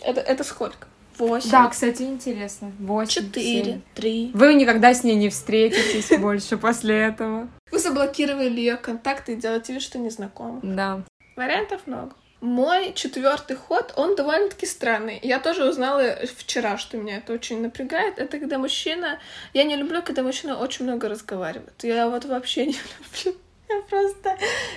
Это, 0.02 0.20
это 0.20 0.44
сколько? 0.44 0.88
Восемь. 1.18 1.50
Да, 1.50 1.68
кстати, 1.68 2.02
интересно. 2.02 2.72
Восемь. 2.80 3.26
Четыре, 3.26 3.80
три. 3.94 4.30
Вы 4.34 4.54
никогда 4.54 4.92
с 4.92 5.04
ней 5.04 5.14
не 5.14 5.28
встретитесь 5.28 6.18
больше 6.20 6.56
после 6.56 6.96
этого. 6.96 7.48
Вы 7.70 7.78
заблокировали 7.78 8.58
ее 8.58 8.76
контакты 8.76 9.34
и 9.34 9.36
делаете 9.36 9.74
вид, 9.74 9.82
что 9.82 9.98
не 9.98 10.10
знакомы. 10.10 10.60
Да. 10.62 11.02
Вариантов 11.36 11.82
много. 11.86 12.14
Мой 12.40 12.92
четвертый 12.94 13.56
ход, 13.56 13.94
он 13.96 14.16
довольно-таки 14.16 14.66
странный. 14.66 15.18
Я 15.22 15.38
тоже 15.38 15.66
узнала 15.66 16.14
вчера, 16.36 16.76
что 16.76 16.98
меня 16.98 17.16
это 17.18 17.32
очень 17.32 17.62
напрягает. 17.62 18.18
Это 18.18 18.38
когда 18.38 18.58
мужчина... 18.58 19.18
Я 19.54 19.64
не 19.64 19.76
люблю, 19.76 20.02
когда 20.02 20.22
мужчина 20.22 20.58
очень 20.58 20.84
много 20.84 21.08
разговаривает. 21.08 21.72
Я 21.82 22.08
вот 22.08 22.26
вообще 22.26 22.66
не 22.66 22.74
люблю. 22.74 23.40
Я 23.74 23.82
просто... 23.88 24.36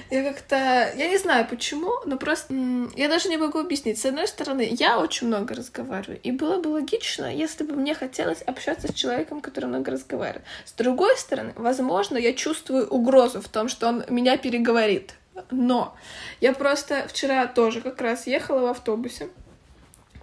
Я 0.10 0.24
как-то... 0.24 0.56
Я 0.96 1.08
не 1.10 1.18
знаю 1.18 1.48
почему, 1.48 1.92
но 2.06 2.18
просто... 2.18 2.54
Я 2.96 3.08
даже 3.08 3.30
не 3.30 3.38
могу 3.38 3.60
объяснить. 3.60 4.00
С 4.00 4.06
одной 4.06 4.28
стороны, 4.28 4.68
я 4.70 5.00
очень 5.00 5.28
много 5.28 5.56
разговариваю. 5.56 6.20
И 6.24 6.32
было 6.32 6.62
бы 6.62 6.70
логично, 6.70 7.34
если 7.34 7.64
бы 7.64 7.76
мне 7.76 7.94
хотелось 7.94 8.42
общаться 8.42 8.88
с 8.88 8.94
человеком, 8.94 9.42
который 9.42 9.66
много 9.66 9.92
разговаривает. 9.92 10.46
С 10.66 10.74
другой 10.74 11.18
стороны, 11.18 11.54
возможно, 11.56 12.18
я 12.18 12.34
чувствую 12.34 12.88
угрозу 12.88 13.42
в 13.42 13.48
том, 13.48 13.70
что 13.70 13.88
он 13.88 14.04
меня 14.10 14.38
переговорит. 14.38 15.16
Но 15.52 15.96
я 16.42 16.54
просто 16.54 17.08
вчера 17.08 17.46
тоже 17.48 17.82
как 17.82 18.02
раз 18.02 18.28
ехала 18.28 18.62
в 18.62 18.66
автобусе, 18.66 19.30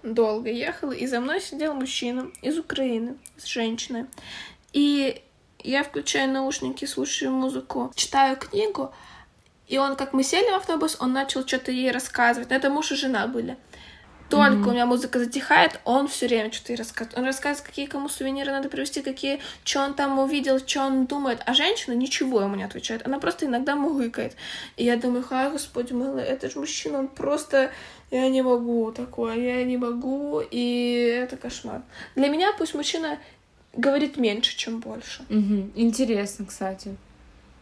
долго 0.03 0.49
ехала, 0.49 0.91
и 0.91 1.07
за 1.07 1.19
мной 1.19 1.41
сидел 1.41 1.73
мужчина 1.73 2.29
из 2.41 2.57
Украины, 2.57 3.15
с 3.37 3.45
женщиной. 3.45 4.05
И 4.73 5.21
я 5.71 5.83
включаю 5.83 6.31
наушники, 6.31 6.85
слушаю 6.85 7.31
музыку, 7.31 7.91
читаю 7.95 8.37
книгу, 8.37 8.93
и 9.67 9.77
он, 9.77 9.95
как 9.95 10.13
мы 10.13 10.23
сели 10.23 10.51
в 10.51 10.55
автобус, 10.55 10.97
он 10.99 11.13
начал 11.13 11.45
что-то 11.45 11.71
ей 11.71 11.91
рассказывать. 11.91 12.51
Это 12.51 12.69
муж 12.69 12.91
и 12.91 12.95
жена 12.95 13.27
были. 13.27 13.57
Только 14.29 14.57
mm-hmm. 14.57 14.69
у 14.69 14.71
меня 14.71 14.85
музыка 14.87 15.19
затихает, 15.19 15.79
он 15.85 16.07
все 16.07 16.27
время 16.27 16.51
что-то 16.51 16.71
ей 16.71 16.77
рассказывает. 16.77 17.17
Он 17.17 17.25
рассказывает, 17.25 17.67
какие 17.67 17.85
кому 17.85 18.09
сувениры 18.09 18.51
надо 18.51 18.69
привезти, 18.69 19.01
какие, 19.01 19.39
что 19.63 19.81
он 19.81 19.93
там 19.93 20.17
увидел, 20.17 20.59
что 20.59 20.81
он 20.81 21.05
думает. 21.05 21.41
А 21.45 21.53
женщина 21.53 21.93
ничего 21.93 22.41
ему 22.41 22.55
не 22.55 22.63
отвечает. 22.63 23.05
Она 23.05 23.19
просто 23.19 23.45
иногда 23.45 23.75
мугыкает. 23.75 24.35
И 24.77 24.83
я 24.83 24.97
думаю, 24.97 25.23
ха, 25.23 25.51
господи 25.51 25.93
милый, 25.93 26.23
это 26.23 26.49
же 26.49 26.59
мужчина, 26.59 26.99
он 26.99 27.07
просто... 27.07 27.71
Я 28.11 28.29
не 28.29 28.43
могу 28.43 28.91
такое, 28.91 29.35
я 29.35 29.63
не 29.63 29.77
могу, 29.77 30.39
и 30.39 31.19
это 31.23 31.37
кошмар. 31.37 31.81
Для 32.15 32.29
меня 32.29 32.53
пусть 32.55 32.75
мужчина 32.75 33.17
говорит 33.75 34.17
меньше, 34.17 34.55
чем 34.57 34.79
больше. 34.79 35.23
Угу. 35.29 35.71
Интересно, 35.75 36.45
кстати. 36.45 36.95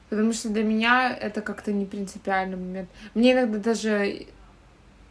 Потому 0.10 0.34
что 0.34 0.50
для 0.50 0.64
меня 0.64 1.16
это 1.16 1.42
как-то 1.42 1.72
не 1.72 1.86
принципиальный 1.86 2.58
момент. 2.58 2.90
Мне 3.16 3.34
иногда 3.34 3.58
даже 3.58 4.28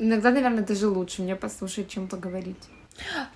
Иногда, 0.03 0.31
наверное, 0.31 0.65
даже 0.65 0.89
лучше 0.89 1.23
мне 1.23 1.37
послушать, 1.37 1.89
чем 1.89 2.09
поговорить. 2.09 2.57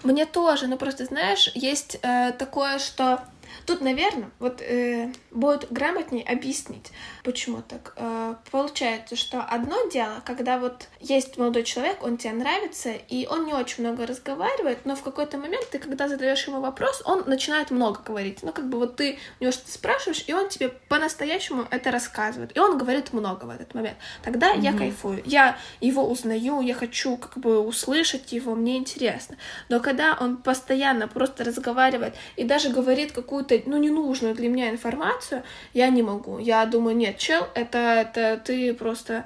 Мне 0.03 0.27
тоже, 0.27 0.67
но 0.67 0.77
просто, 0.77 1.05
знаешь, 1.05 1.51
есть 1.55 1.99
э, 2.03 2.33
такое, 2.33 2.81
что 2.81 3.23
Тут, 3.67 3.81
наверное, 3.81 4.31
вот 4.39 4.61
э, 4.61 5.13
будет 5.31 5.71
грамотнее 5.71 6.25
объяснить, 6.25 6.93
почему 7.25 7.63
так. 7.63 7.95
Э, 7.97 8.35
получается, 8.51 9.17
что 9.17 9.43
одно 9.43 9.89
дело, 9.91 10.23
когда 10.25 10.59
вот 10.59 10.89
есть 11.01 11.39
молодой 11.39 11.65
человек, 11.65 12.03
он 12.03 12.17
тебе 12.17 12.33
нравится, 12.33 12.93
и 12.93 13.27
он 13.27 13.47
не 13.47 13.55
очень 13.55 13.85
много 13.85 14.07
разговаривает, 14.07 14.85
но 14.85 14.97
в 14.97 15.03
какой-то 15.03 15.39
момент 15.39 15.69
ты, 15.71 15.79
когда 15.79 16.09
задаешь 16.09 16.47
ему 16.47 16.61
вопрос, 16.61 17.03
он 17.05 17.25
начинает 17.27 17.71
много 17.71 18.01
говорить. 18.03 18.43
Ну, 18.43 18.53
как 18.53 18.69
бы 18.69 18.79
вот 18.79 18.97
ты 18.97 19.19
у 19.41 19.45
него 19.45 19.53
что-то 19.53 19.73
спрашиваешь, 19.73 20.25
и 20.27 20.33
он 20.33 20.49
тебе 20.49 20.69
по-настоящему 20.89 21.67
это 21.71 21.91
рассказывает. 21.91 22.57
И 22.57 22.61
он 22.61 22.79
говорит 22.79 23.13
много 23.13 23.45
в 23.45 23.51
этот 23.51 23.75
момент. 23.75 23.97
Тогда 24.23 24.55
mm-hmm. 24.55 24.61
я 24.61 24.73
кайфую. 24.73 25.23
Я 25.25 25.59
его 25.81 26.09
узнаю, 26.09 26.61
я 26.61 26.75
хочу 26.75 27.17
как 27.17 27.39
бы 27.39 27.61
услышать 27.61 28.33
его, 28.33 28.55
мне 28.55 28.77
интересно. 28.77 29.37
Но 29.69 29.81
когда 29.81 30.17
он 30.21 30.37
постоянно 30.37 31.09
просто 31.09 31.45
разговаривает 31.45 32.15
и 32.37 32.45
даже 32.45 32.71
говорит 32.71 33.13
какую-то 33.13 33.36
какую-то, 33.37 33.69
ну, 33.71 33.77
ненужную 33.77 34.35
для 34.35 34.49
меня 34.49 34.71
информацию, 34.71 35.43
я 35.73 35.89
не 35.89 36.03
могу. 36.03 36.39
Я 36.39 36.65
думаю, 36.67 36.97
нет, 36.97 37.19
чел, 37.19 37.47
это, 37.55 37.79
это 37.79 38.41
ты 38.43 38.75
просто... 38.75 39.25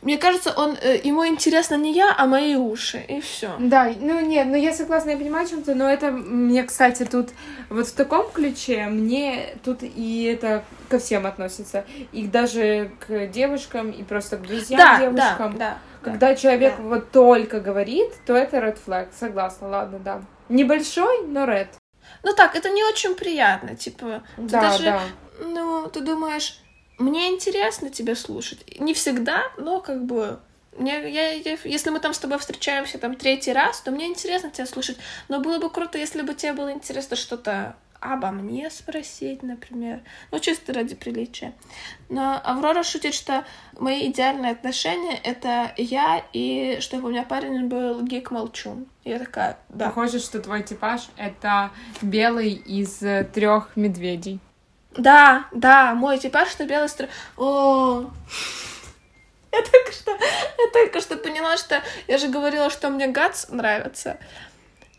Мне 0.00 0.16
кажется, 0.16 0.52
он 0.56 0.76
э, 0.80 1.00
ему 1.02 1.26
интересно 1.26 1.74
не 1.74 1.92
я, 1.92 2.14
а 2.16 2.26
мои 2.26 2.54
уши, 2.54 3.04
и 3.08 3.20
все. 3.20 3.50
Да, 3.58 3.92
ну 4.00 4.20
нет, 4.20 4.46
ну 4.46 4.54
я 4.54 4.72
согласна, 4.72 5.10
я 5.10 5.16
понимаю, 5.16 5.48
чем-то, 5.48 5.74
но 5.74 5.90
это 5.90 6.12
мне, 6.12 6.62
кстати, 6.62 7.04
тут 7.04 7.30
вот 7.68 7.88
в 7.88 7.92
таком 7.92 8.30
ключе 8.30 8.86
мне 8.86 9.56
тут 9.64 9.78
и 9.82 10.22
это 10.22 10.62
ко 10.88 11.00
всем 11.00 11.26
относится, 11.26 11.84
и 12.12 12.28
даже 12.28 12.92
к 13.00 13.26
девушкам, 13.26 13.90
и 13.90 14.04
просто 14.04 14.36
к 14.36 14.42
друзьям 14.42 14.78
да, 14.78 15.00
девушкам. 15.00 15.58
Да, 15.58 15.58
да. 15.58 15.78
Когда 16.00 16.28
да, 16.28 16.36
человек 16.36 16.74
да. 16.76 16.82
вот 16.84 17.10
только 17.10 17.58
говорит, 17.58 18.12
то 18.24 18.36
это 18.36 18.58
red 18.58 18.78
flag, 18.86 19.08
согласна, 19.18 19.66
ладно, 19.68 19.98
да. 19.98 20.22
Небольшой, 20.48 21.26
но 21.26 21.44
red. 21.44 21.66
Ну 22.22 22.34
так, 22.34 22.56
это 22.56 22.70
не 22.70 22.84
очень 22.84 23.14
приятно, 23.14 23.76
типа, 23.76 24.22
да, 24.36 24.60
даже, 24.60 24.84
да. 24.84 25.02
Ну, 25.40 25.88
ты 25.88 26.00
думаешь, 26.00 26.60
мне 26.98 27.28
интересно 27.28 27.90
тебя 27.90 28.16
слушать. 28.16 28.78
Не 28.80 28.94
всегда, 28.94 29.44
но 29.56 29.80
как 29.80 30.04
бы 30.04 30.40
мне, 30.76 31.10
я, 31.10 31.32
я, 31.32 31.58
если 31.64 31.90
мы 31.90 32.00
там 32.00 32.14
с 32.14 32.18
тобой 32.18 32.38
встречаемся 32.38 32.98
там 32.98 33.16
третий 33.16 33.52
раз, 33.52 33.80
то 33.80 33.90
мне 33.90 34.06
интересно 34.06 34.50
тебя 34.50 34.66
слушать. 34.66 34.96
Но 35.28 35.40
было 35.40 35.58
бы 35.58 35.70
круто, 35.70 35.98
если 35.98 36.22
бы 36.22 36.34
тебе 36.34 36.52
было 36.52 36.72
интересно 36.72 37.16
что-то 37.16 37.76
обо 38.00 38.30
мне 38.30 38.70
спросить, 38.70 39.42
например. 39.42 40.00
Ну, 40.30 40.38
чисто 40.38 40.72
ради 40.72 40.94
приличия. 40.94 41.52
Но 42.08 42.40
Аврора 42.44 42.82
шутит, 42.82 43.14
что 43.14 43.44
мои 43.78 44.10
идеальные 44.10 44.52
отношения— 44.52 45.18
это 45.24 45.72
я, 45.76 46.24
и 46.32 46.78
чтобы 46.80 47.08
у 47.08 47.10
меня 47.10 47.24
парень 47.24 47.68
был 47.68 48.02
гик-молчун. 48.02 48.86
Я 49.04 49.18
такая, 49.18 49.58
да. 49.68 49.86
Похоже, 49.86 50.18
что 50.20 50.40
твой 50.40 50.62
типаж— 50.62 51.08
это 51.16 51.70
белый 52.02 52.52
из 52.52 52.98
трех 53.32 53.76
медведей. 53.76 54.40
Да, 54.96 55.46
да, 55.52 55.94
мой 55.94 56.18
типаж— 56.18 56.54
это 56.54 56.66
белый 56.66 56.86
из 56.86 56.94
трех... 56.94 57.10
О, 57.36 58.10
я 59.52 59.62
только 59.62 59.92
что, 59.92 60.10
я 60.12 60.72
только 60.72 61.00
что 61.00 61.16
поняла, 61.16 61.56
что 61.56 61.82
я 62.06 62.18
же 62.18 62.28
говорила, 62.28 62.70
что 62.70 62.90
мне 62.90 63.06
Гац 63.08 63.48
нравится 63.48 64.18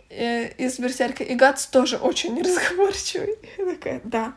э, 0.09 0.49
из 0.53 0.79
Берсерка, 0.79 1.23
и 1.23 1.35
Гац 1.35 1.65
тоже 1.65 1.97
очень 1.97 2.35
неразговорчивый. 2.35 3.37
Я 3.57 3.65
такая, 3.65 4.01
да, 4.03 4.33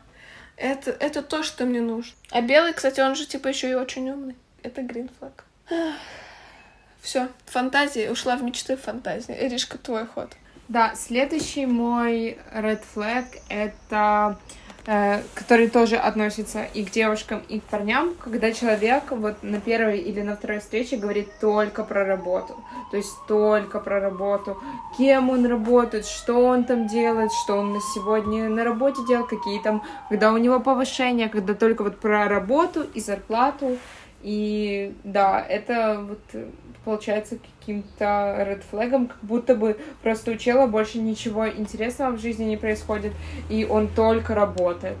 это, 0.57 0.91
это 0.91 1.21
то, 1.21 1.43
что 1.43 1.65
мне 1.65 1.81
нужно. 1.81 2.13
А 2.31 2.41
белый, 2.41 2.73
кстати, 2.73 2.99
он 2.99 3.15
же 3.15 3.25
типа 3.25 3.47
еще 3.47 3.71
и 3.71 3.75
очень 3.75 4.09
умный. 4.09 4.35
Это 4.61 4.81
гринфлаг. 4.81 5.45
Все, 7.01 7.27
фантазия 7.45 8.11
ушла 8.11 8.37
в 8.37 8.43
мечты 8.43 8.77
фантазии. 8.77 9.35
Иришка, 9.37 9.77
твой 9.77 10.05
ход. 10.05 10.31
Да, 10.69 10.95
следующий 10.95 11.65
мой 11.65 12.37
red 12.53 12.81
flag— 12.95 13.25
это 13.49 14.39
который 14.85 15.69
тоже 15.69 15.95
относится 15.95 16.63
и 16.73 16.83
к 16.83 16.91
девушкам, 16.91 17.41
и 17.47 17.59
к 17.61 17.63
парням, 17.63 18.15
когда 18.19 18.51
человек 18.51 19.03
вот 19.11 19.41
на 19.41 19.61
первой 19.61 19.99
или 19.99 20.21
на 20.21 20.35
второй 20.35 20.59
встрече 20.59 20.97
говорит 20.97 21.29
только 21.39 21.85
про 21.85 22.03
работу, 22.05 22.57
то 22.91 22.97
есть 22.97 23.15
только 23.27 23.79
про 23.79 24.01
работу, 24.01 24.57
кем 24.97 25.29
он 25.29 25.45
работает, 25.45 26.05
что 26.05 26.45
он 26.45 26.65
там 26.65 26.87
делает, 26.87 27.31
что 27.31 27.55
он 27.55 27.73
на 27.73 27.79
сегодня 27.79 28.49
на 28.49 28.65
работе 28.65 29.01
делал, 29.07 29.25
какие 29.25 29.59
там, 29.61 29.83
когда 30.09 30.33
у 30.33 30.37
него 30.37 30.59
повышения, 30.59 31.29
когда 31.29 31.53
только 31.53 31.83
вот 31.83 31.99
про 31.99 32.27
работу 32.27 32.83
и 32.93 32.99
зарплату, 32.99 33.77
и 34.23 34.95
да, 35.03 35.45
это 35.47 36.03
вот 36.07 36.43
получается 36.85 37.37
каким-то 37.59 38.45
редфлегом, 38.47 39.07
как 39.07 39.19
будто 39.21 39.55
бы 39.55 39.77
просто 40.01 40.31
у 40.31 40.35
чела 40.35 40.67
больше 40.67 40.99
ничего 40.99 41.47
интересного 41.47 42.15
в 42.15 42.21
жизни 42.21 42.45
не 42.45 42.57
происходит, 42.57 43.13
и 43.49 43.65
он 43.65 43.87
только 43.87 44.33
работает. 44.35 44.97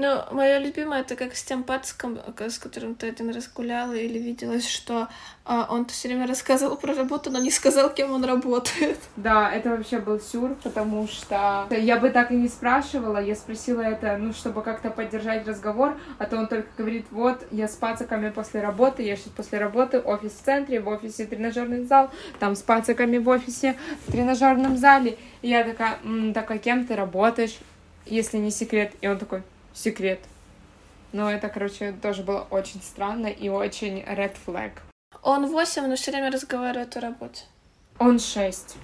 Ну, 0.00 0.22
мое 0.30 0.58
любимое 0.58 1.00
это 1.00 1.16
как 1.16 1.34
с 1.34 1.42
тем 1.42 1.64
пацком, 1.64 2.20
с 2.38 2.58
которым 2.58 2.94
ты 2.94 3.08
один 3.08 3.30
раз 3.30 3.50
гуляла 3.52 3.94
или 3.94 4.20
виделась, 4.20 4.64
что 4.64 5.08
а, 5.44 5.66
он 5.68 5.86
все 5.86 6.06
время 6.06 6.28
рассказывал 6.28 6.76
про 6.76 6.94
работу, 6.94 7.32
но 7.32 7.40
не 7.40 7.50
сказал, 7.50 7.92
кем 7.92 8.12
он 8.12 8.24
работает. 8.24 9.00
Да, 9.16 9.50
это 9.52 9.70
вообще 9.70 9.98
был 9.98 10.20
сюр, 10.20 10.54
потому 10.62 11.08
что 11.08 11.66
я 11.70 11.96
бы 11.98 12.10
так 12.10 12.30
и 12.30 12.36
не 12.36 12.46
спрашивала, 12.46 13.18
я 13.18 13.34
спросила 13.34 13.80
это, 13.80 14.16
ну, 14.18 14.32
чтобы 14.32 14.62
как-то 14.62 14.90
поддержать 14.90 15.48
разговор, 15.48 15.98
а 16.18 16.26
то 16.26 16.36
он 16.36 16.46
только 16.46 16.68
говорит, 16.78 17.06
вот, 17.10 17.44
я 17.50 17.66
с 17.66 17.74
пацаками 17.74 18.30
после 18.30 18.60
работы, 18.60 19.02
я 19.02 19.16
сейчас 19.16 19.32
после 19.36 19.58
работы, 19.58 19.98
офис 19.98 20.30
в 20.30 20.44
центре, 20.44 20.78
в 20.78 20.86
офисе 20.86 21.26
тренажерный 21.26 21.84
зал, 21.86 22.08
там 22.38 22.54
с 22.54 22.62
пацаками 22.62 23.18
в 23.18 23.28
офисе, 23.28 23.76
в 24.06 24.12
тренажерном 24.12 24.76
зале. 24.76 25.18
И 25.42 25.48
я 25.48 25.64
такая, 25.64 25.98
так 26.34 26.48
а 26.48 26.58
кем 26.58 26.86
ты 26.86 26.94
работаешь, 26.94 27.58
если 28.06 28.38
не 28.38 28.52
секрет? 28.52 28.92
И 29.00 29.08
он 29.08 29.18
такой, 29.18 29.42
секрет. 29.72 30.20
Но 31.12 31.30
это, 31.30 31.48
короче, 31.48 31.92
тоже 31.92 32.22
было 32.22 32.46
очень 32.50 32.82
странно 32.82 33.28
и 33.28 33.48
очень 33.48 34.00
red 34.00 34.36
flag. 34.46 34.72
Он 35.22 35.46
8, 35.50 35.86
но 35.86 35.96
все 35.96 36.10
время 36.10 36.30
разговаривает 36.30 36.96
о 36.96 37.00
работе. 37.00 37.44
Он 37.98 38.18
6. 38.18 38.76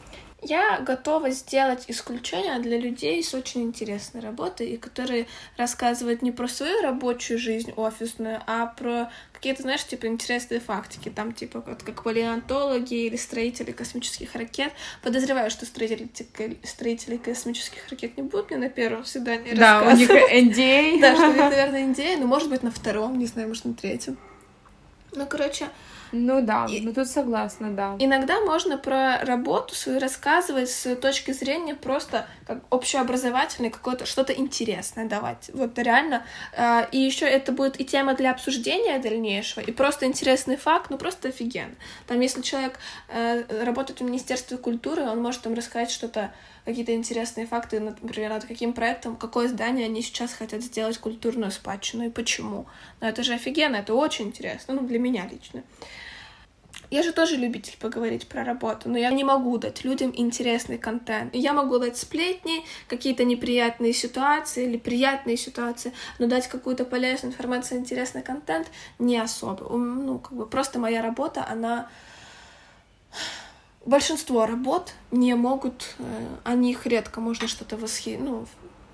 Я 0.46 0.78
готова 0.80 1.30
сделать 1.30 1.84
исключение 1.88 2.58
для 2.58 2.78
людей 2.78 3.22
с 3.22 3.32
очень 3.32 3.62
интересной 3.62 4.20
работой, 4.20 4.68
и 4.68 4.76
которые 4.76 5.26
рассказывают 5.56 6.20
не 6.20 6.32
про 6.32 6.48
свою 6.48 6.82
рабочую 6.82 7.38
жизнь 7.38 7.72
офисную, 7.76 8.42
а 8.46 8.66
про 8.66 9.10
какие-то, 9.32 9.62
знаешь, 9.62 9.84
типа 9.84 10.06
интересные 10.06 10.60
фактики, 10.60 11.08
там 11.08 11.32
типа 11.32 11.64
вот 11.66 11.82
как 11.82 12.02
палеонтологи 12.02 12.94
или 12.94 13.16
строители 13.16 13.72
космических 13.72 14.34
ракет. 14.34 14.72
Подозреваю, 15.02 15.50
что 15.50 15.64
строители, 15.64 16.08
строители 16.62 17.16
космических 17.16 17.88
ракет 17.88 18.16
не 18.18 18.22
будут 18.22 18.50
мне 18.50 18.58
на 18.58 18.68
первом 18.68 19.06
свидании 19.06 19.54
Да, 19.54 19.82
у 19.82 19.96
них 19.96 20.10
NDA. 20.10 20.98
Да, 21.00 21.14
что 21.14 21.26
это, 21.26 21.48
наверное, 21.48 21.86
NDA, 21.86 22.18
но 22.18 22.26
может 22.26 22.50
быть 22.50 22.62
на 22.62 22.70
втором, 22.70 23.18
не 23.18 23.26
знаю, 23.26 23.48
может 23.48 23.64
на 23.64 23.74
третьем. 23.74 24.18
Ну, 25.12 25.26
короче, 25.26 25.68
ну 26.12 26.42
да, 26.42 26.66
и... 26.68 26.80
ну 26.80 26.92
тут 26.92 27.08
согласна, 27.08 27.70
да. 27.70 27.96
Иногда 27.98 28.40
можно 28.40 28.78
про 28.78 29.24
работу 29.24 29.74
свою 29.74 29.98
рассказывать 29.98 30.70
с 30.70 30.94
точки 30.96 31.32
зрения 31.32 31.74
просто 31.74 32.26
как 32.46 32.62
общеобразовательной, 32.70 33.70
какое-то 33.70 34.06
что-то 34.06 34.32
интересное 34.32 35.06
давать. 35.06 35.50
Вот 35.52 35.78
реально. 35.78 36.24
А, 36.56 36.86
и 36.92 36.98
еще 36.98 37.26
это 37.26 37.52
будет 37.52 37.80
и 37.80 37.84
тема 37.84 38.14
для 38.14 38.30
обсуждения 38.30 38.98
дальнейшего, 38.98 39.62
и 39.62 39.72
просто 39.72 40.06
интересный 40.06 40.56
факт, 40.56 40.90
ну 40.90 40.98
просто 40.98 41.28
офигенно. 41.28 41.74
Там, 42.06 42.20
если 42.20 42.42
человек 42.42 42.78
э, 43.08 43.64
работает 43.64 44.00
в 44.00 44.04
Министерстве 44.04 44.56
культуры, 44.56 45.02
он 45.02 45.22
может 45.22 45.42
там 45.42 45.54
рассказать 45.54 45.90
что-то 45.90 46.32
какие-то 46.64 46.94
интересные 46.94 47.46
факты, 47.46 47.80
например, 47.80 48.30
над 48.30 48.44
каким 48.44 48.72
проектом, 48.72 49.16
какое 49.16 49.48
здание 49.48 49.86
они 49.86 50.02
сейчас 50.02 50.32
хотят 50.32 50.62
сделать 50.62 50.98
культурную 50.98 51.50
спадщину 51.50 52.06
и 52.06 52.10
почему. 52.10 52.66
Но 53.00 53.08
это 53.08 53.22
же 53.22 53.34
офигенно, 53.34 53.76
это 53.76 53.94
очень 53.94 54.26
интересно, 54.26 54.74
ну, 54.74 54.86
для 54.86 54.98
меня 54.98 55.28
лично. 55.30 55.62
Я 56.90 57.02
же 57.02 57.12
тоже 57.12 57.36
любитель 57.36 57.76
поговорить 57.80 58.28
про 58.28 58.44
работу, 58.44 58.88
но 58.88 58.98
я 58.98 59.10
не 59.10 59.24
могу 59.24 59.58
дать 59.58 59.84
людям 59.84 60.12
интересный 60.14 60.78
контент. 60.78 61.34
Я 61.34 61.52
могу 61.52 61.78
дать 61.78 61.96
сплетни, 61.96 62.64
какие-то 62.88 63.24
неприятные 63.24 63.92
ситуации 63.92 64.66
или 64.66 64.76
приятные 64.76 65.36
ситуации, 65.36 65.92
но 66.18 66.26
дать 66.26 66.46
какую-то 66.46 66.84
полезную 66.84 67.32
информацию, 67.32 67.80
интересный 67.80 68.22
контент 68.22 68.68
не 68.98 69.18
особо. 69.18 69.76
Ну, 69.76 70.18
как 70.18 70.32
бы 70.34 70.46
просто 70.46 70.78
моя 70.78 71.02
работа, 71.02 71.46
она 71.48 71.88
большинство 73.84 74.46
работ 74.46 74.92
не 75.10 75.34
могут, 75.34 75.94
э, 75.98 76.26
о 76.44 76.54
них 76.54 76.86
редко 76.86 77.20
можно 77.20 77.48
что-то 77.48 77.76
восхи... 77.76 78.18
ну, 78.20 78.46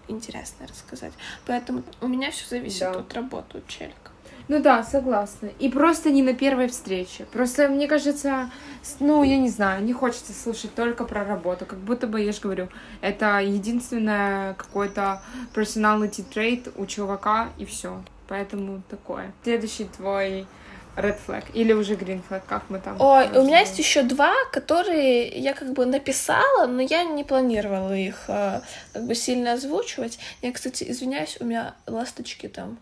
интересное 0.09 0.67
рассказать. 0.67 1.13
Поэтому 1.47 1.83
у 2.01 2.09
меня 2.09 2.31
все 2.31 2.49
зависит 2.49 2.81
да. 2.81 2.93
от 2.93 3.15
работы 3.15 3.59
у 3.59 3.69
челика. 3.69 4.11
Ну 4.49 4.61
да, 4.61 4.83
согласна. 4.83 5.51
И 5.61 5.69
просто 5.69 6.11
не 6.11 6.23
на 6.23 6.35
первой 6.35 6.67
встрече. 6.67 7.25
Просто, 7.27 7.69
мне 7.69 7.87
кажется, 7.87 8.51
ну, 8.99 9.23
я 9.23 9.39
не 9.39 9.49
знаю, 9.49 9.85
не 9.85 9.93
хочется 9.93 10.33
слушать 10.33 10.75
только 10.75 11.05
про 11.05 11.25
работу. 11.25 11.67
Как 11.67 11.79
будто 11.79 12.09
бы, 12.09 12.21
я 12.21 12.33
же 12.33 12.41
говорю, 12.41 12.69
это 13.01 13.39
единственное 13.39 14.55
какой-то 14.55 15.23
personality 15.55 16.25
trait 16.29 16.73
у 16.77 16.87
чувака, 16.87 17.51
и 17.59 17.65
все. 17.65 18.03
Поэтому 18.27 18.83
такое. 18.91 19.33
Следующий 19.45 19.85
твой 19.85 20.49
red 20.97 21.19
flag 21.27 21.45
или 21.55 21.73
уже 21.73 21.95
green 21.95 22.23
flag, 22.29 22.43
как 22.47 22.71
мы 22.71 22.79
там? 22.79 23.01
Ой, 23.01 23.29
у 23.39 23.45
меня 23.45 23.61
есть 23.61 23.79
еще 23.79 24.03
два, 24.03 24.33
которые 24.53 25.29
я 25.29 25.55
как 25.55 25.73
бы 25.73 25.87
написала, 25.87 26.67
но 26.67 26.83
я 26.83 27.05
не 27.05 27.25
планировала 27.25 27.97
их 27.97 28.25
э, 28.29 28.61
как 28.93 29.07
бы 29.07 29.15
сильно 29.15 29.53
озвучивать. 29.53 30.19
Я, 30.43 30.53
кстати, 30.53 30.85
извиняюсь, 30.89 31.37
у 31.41 31.45
меня 31.45 31.75
ласточки 31.87 32.49
там. 32.49 32.79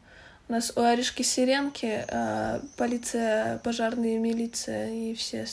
У 0.49 0.53
нас 0.53 0.73
у 0.77 0.81
Аришки 0.81 1.23
Сиренки 1.23 2.05
э, 2.09 2.61
полиция, 2.77 3.59
пожарная 3.59 4.19
милиция 4.19 4.91
и 4.91 5.15
все. 5.15 5.47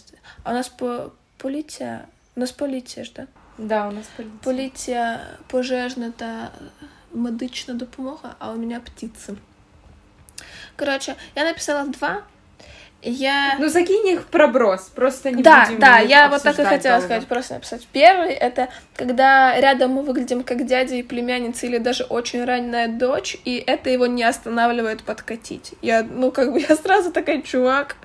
А 0.44 0.52
у 0.52 0.54
нас 0.54 0.70
по 0.70 1.12
полиция, 1.38 2.06
у 2.36 2.40
нас 2.40 2.52
полиция 2.52 3.04
ж, 3.04 3.12
да? 3.12 3.28
Да, 3.58 3.88
у 3.88 3.92
нас 3.92 4.06
полиция. 4.16 4.40
Поліція 4.44 5.28
пожежна 5.48 6.12
та 6.12 6.52
медична 7.14 7.74
допомога, 7.74 8.36
а 8.40 8.52
у 8.52 8.56
меня 8.56 8.80
птицы. 8.80 9.36
Короче, 10.76 11.16
я 11.36 11.46
написала 11.46 11.86
два, 11.88 12.24
я... 13.06 13.56
Ну, 13.60 13.70
закинь 13.70 14.08
их 14.08 14.22
в 14.22 14.26
проброс, 14.26 14.92
просто 14.94 15.32
не 15.32 15.44
Да, 15.44 15.66
будем 15.66 15.80
да, 15.80 16.00
я 16.00 16.28
вот 16.30 16.42
так 16.42 16.58
и 16.60 16.64
хотела 16.64 16.98
долго. 16.98 17.06
сказать, 17.06 17.28
просто 17.28 17.54
написать. 17.54 17.88
Первый— 17.92 18.34
это 18.34 18.70
когда 18.96 19.60
рядом 19.60 19.92
мы 19.92 20.02
выглядим 20.02 20.44
как 20.44 20.66
дядя 20.66 20.96
и 20.96 21.04
племянница 21.04 21.68
или 21.68 21.78
даже 21.78 22.04
очень 22.04 22.44
ранняя 22.44 22.88
дочь, 22.88 23.38
и 23.46 23.64
это 23.66 23.90
его 23.90 24.08
не 24.08 24.24
останавливает 24.24 25.04
подкатить. 25.04 25.74
Я, 25.82 26.04
ну, 26.04 26.32
как 26.32 26.52
бы, 26.52 26.60
я 26.70 26.76
сразу 26.76 27.12
такая, 27.12 27.42
чувак, 27.42 27.96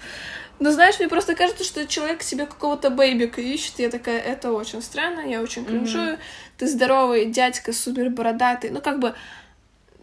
ну, 0.58 0.70
знаешь, 0.70 0.98
мне 0.98 1.08
просто 1.08 1.34
кажется, 1.34 1.64
что 1.64 1.86
человек 1.86 2.22
себе 2.22 2.44
какого-то 2.44 2.90
бэйбика 2.90 3.40
ищет. 3.40 3.78
Я 3.78 3.88
такая, 3.88 4.20
это 4.20 4.52
очень 4.52 4.82
странно, 4.82 5.20
я 5.20 5.40
очень 5.40 5.64
кринжую. 5.64 6.12
Mm-hmm. 6.12 6.18
Ты 6.58 6.66
здоровый 6.66 7.24
дядька, 7.24 7.72
супер 7.72 8.10
бородатый. 8.10 8.68
Ну, 8.68 8.82
как 8.82 8.98
бы, 8.98 9.14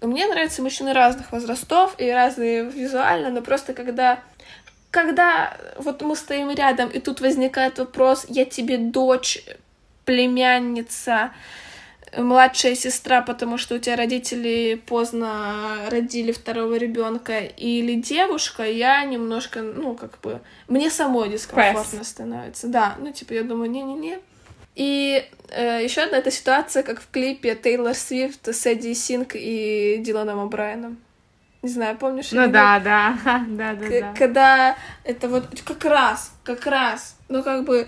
мне 0.01 0.27
нравятся 0.27 0.63
мужчины 0.63 0.93
разных 0.93 1.31
возрастов 1.31 1.93
и 1.99 2.09
разные 2.09 2.63
визуально, 2.63 3.29
но 3.29 3.41
просто 3.41 3.73
когда 3.73 4.19
когда 4.97 5.55
вот 5.77 6.01
мы 6.01 6.15
стоим 6.15 6.49
рядом, 6.49 6.89
и 6.89 6.99
тут 6.99 7.21
возникает 7.21 7.77
вопрос, 7.77 8.25
я 8.29 8.45
тебе 8.45 8.79
дочь, 8.79 9.45
племянница, 10.05 11.33
младшая 12.17 12.73
сестра, 12.73 13.21
потому 13.21 13.59
что 13.59 13.75
у 13.75 13.77
тебя 13.77 13.95
родители 13.95 14.81
поздно 14.87 15.87
родили 15.91 16.31
второго 16.31 16.77
ребенка, 16.77 17.41
или 17.41 17.93
девушка, 17.93 18.63
я 18.63 19.05
немножко, 19.05 19.61
ну, 19.61 19.93
как 19.93 20.19
бы, 20.21 20.41
мне 20.67 20.89
самой 20.89 21.29
дискомфортно 21.29 21.99
Pass. 21.99 22.03
становится. 22.05 22.67
Да, 22.67 22.95
ну, 22.97 23.11
типа, 23.11 23.33
я 23.33 23.43
думаю, 23.43 23.69
не-не-не. 23.69 24.17
И 24.73 25.23
э, 25.49 25.83
еще 25.83 26.01
одна 26.01 26.17
эта 26.17 26.31
ситуация, 26.31 26.81
как 26.81 27.01
в 27.01 27.11
клипе 27.11 27.53
Тейлор 27.53 27.93
Свифт 27.93 28.47
с 28.47 28.65
Эдди 28.65 28.93
Синг 28.93 29.35
и 29.35 29.97
Диланом 29.99 30.39
О'Брайеном. 30.39 30.97
Не 31.63 31.69
знаю, 31.69 31.97
помнишь? 31.97 32.31
Ну 32.31 32.47
да, 32.49 32.79
да, 32.79 33.17
да, 33.47 33.73
да, 33.73 33.89
да. 33.89 34.13
Когда 34.17 34.75
это 35.03 35.27
вот 35.27 35.45
как 35.65 35.83
раз, 35.85 36.31
как 36.43 36.65
раз, 36.65 37.17
ну 37.29 37.43
как 37.43 37.65
бы 37.65 37.87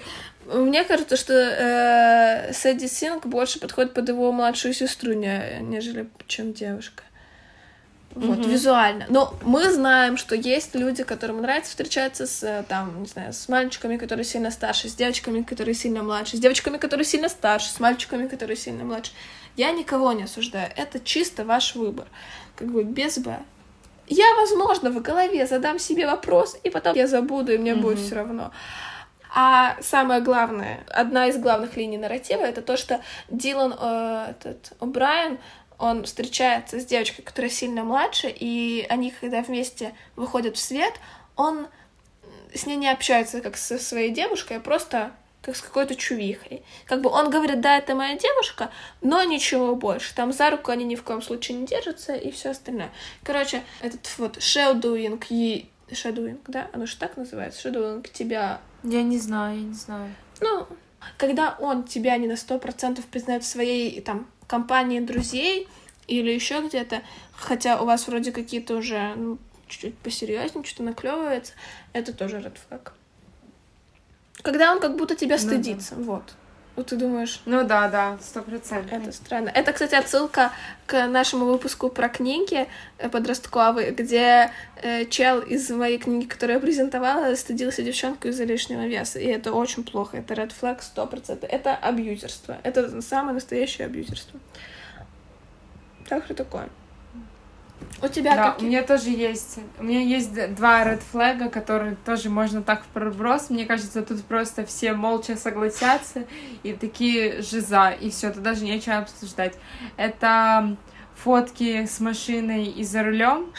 мне 0.54 0.84
кажется, 0.84 1.16
что 1.16 1.34
э, 1.34 2.54
Сэдди 2.54 2.88
Синг 2.88 3.26
больше 3.28 3.60
подходит 3.60 3.94
под 3.94 4.10
его 4.10 4.32
младшую 4.32 4.74
сестру, 4.74 5.14
не, 5.14 5.60
нежели 5.62 6.10
чем 6.28 6.54
девушка. 6.54 7.04
Вот, 8.16 8.40
mm-hmm. 8.40 8.50
визуально. 8.50 9.06
Но 9.10 9.36
мы 9.44 9.72
знаем, 9.72 10.18
что 10.18 10.36
есть 10.36 10.74
люди, 10.74 11.04
которым 11.04 11.42
нравится 11.42 11.70
встречаться 11.70 12.26
с, 12.26 12.66
там, 12.68 13.02
не 13.02 13.08
знаю, 13.08 13.34
с 13.34 13.48
мальчиками, 13.48 13.98
которые 13.98 14.26
сильно 14.26 14.50
старше, 14.50 14.90
с 14.90 14.96
девочками, 14.96 15.44
которые 15.44 15.76
сильно 15.76 16.02
младше, 16.02 16.36
с 16.36 16.40
девочками, 16.40 16.78
которые 16.78 17.06
сильно 17.06 17.30
старше, 17.30 17.70
с 17.70 17.80
мальчиками, 17.80 18.28
которые 18.28 18.58
сильно 18.58 18.84
младше. 18.84 19.12
Я 19.56 19.72
никого 19.72 20.12
не 20.14 20.24
осуждаю. 20.24 20.72
Это 20.76 21.00
чисто 21.00 21.46
ваш 21.46 21.76
выбор. 21.76 22.08
Как 22.56 22.68
бы 22.70 22.84
без 22.84 23.20
Б. 23.20 23.38
Я, 24.10 24.34
возможно, 24.36 24.90
в 24.90 25.02
голове 25.02 25.46
задам 25.46 25.80
себе 25.80 26.08
вопрос, 26.08 26.58
и 26.64 26.70
потом 26.70 26.96
я 26.96 27.08
забуду, 27.08 27.54
и 27.54 27.58
мне 27.58 27.72
mm-hmm. 27.72 27.82
будет 27.82 28.00
все 28.00 28.16
равно. 28.16 28.52
А 29.34 29.78
самое 29.82 30.22
главное, 30.22 30.84
одна 30.90 31.28
из 31.28 31.38
главных 31.38 31.78
линий 31.78 32.00
нарратива, 32.00 32.42
это 32.42 32.64
то, 32.64 32.76
что 32.76 33.02
Дилан, 33.30 33.76
э, 33.80 34.32
этот, 34.32 34.74
О'Брайен, 34.80 35.38
он 35.78 36.04
встречается 36.04 36.80
с 36.80 36.86
девочкой, 36.86 37.24
которая 37.24 37.52
сильно 37.52 37.84
младше, 37.84 38.28
и 38.28 38.86
они, 38.90 39.12
когда 39.12 39.42
вместе 39.42 39.94
выходят 40.16 40.58
в 40.58 40.60
свет, 40.60 40.94
он 41.36 41.68
с 42.54 42.66
ней 42.66 42.76
не 42.76 42.90
общается 42.90 43.42
как 43.42 43.56
со 43.56 43.78
своей 43.78 44.10
девушкой, 44.10 44.58
а 44.58 44.60
просто 44.60 45.12
как 45.42 45.56
с 45.56 45.62
какой-то 45.62 45.96
чувихой. 45.96 46.64
Как 46.86 47.02
бы 47.02 47.10
он 47.10 47.30
говорит, 47.30 47.62
да, 47.62 47.78
это 47.78 47.96
моя 47.96 48.18
девушка, 48.18 48.72
но 49.02 49.24
ничего 49.24 49.76
больше. 49.76 50.14
Там 50.14 50.34
за 50.34 50.50
руку 50.50 50.72
они 50.72 50.84
ни 50.84 50.96
в 50.96 51.04
коем 51.04 51.22
случае 51.22 51.58
не 51.58 51.66
держатся 51.66 52.16
и 52.16 52.32
все 52.32 52.50
остальное. 52.52 52.92
Короче, 53.24 53.64
этот 53.82 54.02
вот 54.18 54.38
shadowing 54.38 55.24
и 55.30 55.70
shadowing, 55.90 56.40
да, 56.48 56.70
оно 56.74 56.86
же 56.86 56.98
так 56.98 57.18
называется, 57.18 57.68
shadowing 57.68 58.08
тебя 58.12 58.60
я 58.84 59.04
не 59.04 59.18
знаю, 59.18 59.58
я 59.58 59.64
не 59.64 59.74
знаю. 59.74 60.16
Ну, 60.40 60.68
когда 61.18 61.56
он 61.60 61.84
тебя 61.84 62.18
не 62.18 62.28
на 62.28 62.38
сто 62.38 62.60
процентов 62.60 63.06
признает 63.06 63.44
в 63.44 63.48
своей 63.48 64.00
там 64.02 64.28
компании 64.48 65.00
друзей 65.00 65.68
или 66.08 66.32
еще 66.32 66.66
где-то, 66.66 67.02
хотя 67.34 67.82
у 67.82 67.86
вас 67.86 68.08
вроде 68.08 68.32
какие-то 68.32 68.78
уже 68.78 69.14
ну, 69.16 69.38
чуть-чуть 69.68 69.98
посерьезнее, 69.98 70.64
что-то 70.64 70.84
наклевывается, 70.84 71.54
это 71.94 72.14
тоже 72.14 72.38
red 72.38 72.58
flag. 72.70 72.92
Когда 74.42 74.72
он 74.72 74.80
как 74.80 74.96
будто 74.96 75.16
тебя 75.16 75.38
стыдится, 75.38 75.96
ну, 75.96 76.04
да. 76.04 76.12
вот. 76.12 76.24
Вот 76.76 76.88
ты 76.88 76.96
думаешь... 76.96 77.42
Ну 77.46 77.66
да, 77.66 77.90
да, 77.90 78.18
сто 78.22 78.42
процентов. 78.42 78.94
Это 78.94 79.12
странно. 79.12 79.50
Это, 79.50 79.74
кстати, 79.74 79.96
отсылка 79.96 80.54
к 80.86 81.08
нашему 81.08 81.44
выпуску 81.44 81.90
про 81.90 82.08
книги 82.08 82.70
э, 83.00 83.10
подростковые, 83.10 83.92
где 83.92 84.52
э, 84.82 85.04
чел 85.08 85.42
из 85.42 85.70
моей 85.72 85.98
книги, 85.98 86.26
которую 86.26 86.56
я 86.56 86.62
презентовала, 86.62 87.36
стыдился 87.36 87.84
девчонку 87.84 88.30
из-за 88.30 88.46
лишнего 88.46 88.88
веса. 88.88 89.20
И 89.20 89.26
это 89.26 89.52
очень 89.52 89.84
плохо. 89.84 90.18
Это 90.20 90.36
red 90.36 90.54
flag 90.58 90.82
сто 90.82 91.06
процентов. 91.06 91.50
Это 91.52 91.76
абьюзерство. 91.76 92.58
Это 92.64 93.02
самое 93.02 93.34
настоящее 93.34 93.86
абьюзерство. 93.86 94.40
Так 96.08 96.24
что 96.24 96.34
такое. 96.34 96.70
У 98.02 98.08
тебя 98.08 98.36
да, 98.36 98.52
какие? 98.52 98.66
у 98.66 98.70
меня 98.70 98.84
тоже 98.84 99.10
есть. 99.10 99.60
У 99.78 99.84
меня 99.84 100.02
есть 100.02 100.34
два 100.56 100.84
red 100.86 101.02
флага, 101.12 101.50
которые 101.50 101.98
тоже 102.06 102.30
можно 102.30 102.62
так 102.62 102.84
в 102.84 102.88
проброс. 102.88 103.50
Мне 103.50 103.66
кажется, 103.66 104.02
тут 104.02 104.24
просто 104.24 104.66
все 104.66 104.94
молча 104.94 105.36
согласятся 105.36 106.26
и 106.64 106.74
такие 106.74 107.42
жиза, 107.42 107.90
и 107.90 108.10
все, 108.10 108.32
тут 108.32 108.44
даже 108.44 108.64
нечего 108.64 108.98
обсуждать. 108.98 109.56
Это 109.98 110.78
фотки 111.16 111.86
с 111.86 112.00
машиной 112.00 112.66
и 112.68 112.84
за 112.84 113.04
рулем 113.04 113.52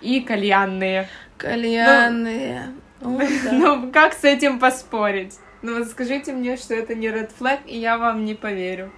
и 0.00 0.20
кальянные. 0.20 1.08
Кальянные. 1.36 2.72
Ну, 3.00 3.20
ну, 3.52 3.92
как 3.92 4.14
с 4.14 4.24
этим 4.24 4.58
поспорить? 4.58 5.34
Ну 5.60 5.78
вот 5.78 5.88
скажите 5.88 6.32
мне, 6.32 6.56
что 6.56 6.74
это 6.74 6.94
не 6.94 7.08
red 7.08 7.30
flag, 7.38 7.60
и 7.66 7.78
я 7.78 7.98
вам 7.98 8.24
не 8.24 8.34
поверю. 8.34 8.92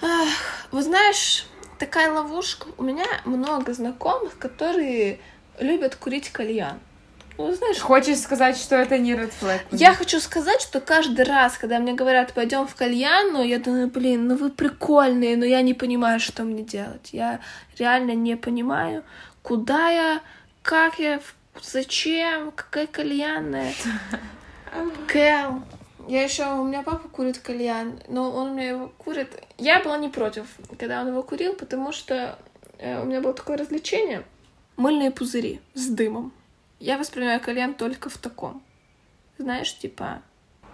Ах, 0.00 0.66
вы 0.70 0.82
знаешь, 0.82 1.46
такая 1.78 2.12
ловушка. 2.12 2.68
У 2.76 2.82
меня 2.82 3.06
много 3.24 3.72
знакомых, 3.72 4.38
которые 4.38 5.18
любят 5.58 5.96
курить 5.96 6.30
кальян. 6.30 6.78
Ну, 7.38 7.54
знаешь, 7.54 7.78
Хочешь 7.78 8.18
сказать, 8.18 8.56
что 8.56 8.74
это 8.74 8.98
не 8.98 9.12
red 9.12 9.32
flag? 9.40 9.60
Я 9.70 9.94
хочу 9.94 10.18
сказать, 10.18 10.60
что 10.60 10.80
каждый 10.80 11.24
раз, 11.24 11.56
когда 11.56 11.78
мне 11.78 11.92
говорят, 11.92 12.32
пойдем 12.34 12.66
в 12.66 12.74
кальянну, 12.74 13.44
я 13.44 13.60
думаю, 13.60 13.86
блин, 13.86 14.26
ну 14.26 14.36
вы 14.36 14.50
прикольные, 14.50 15.36
но 15.36 15.44
я 15.44 15.62
не 15.62 15.72
понимаю, 15.72 16.18
что 16.18 16.42
мне 16.42 16.64
делать. 16.64 17.10
Я 17.12 17.38
реально 17.78 18.16
не 18.16 18.36
понимаю, 18.36 19.04
куда 19.42 19.88
я, 19.88 20.20
как 20.62 20.98
я, 20.98 21.20
зачем, 21.62 22.50
какая 22.50 22.88
кальянная. 22.88 23.72
Кэл, 25.06 25.62
я 26.08 26.22
еще, 26.22 26.44
у 26.54 26.64
меня 26.64 26.82
папа 26.82 27.08
курит 27.08 27.38
кальян, 27.38 28.00
но 28.08 28.30
он 28.30 28.54
мне 28.54 28.68
его 28.68 28.90
курит. 28.96 29.28
Я 29.58 29.82
была 29.82 29.98
не 29.98 30.08
против, 30.08 30.46
когда 30.78 31.02
он 31.02 31.08
его 31.08 31.22
курил, 31.22 31.54
потому 31.54 31.92
что 31.92 32.38
э, 32.78 33.00
у 33.02 33.04
меня 33.04 33.20
было 33.20 33.34
такое 33.34 33.58
развлечение. 33.58 34.24
Мыльные 34.76 35.10
пузыри 35.10 35.60
с 35.74 35.86
дымом. 35.88 36.32
Я 36.80 36.96
воспринимаю 36.96 37.40
кальян 37.40 37.74
только 37.74 38.08
в 38.08 38.16
таком. 38.16 38.62
Знаешь, 39.36 39.76
типа... 39.76 40.22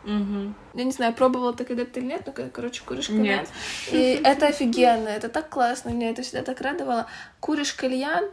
Угу. 0.04 0.54
Я 0.74 0.84
не 0.84 0.92
знаю, 0.92 1.14
пробовала 1.14 1.52
ты 1.54 1.64
когда-то 1.64 1.98
или 1.98 2.06
нет, 2.06 2.22
но, 2.26 2.32
короче, 2.52 2.82
куришь 2.84 3.08
кальян. 3.08 3.24
Нет. 3.24 3.48
И 3.90 4.20
это 4.22 4.46
офигенно, 4.46 5.08
это 5.08 5.28
так 5.28 5.48
классно, 5.48 5.88
меня 5.88 6.10
это 6.10 6.22
всегда 6.22 6.42
так 6.42 6.60
радовало. 6.60 7.06
Куришь 7.40 7.72
кальян, 7.72 8.24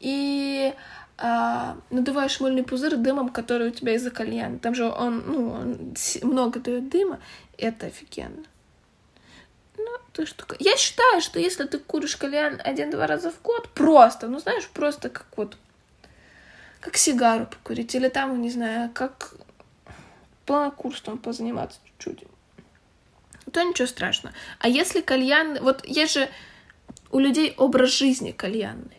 и 0.00 0.74
а, 1.20 1.76
надуваешь 1.90 2.38
мыльный 2.38 2.62
пузырь 2.62 2.96
дымом, 2.96 3.30
который 3.30 3.68
у 3.68 3.72
тебя 3.72 3.94
из-за 3.94 4.12
кальяна. 4.12 4.60
Там 4.60 4.76
же 4.76 4.88
он, 4.88 5.24
ну, 5.26 5.50
он 5.50 5.94
много 6.22 6.60
дает 6.60 6.88
дыма, 6.88 7.18
и 7.56 7.64
это 7.64 7.86
офигенно. 7.86 8.44
Ну, 9.76 9.88
ты 10.12 10.26
что? 10.26 10.46
Я 10.60 10.76
считаю, 10.76 11.20
что 11.20 11.40
если 11.40 11.64
ты 11.64 11.78
куришь 11.78 12.16
кальян 12.16 12.60
один-два 12.64 13.08
раза 13.08 13.32
в 13.32 13.42
год, 13.42 13.68
просто, 13.70 14.28
ну, 14.28 14.38
знаешь, 14.38 14.68
просто 14.68 15.08
как 15.08 15.26
вот, 15.36 15.56
как 16.80 16.96
сигару 16.96 17.46
покурить, 17.46 17.94
или 17.96 18.08
там, 18.08 18.40
не 18.40 18.50
знаю, 18.50 18.88
как 18.94 19.34
планокурством 20.46 21.18
позаниматься 21.18 21.80
чуть-чуть, 21.84 22.28
то 23.52 23.62
ничего 23.62 23.88
страшного. 23.88 24.36
А 24.60 24.68
если 24.68 25.00
кальян, 25.00 25.58
вот 25.62 25.84
есть 25.84 26.14
же 26.14 26.28
у 27.10 27.18
людей 27.18 27.54
образ 27.56 27.90
жизни 27.90 28.30
кальянный. 28.30 28.97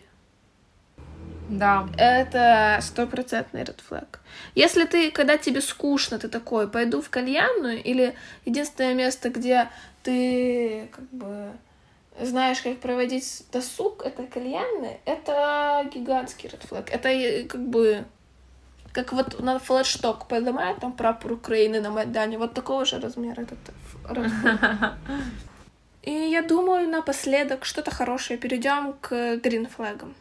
Да. 1.49 1.87
Это 1.97 2.79
стопроцентный 2.81 3.61
red 3.63 3.79
flag. 3.89 4.07
Если 4.55 4.85
ты, 4.85 5.11
когда 5.11 5.37
тебе 5.37 5.61
скучно, 5.61 6.19
ты 6.19 6.27
такой, 6.27 6.67
пойду 6.67 7.01
в 7.01 7.09
кальянную, 7.09 7.83
или 7.83 8.15
единственное 8.45 8.93
место, 8.93 9.29
где 9.29 9.69
ты 10.03 10.89
как 10.91 11.09
бы 11.09 11.51
знаешь, 12.21 12.61
как 12.61 12.79
проводить 12.79 13.43
досуг, 13.51 14.03
это 14.05 14.23
кальянная, 14.23 14.99
это 15.05 15.89
гигантский 15.93 16.49
red 16.49 16.69
flag. 16.69 16.89
Это 16.91 17.09
э, 17.09 17.43
как 17.45 17.61
бы 17.61 18.05
как 18.91 19.13
вот 19.13 19.39
на 19.39 19.59
флешток 19.59 20.27
поднимают 20.27 20.79
там 20.79 20.91
прапор 20.91 21.33
Украины 21.33 21.79
на 21.79 21.91
Майдане, 21.91 22.37
вот 22.37 22.53
такого 22.53 22.85
же 22.85 22.99
размера 22.99 23.41
этот 23.41 23.59
И 26.01 26.11
я 26.11 26.41
думаю, 26.41 26.89
напоследок 26.89 27.65
что-то 27.65 27.91
хорошее. 27.91 28.39
Перейдем 28.39 28.93
к 29.01 29.37
гринфлагам. 29.37 30.15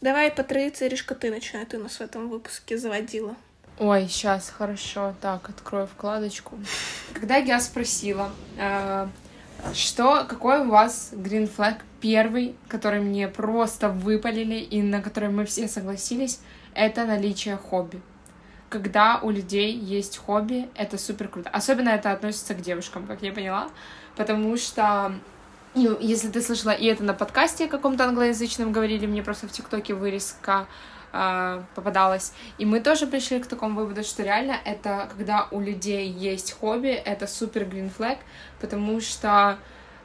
Давай 0.00 0.30
по 0.30 0.42
традиции, 0.42 0.88
Ришка, 0.88 1.14
ты 1.14 1.30
начинай, 1.30 1.64
ты 1.64 1.78
нас 1.78 1.96
в 1.96 2.00
этом 2.00 2.28
выпуске 2.28 2.76
заводила. 2.76 3.34
Ой, 3.78 4.08
сейчас, 4.08 4.50
хорошо. 4.50 5.14
Так, 5.20 5.48
открою 5.48 5.86
вкладочку. 5.86 6.58
Когда 7.12 7.36
я 7.36 7.60
спросила, 7.60 8.30
э, 8.58 9.06
что, 9.74 10.24
какой 10.28 10.60
у 10.60 10.70
вас 10.70 11.10
green 11.12 11.50
flag 11.54 11.80
первый, 12.00 12.56
который 12.68 13.00
мне 13.00 13.28
просто 13.28 13.88
выпалили 13.88 14.56
и 14.56 14.82
на 14.82 15.02
который 15.02 15.28
мы 15.28 15.44
все 15.44 15.68
согласились, 15.68 16.40
это 16.74 17.04
наличие 17.04 17.56
хобби. 17.56 18.00
Когда 18.68 19.20
у 19.22 19.30
людей 19.30 19.72
есть 19.72 20.18
хобби, 20.18 20.68
это 20.74 20.98
супер 20.98 21.28
круто. 21.28 21.50
Особенно 21.50 21.90
это 21.90 22.12
относится 22.12 22.54
к 22.54 22.60
девушкам, 22.60 23.06
как 23.06 23.22
я 23.22 23.32
поняла, 23.32 23.70
потому 24.16 24.56
что 24.56 25.14
если 25.76 26.28
ты 26.28 26.40
слышала, 26.40 26.70
и 26.70 26.86
это 26.86 27.04
на 27.04 27.14
подкасте 27.14 27.68
каком-то 27.68 28.04
англоязычном 28.04 28.72
говорили, 28.72 29.06
мне 29.06 29.22
просто 29.22 29.46
в 29.46 29.52
ТикТоке 29.52 29.94
вырезка 29.94 30.66
э, 31.12 31.62
попадалась. 31.74 32.32
И 32.58 32.64
мы 32.64 32.80
тоже 32.80 33.06
пришли 33.06 33.40
к 33.40 33.46
такому 33.46 33.80
выводу, 33.80 34.02
что 34.02 34.22
реально 34.22 34.56
это, 34.64 35.08
когда 35.14 35.48
у 35.50 35.60
людей 35.60 36.08
есть 36.08 36.52
хобби, 36.52 36.88
это 36.88 37.26
супер 37.26 37.62
green 37.62 37.90
flag, 37.96 38.18
потому 38.60 39.00
что 39.00 39.58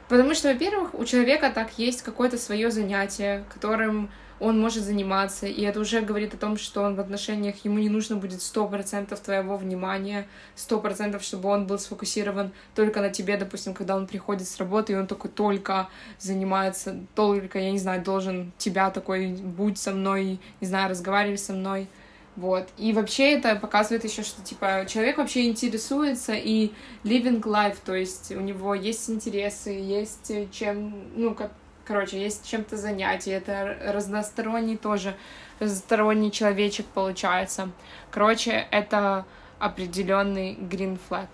Потому 0.08 0.34
что, 0.34 0.48
во-первых, 0.48 0.92
у 0.92 1.06
человека 1.06 1.50
так 1.54 1.78
есть 1.78 2.02
какое-то 2.02 2.36
свое 2.36 2.70
занятие, 2.70 3.44
которым 3.50 4.10
он 4.42 4.60
может 4.60 4.82
заниматься, 4.82 5.46
и 5.46 5.62
это 5.62 5.78
уже 5.78 6.00
говорит 6.00 6.34
о 6.34 6.36
том, 6.36 6.56
что 6.56 6.82
он 6.82 6.96
в 6.96 7.00
отношениях, 7.00 7.64
ему 7.64 7.78
не 7.78 7.88
нужно 7.88 8.16
будет 8.16 8.42
сто 8.42 8.66
процентов 8.66 9.20
твоего 9.20 9.56
внимания, 9.56 10.26
сто 10.56 10.80
процентов, 10.80 11.22
чтобы 11.22 11.48
он 11.48 11.68
был 11.68 11.78
сфокусирован 11.78 12.50
только 12.74 13.00
на 13.00 13.10
тебе, 13.10 13.36
допустим, 13.36 13.72
когда 13.72 13.94
он 13.94 14.08
приходит 14.08 14.48
с 14.48 14.58
работы, 14.58 14.94
и 14.94 14.96
он 14.96 15.06
такой 15.06 15.30
только 15.30 15.88
занимается, 16.18 16.96
только, 17.14 17.60
я 17.60 17.70
не 17.70 17.78
знаю, 17.78 18.02
должен 18.02 18.52
тебя 18.58 18.90
такой, 18.90 19.28
будь 19.28 19.78
со 19.78 19.92
мной, 19.92 20.40
не 20.60 20.66
знаю, 20.66 20.90
разговаривай 20.90 21.38
со 21.38 21.52
мной, 21.52 21.86
вот. 22.34 22.68
И 22.78 22.92
вообще 22.92 23.34
это 23.34 23.54
показывает 23.54 24.04
еще, 24.04 24.22
что, 24.22 24.42
типа, 24.42 24.86
человек 24.88 25.18
вообще 25.18 25.48
интересуется 25.48 26.32
и 26.32 26.72
living 27.04 27.42
life, 27.42 27.76
то 27.84 27.94
есть 27.94 28.32
у 28.32 28.40
него 28.40 28.74
есть 28.74 29.08
интересы, 29.08 29.70
есть 29.70 30.32
чем, 30.50 30.94
ну, 31.14 31.34
как 31.36 31.52
короче, 31.84 32.20
есть 32.20 32.48
чем-то 32.48 32.76
занять, 32.76 33.26
и 33.26 33.30
это 33.30 33.76
разносторонний 33.86 34.76
тоже, 34.76 35.16
разносторонний 35.60 36.30
человечек 36.30 36.86
получается. 36.86 37.70
Короче, 38.10 38.66
это 38.70 39.24
определенный 39.58 40.54
green 40.54 40.98
flag. 41.08 41.28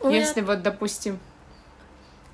Ой, 0.00 0.14
Если 0.14 0.42
вот, 0.42 0.62
допустим, 0.62 1.18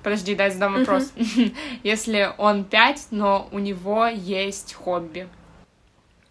подожди, 0.03 0.35
дай 0.35 0.51
задам 0.51 0.77
вопрос. 0.77 1.13
Если 1.83 2.33
он 2.37 2.65
5, 2.65 3.07
но 3.11 3.47
у 3.51 3.59
него 3.59 4.07
есть 4.07 4.73
хобби. 4.73 5.29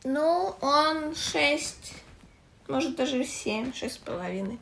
Ну, 0.05 0.55
он 0.61 1.14
6, 1.14 1.93
может 2.68 2.97
даже 2.97 3.25
7, 3.25 3.75
6 3.75 3.95
с 3.95 3.99
половиной. 3.99 4.59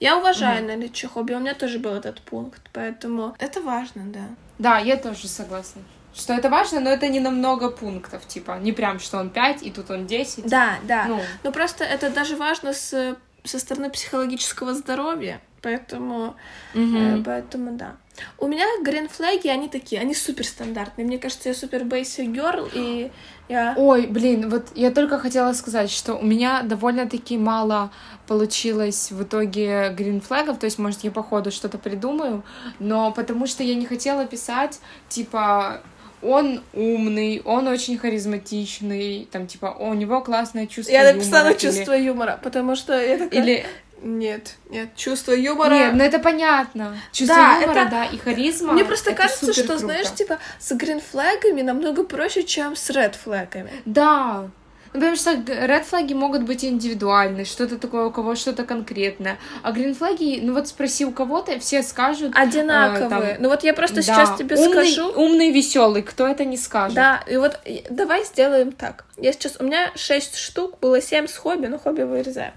Я 0.00 0.16
уважаю 0.16 0.64
mm 0.64 0.66
наличие 0.66 1.08
хобби, 1.08 1.34
у 1.34 1.40
меня 1.40 1.54
тоже 1.54 1.78
был 1.78 1.92
этот 1.92 2.20
пункт, 2.22 2.62
поэтому 2.72 3.34
это 3.38 3.60
важно, 3.60 4.04
да. 4.06 4.28
Да, 4.58 4.78
я 4.78 4.96
тоже 4.96 5.28
согласна 5.28 5.82
что 6.14 6.32
это 6.32 6.48
важно, 6.48 6.80
но 6.80 6.90
это 6.90 7.08
не 7.08 7.20
на 7.20 7.30
много 7.30 7.70
пунктов, 7.70 8.26
типа, 8.26 8.58
не 8.60 8.72
прям, 8.72 8.98
что 8.98 9.18
он 9.18 9.30
5, 9.30 9.62
и 9.62 9.70
тут 9.70 9.90
он 9.90 10.06
10. 10.06 10.46
Да, 10.46 10.78
да. 10.84 11.06
Ну, 11.06 11.20
но 11.44 11.52
просто 11.52 11.84
это 11.84 12.10
даже 12.10 12.36
важно 12.36 12.72
с, 12.72 13.16
со 13.44 13.58
стороны 13.58 13.90
психологического 13.90 14.74
здоровья, 14.74 15.40
поэтому, 15.62 16.34
угу. 16.74 16.96
э, 16.96 17.22
поэтому 17.24 17.72
да. 17.72 17.96
У 18.38 18.46
меня 18.46 18.66
гринфлаги, 18.82 19.48
они 19.48 19.68
такие, 19.68 20.00
они 20.00 20.14
супер 20.14 20.44
стандартные. 20.44 21.06
Мне 21.06 21.18
кажется, 21.18 21.48
я 21.48 21.54
супер 21.54 21.82
basic 21.82 22.26
girl, 22.26 22.70
и 22.74 23.10
я... 23.48 23.74
Ой, 23.76 24.06
блин, 24.06 24.50
вот 24.50 24.68
я 24.74 24.90
только 24.90 25.18
хотела 25.18 25.52
сказать, 25.52 25.90
что 25.90 26.14
у 26.14 26.24
меня 26.24 26.62
довольно-таки 26.62 27.38
мало 27.38 27.90
получилось 28.26 29.10
в 29.10 29.22
итоге 29.22 29.90
гринфлагов, 29.90 30.58
то 30.58 30.66
есть, 30.66 30.78
может, 30.78 31.02
я 31.02 31.10
по 31.10 31.22
ходу 31.22 31.50
что-то 31.50 31.78
придумаю, 31.78 32.44
но 32.78 33.10
потому 33.12 33.46
что 33.46 33.62
я 33.62 33.74
не 33.74 33.86
хотела 33.86 34.26
писать, 34.26 34.80
типа, 35.08 35.82
он 36.22 36.62
умный, 36.72 37.42
он 37.44 37.68
очень 37.68 37.98
харизматичный, 37.98 39.28
там, 39.30 39.46
типа, 39.46 39.76
у 39.78 39.94
него 39.94 40.20
классное 40.20 40.66
чувство 40.66 40.92
я 40.92 41.00
юмора. 41.00 41.12
Я 41.12 41.18
написала 41.18 41.48
или... 41.50 41.58
чувство 41.58 41.92
юмора, 41.92 42.40
потому 42.42 42.76
что 42.76 43.00
я 43.00 43.18
такая... 43.18 43.42
Или... 43.42 43.66
Нет, 44.02 44.56
нет, 44.70 44.96
чувство 44.96 45.32
юмора... 45.32 45.74
Нет, 45.74 45.94
ну 45.94 46.02
это 46.02 46.18
понятно. 46.18 46.96
Чувство 47.12 47.36
да, 47.36 47.60
юмора, 47.60 47.80
это... 47.80 47.90
да, 47.90 48.04
и 48.06 48.16
харизма. 48.16 48.72
Мне 48.72 48.84
просто 48.84 49.12
кажется, 49.12 49.52
что, 49.52 49.62
круто. 49.64 49.78
знаешь, 49.78 50.10
типа, 50.14 50.38
с 50.58 50.72
гринфлагами 50.72 51.60
намного 51.60 52.04
проще, 52.04 52.42
чем 52.44 52.76
с 52.76 52.88
редфлагами. 52.88 53.72
Да, 53.84 54.48
ну, 54.92 55.00
потому 55.00 55.16
что 55.16 55.32
red 55.34 55.84
флаги 55.84 56.14
могут 56.14 56.42
быть 56.42 56.64
индивидуальны, 56.64 57.44
что-то 57.44 57.78
такое, 57.78 58.06
у 58.06 58.10
кого 58.10 58.34
что-то 58.34 58.64
конкретное. 58.64 59.38
А 59.62 59.70
green 59.70 59.94
флаги, 59.94 60.40
ну 60.42 60.52
вот 60.52 60.66
спроси 60.66 61.04
у 61.04 61.12
кого-то, 61.12 61.60
все 61.60 61.82
скажут... 61.82 62.32
Одинаковые. 62.34 63.06
Э, 63.06 63.34
там, 63.34 63.42
ну 63.42 63.48
вот 63.50 63.62
я 63.62 63.72
просто 63.72 63.96
да, 63.96 64.02
сейчас 64.02 64.36
тебе 64.36 64.56
умный, 64.56 64.72
скажу... 64.72 65.12
Умный, 65.12 65.52
веселый, 65.52 66.02
кто 66.02 66.26
это 66.26 66.44
не 66.44 66.56
скажет. 66.56 66.96
Да, 66.96 67.22
и 67.28 67.36
вот 67.36 67.60
давай 67.88 68.24
сделаем 68.24 68.72
так. 68.72 69.04
Я 69.16 69.32
сейчас... 69.32 69.56
У 69.60 69.64
меня 69.64 69.92
6 69.94 70.36
штук, 70.36 70.80
было 70.80 71.00
7 71.00 71.28
с 71.28 71.36
хобби, 71.36 71.66
но 71.66 71.78
хобби 71.78 72.02
вырезаю. 72.02 72.52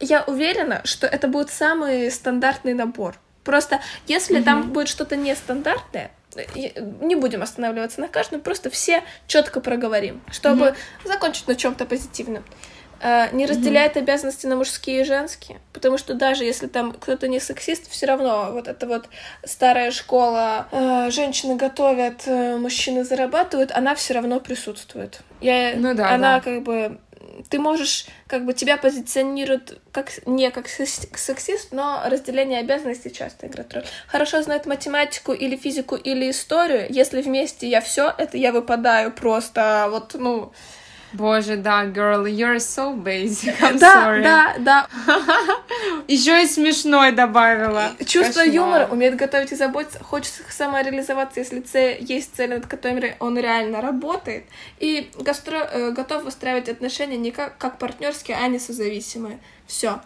Я 0.00 0.24
уверена, 0.24 0.82
что 0.84 1.06
это 1.06 1.28
будет 1.28 1.50
самый 1.50 2.10
стандартный 2.10 2.74
набор. 2.74 3.16
Просто 3.42 3.80
если 4.06 4.40
mm-hmm. 4.40 4.44
там 4.44 4.72
будет 4.72 4.88
что-то 4.88 5.16
нестандартное, 5.16 6.10
не 7.00 7.14
будем 7.14 7.42
останавливаться 7.42 8.00
на 8.00 8.08
каждом, 8.08 8.40
просто 8.40 8.70
все 8.70 9.02
четко 9.26 9.60
проговорим, 9.60 10.20
чтобы 10.30 10.66
mm-hmm. 10.66 11.08
закончить 11.08 11.48
на 11.48 11.54
чем-то 11.54 11.86
позитивном. 11.86 12.44
Uh, 13.00 13.32
не 13.32 13.46
разделяет 13.46 13.94
mm-hmm. 13.94 14.00
обязанности 14.00 14.46
на 14.46 14.56
мужские 14.56 15.02
и 15.02 15.04
женские, 15.04 15.60
потому 15.72 15.98
что 15.98 16.14
даже 16.14 16.42
если 16.42 16.66
там 16.66 16.92
кто-то 16.92 17.28
не 17.28 17.38
сексист, 17.38 17.88
все 17.88 18.06
равно 18.06 18.50
вот 18.50 18.66
эта 18.66 18.88
вот 18.88 19.08
старая 19.44 19.92
школа 19.92 20.66
uh, 20.72 21.08
женщины 21.12 21.54
готовят, 21.54 22.26
uh, 22.26 22.58
мужчины 22.58 23.04
зарабатывают, 23.04 23.70
она 23.70 23.94
все 23.94 24.14
равно 24.14 24.40
присутствует. 24.40 25.20
Я, 25.40 25.74
ну 25.76 25.94
да, 25.94 26.10
она 26.10 26.34
да. 26.34 26.40
как 26.40 26.62
бы 26.64 26.98
ты 27.48 27.58
можешь, 27.58 28.06
как 28.26 28.44
бы 28.44 28.52
тебя 28.52 28.76
позиционируют 28.76 29.80
как 29.92 30.10
не 30.26 30.50
как 30.50 30.68
сексист, 30.68 31.72
но 31.72 32.02
разделение 32.06 32.60
обязанностей 32.60 33.12
часто 33.12 33.46
играет 33.46 33.72
роль. 33.74 33.84
Хорошо 34.06 34.42
знает 34.42 34.66
математику 34.66 35.32
или 35.32 35.56
физику 35.56 35.96
или 35.96 36.30
историю. 36.30 36.86
Если 36.90 37.22
вместе 37.22 37.68
я 37.68 37.80
все 37.80 38.12
это 38.16 38.36
я 38.36 38.52
выпадаю 38.52 39.12
просто 39.12 39.88
вот 39.90 40.14
ну 40.14 40.52
Боже, 41.12 41.56
да, 41.56 41.84
girl, 41.86 42.24
you're 42.24 42.56
so 42.56 42.94
basic. 42.94 43.58
I'm 43.60 43.78
да, 43.78 44.06
sorry. 44.06 44.22
да, 44.22 44.54
да. 44.58 44.88
Еще 46.08 46.42
и 46.42 46.46
смешной 46.46 47.12
добавила. 47.12 47.92
Чувство 48.00 48.40
Кошмар. 48.40 48.54
юмора, 48.54 48.88
умеет 48.90 49.16
готовить 49.16 49.52
и 49.52 49.56
заботиться, 49.56 50.02
хочет 50.02 50.32
самореализоваться, 50.50 51.40
если 51.40 51.60
цель, 51.60 51.98
есть 52.00 52.36
цель, 52.36 52.50
над 52.50 52.66
которой 52.66 53.16
он 53.20 53.38
реально 53.38 53.80
работает, 53.80 54.44
и 54.78 55.10
гастро, 55.18 55.58
э, 55.58 55.90
готов 55.92 56.24
выстраивать 56.24 56.68
отношения 56.68 57.16
не 57.16 57.30
как, 57.30 57.56
как 57.56 57.78
партнерские, 57.78 58.36
а 58.36 58.46
не 58.48 58.58
созависимые. 58.58 59.38
Все. 59.66 60.00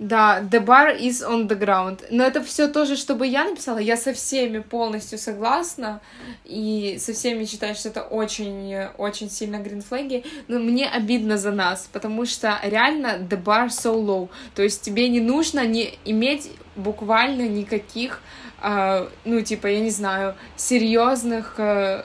Да, 0.00 0.40
the 0.40 0.64
bar 0.64 0.96
is 0.98 1.22
on 1.22 1.46
the 1.46 1.56
ground. 1.56 2.04
Но 2.10 2.24
это 2.24 2.42
все 2.42 2.66
тоже, 2.66 2.96
чтобы 2.96 3.26
я 3.28 3.44
написала. 3.44 3.78
Я 3.78 3.96
со 3.96 4.12
всеми 4.12 4.58
полностью 4.58 5.18
согласна. 5.18 6.00
И 6.44 6.96
со 6.98 7.12
всеми 7.12 7.44
считаю, 7.44 7.76
что 7.76 7.90
это 7.90 8.02
очень-очень 8.02 9.30
сильно 9.30 9.58
гринфлаги. 9.58 10.24
Но 10.48 10.58
мне 10.58 10.88
обидно 10.88 11.38
за 11.38 11.52
нас, 11.52 11.88
потому 11.92 12.26
что 12.26 12.58
реально 12.64 13.18
the 13.18 13.40
bar 13.40 13.68
so 13.68 13.94
low. 13.94 14.28
То 14.56 14.62
есть 14.62 14.82
тебе 14.82 15.08
не 15.08 15.20
нужно 15.20 15.64
не 15.64 15.96
иметь 16.04 16.50
буквально 16.76 17.48
никаких 17.48 18.20
Uh, 18.64 19.10
ну, 19.26 19.42
типа, 19.42 19.66
я 19.66 19.80
не 19.80 19.90
знаю, 19.90 20.36
серьезных 20.56 21.56
uh, 21.58 22.02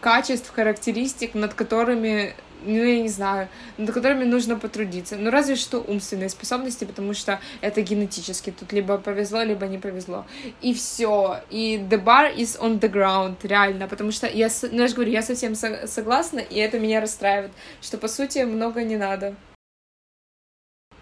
качеств, 0.00 0.52
характеристик, 0.52 1.34
над 1.34 1.54
которыми 1.54 2.34
ну, 2.64 2.82
я 2.82 3.00
не 3.02 3.08
знаю, 3.08 3.48
над 3.78 3.92
которыми 3.92 4.24
нужно 4.24 4.56
потрудиться. 4.58 5.16
Ну, 5.16 5.30
разве 5.30 5.56
что 5.56 5.80
умственные 5.80 6.28
способности, 6.28 6.84
потому 6.84 7.14
что 7.14 7.40
это 7.60 7.80
генетически. 7.82 8.50
Тут 8.50 8.72
либо 8.72 8.98
повезло, 8.98 9.42
либо 9.42 9.66
не 9.66 9.78
повезло. 9.78 10.24
И 10.62 10.72
все. 10.74 11.40
И 11.50 11.76
the 11.78 12.02
bar 12.02 12.34
is 12.34 12.58
on 12.60 12.80
the 12.80 12.90
ground, 12.90 13.36
реально. 13.42 13.88
Потому 13.88 14.12
что 14.12 14.26
я, 14.26 14.48
ну, 14.70 14.82
я 14.82 14.88
же 14.88 14.94
говорю, 14.94 15.10
я 15.12 15.22
совсем 15.22 15.54
со- 15.54 15.86
согласна, 15.86 16.40
и 16.40 16.58
это 16.58 16.78
меня 16.78 17.00
расстраивает, 17.00 17.52
что, 17.80 17.98
по 17.98 18.08
сути, 18.08 18.38
много 18.40 18.82
не 18.82 18.96
надо. 18.96 19.34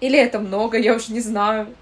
Или 0.00 0.18
это 0.18 0.40
много, 0.40 0.78
я 0.78 0.94
уже 0.94 1.12
не 1.12 1.20
знаю. 1.20 1.74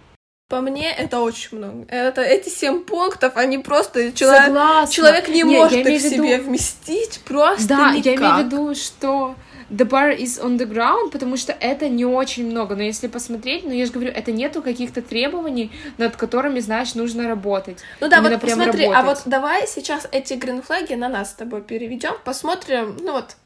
По 0.51 0.61
мне, 0.61 0.91
это 0.93 1.21
очень 1.21 1.59
много. 1.59 1.87
Это, 1.89 2.23
эти 2.23 2.49
семь 2.49 2.81
пунктов, 2.83 3.37
они 3.37 3.59
просто... 3.59 4.13
Человек, 4.13 4.91
человек 4.91 5.29
не 5.29 5.43
Нет, 5.43 5.47
может 5.47 5.87
их 5.87 6.03
в 6.03 6.05
себе 6.05 6.39
вместить 6.39 7.21
просто 7.25 7.69
Да, 7.69 7.93
никак. 7.93 8.05
я 8.07 8.15
имею 8.17 8.35
в 8.35 8.39
виду, 8.45 8.75
что 8.75 9.37
the 9.71 9.89
bar 9.89 10.11
is 10.11 10.39
on 10.39 10.59
the 10.59 10.67
ground, 10.67 11.11
потому 11.11 11.37
что 11.37 11.53
это 11.53 11.89
не 11.89 12.05
очень 12.05 12.51
много. 12.51 12.75
Но 12.75 12.83
если 12.83 13.07
посмотреть, 13.07 13.65
ну 13.65 13.73
я 13.73 13.87
же 13.87 13.93
говорю, 13.93 14.11
это 14.11 14.33
нету 14.33 14.63
каких-то 14.63 15.01
требований, 15.03 15.71
над 15.99 16.17
которыми, 16.17 16.61
знаешь, 16.61 16.95
нужно 16.95 17.29
работать. 17.29 17.79
Ну 18.01 18.09
да, 18.09 18.19
Именно 18.19 18.31
вот 18.33 18.41
посмотри, 18.41 18.87
работать. 18.87 18.97
а 18.97 19.03
вот 19.03 19.23
давай 19.27 19.67
сейчас 19.67 20.09
эти 20.11 20.35
гринфлаги 20.35 20.95
на 20.95 21.09
нас 21.09 21.31
с 21.31 21.35
тобой 21.35 21.63
переведем, 21.63 22.15
посмотрим, 22.25 22.97
ну 23.01 23.13
вот 23.13 23.37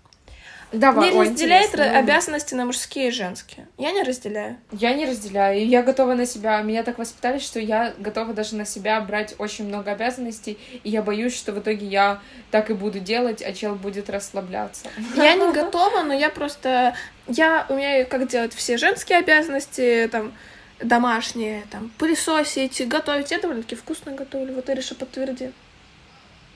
Давай, 0.75 1.13
не 1.13 1.21
разделяет 1.21 1.75
обязанности 1.75 2.55
на 2.55 2.67
мужские 2.67 3.09
и 3.09 3.11
женские. 3.11 3.67
Я 3.79 3.93
не 3.93 4.03
разделяю. 4.03 4.57
Я 4.73 4.93
не 4.93 5.07
разделяю. 5.07 5.61
И 5.61 5.65
я 5.65 5.83
готова 5.83 6.15
на 6.15 6.27
себя. 6.27 6.61
Меня 6.63 6.83
так 6.83 6.99
воспитали, 6.99 7.39
что 7.39 7.61
я 7.61 7.95
готова 7.99 8.35
даже 8.35 8.57
на 8.57 8.65
себя 8.65 9.01
брать 9.01 9.35
очень 9.39 9.67
много 9.67 9.93
обязанностей. 9.93 10.59
И 10.83 10.91
я 10.91 11.03
боюсь, 11.03 11.37
что 11.37 11.53
в 11.53 11.59
итоге 11.61 11.87
я 11.87 12.21
так 12.51 12.71
и 12.71 12.75
буду 12.75 12.99
делать, 12.99 13.43
а 13.43 13.53
чел 13.53 13.75
будет 13.77 14.11
расслабляться. 14.11 14.87
Я 15.17 15.35
не 15.35 15.53
готова, 15.53 16.03
но 16.03 16.13
я 16.13 16.29
просто... 16.29 16.95
Я 17.27 17.67
умею, 17.69 18.07
как 18.07 18.29
делать 18.29 18.53
все 18.53 18.77
женские 18.77 19.19
обязанности, 19.19 20.09
там, 20.13 20.35
домашние, 20.81 21.63
там, 21.71 21.91
пылесосить, 21.99 22.87
готовить. 22.87 23.31
Я 23.31 23.39
довольно-таки 23.39 23.77
вкусно 23.77 24.13
готовлю. 24.13 24.55
Вот 24.55 24.69
Ириша 24.69 24.95
подтверди. 24.95 25.53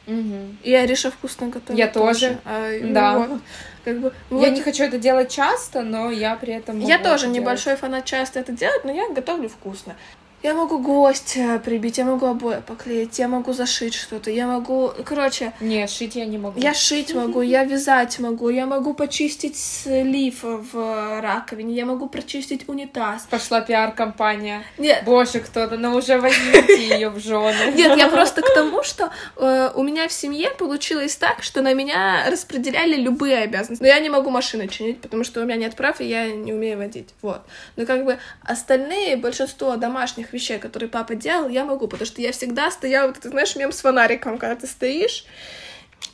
Угу. 0.08 0.56
И 0.62 0.74
Ариша 0.74 1.10
вкусно 1.10 1.48
готовит. 1.48 1.78
Я 1.78 1.86
тоже. 1.86 2.38
А, 2.46 2.70
да. 2.82 3.12
Ну, 3.12 3.26
вот, 3.26 3.40
как 3.88 4.00
бы, 4.00 4.12
вот. 4.28 4.42
Я 4.42 4.50
не 4.50 4.60
хочу 4.60 4.84
это 4.84 4.98
делать 4.98 5.30
часто, 5.30 5.82
но 5.82 6.10
я 6.10 6.36
при 6.36 6.52
этом. 6.52 6.78
Я 6.80 6.98
тоже 6.98 7.28
небольшой 7.28 7.76
фанат 7.76 8.04
часто 8.04 8.40
это 8.40 8.52
делать, 8.52 8.84
но 8.84 8.92
я 8.92 9.08
готовлю 9.08 9.48
вкусно. 9.48 9.96
Я 10.42 10.54
могу 10.54 10.78
гвоздь 10.78 11.36
прибить, 11.64 11.98
я 11.98 12.04
могу 12.04 12.26
обои 12.26 12.62
поклеить, 12.64 13.18
я 13.18 13.26
могу 13.26 13.52
зашить 13.52 13.94
что-то, 13.94 14.30
я 14.30 14.46
могу... 14.46 14.92
Короче... 15.04 15.52
Не, 15.60 15.86
шить 15.88 16.14
я 16.14 16.26
не 16.26 16.38
могу. 16.38 16.60
Я 16.60 16.74
шить 16.74 17.12
могу, 17.12 17.42
я 17.42 17.64
вязать 17.64 18.20
могу, 18.20 18.48
я 18.48 18.66
могу 18.66 18.94
почистить 18.94 19.56
слив 19.58 20.36
в 20.42 21.20
раковине, 21.20 21.74
я 21.74 21.86
могу 21.86 22.08
прочистить 22.08 22.68
унитаз. 22.68 23.26
Пошла 23.28 23.62
пиар-компания. 23.62 24.62
Нет. 24.78 25.02
Боже, 25.04 25.40
кто-то, 25.40 25.76
ну 25.76 25.96
уже 25.96 26.20
возьмите 26.20 26.88
ее 26.94 27.10
в 27.10 27.18
жены. 27.18 27.72
Нет, 27.74 27.98
я 27.98 28.08
просто 28.18 28.42
к 28.42 28.54
тому, 28.54 28.84
что 28.84 29.10
э, 29.36 29.72
у 29.74 29.82
меня 29.82 30.06
в 30.06 30.12
семье 30.12 30.50
получилось 30.50 31.16
так, 31.16 31.42
что 31.42 31.62
на 31.62 31.74
меня 31.74 32.30
распределяли 32.30 32.94
любые 32.94 33.38
обязанности. 33.38 33.82
Но 33.82 33.88
я 33.88 33.98
не 33.98 34.08
могу 34.08 34.30
машины 34.30 34.68
чинить, 34.68 35.00
потому 35.00 35.24
что 35.24 35.40
у 35.40 35.44
меня 35.44 35.56
нет 35.56 35.74
прав, 35.74 36.00
и 36.00 36.04
я 36.04 36.30
не 36.30 36.52
умею 36.52 36.78
водить. 36.78 37.08
Вот. 37.22 37.40
Но 37.74 37.86
как 37.86 38.04
бы 38.04 38.18
остальные, 38.44 39.16
большинство 39.16 39.74
домашних 39.74 40.27
вещей, 40.32 40.58
которые 40.58 40.88
папа 40.88 41.14
делал, 41.14 41.48
я 41.48 41.64
могу, 41.64 41.88
потому 41.88 42.06
что 42.06 42.20
я 42.20 42.32
всегда 42.32 42.70
стояла, 42.70 43.08
вот 43.08 43.20
ты 43.20 43.28
знаешь, 43.28 43.56
мем 43.56 43.72
с 43.72 43.80
фонариком, 43.80 44.38
когда 44.38 44.56
ты 44.56 44.66
стоишь. 44.66 45.24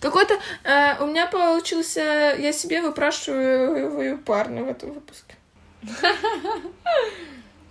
Какой-то... 0.01 0.35
Э, 0.65 1.03
у 1.03 1.07
меня 1.07 1.27
получился... 1.27 2.35
Я 2.39 2.53
себе 2.53 2.83
выпрашиваю 2.83 4.19
парня 4.19 4.63
в 4.65 4.69
этом 4.69 4.93
выпуске. 4.93 5.35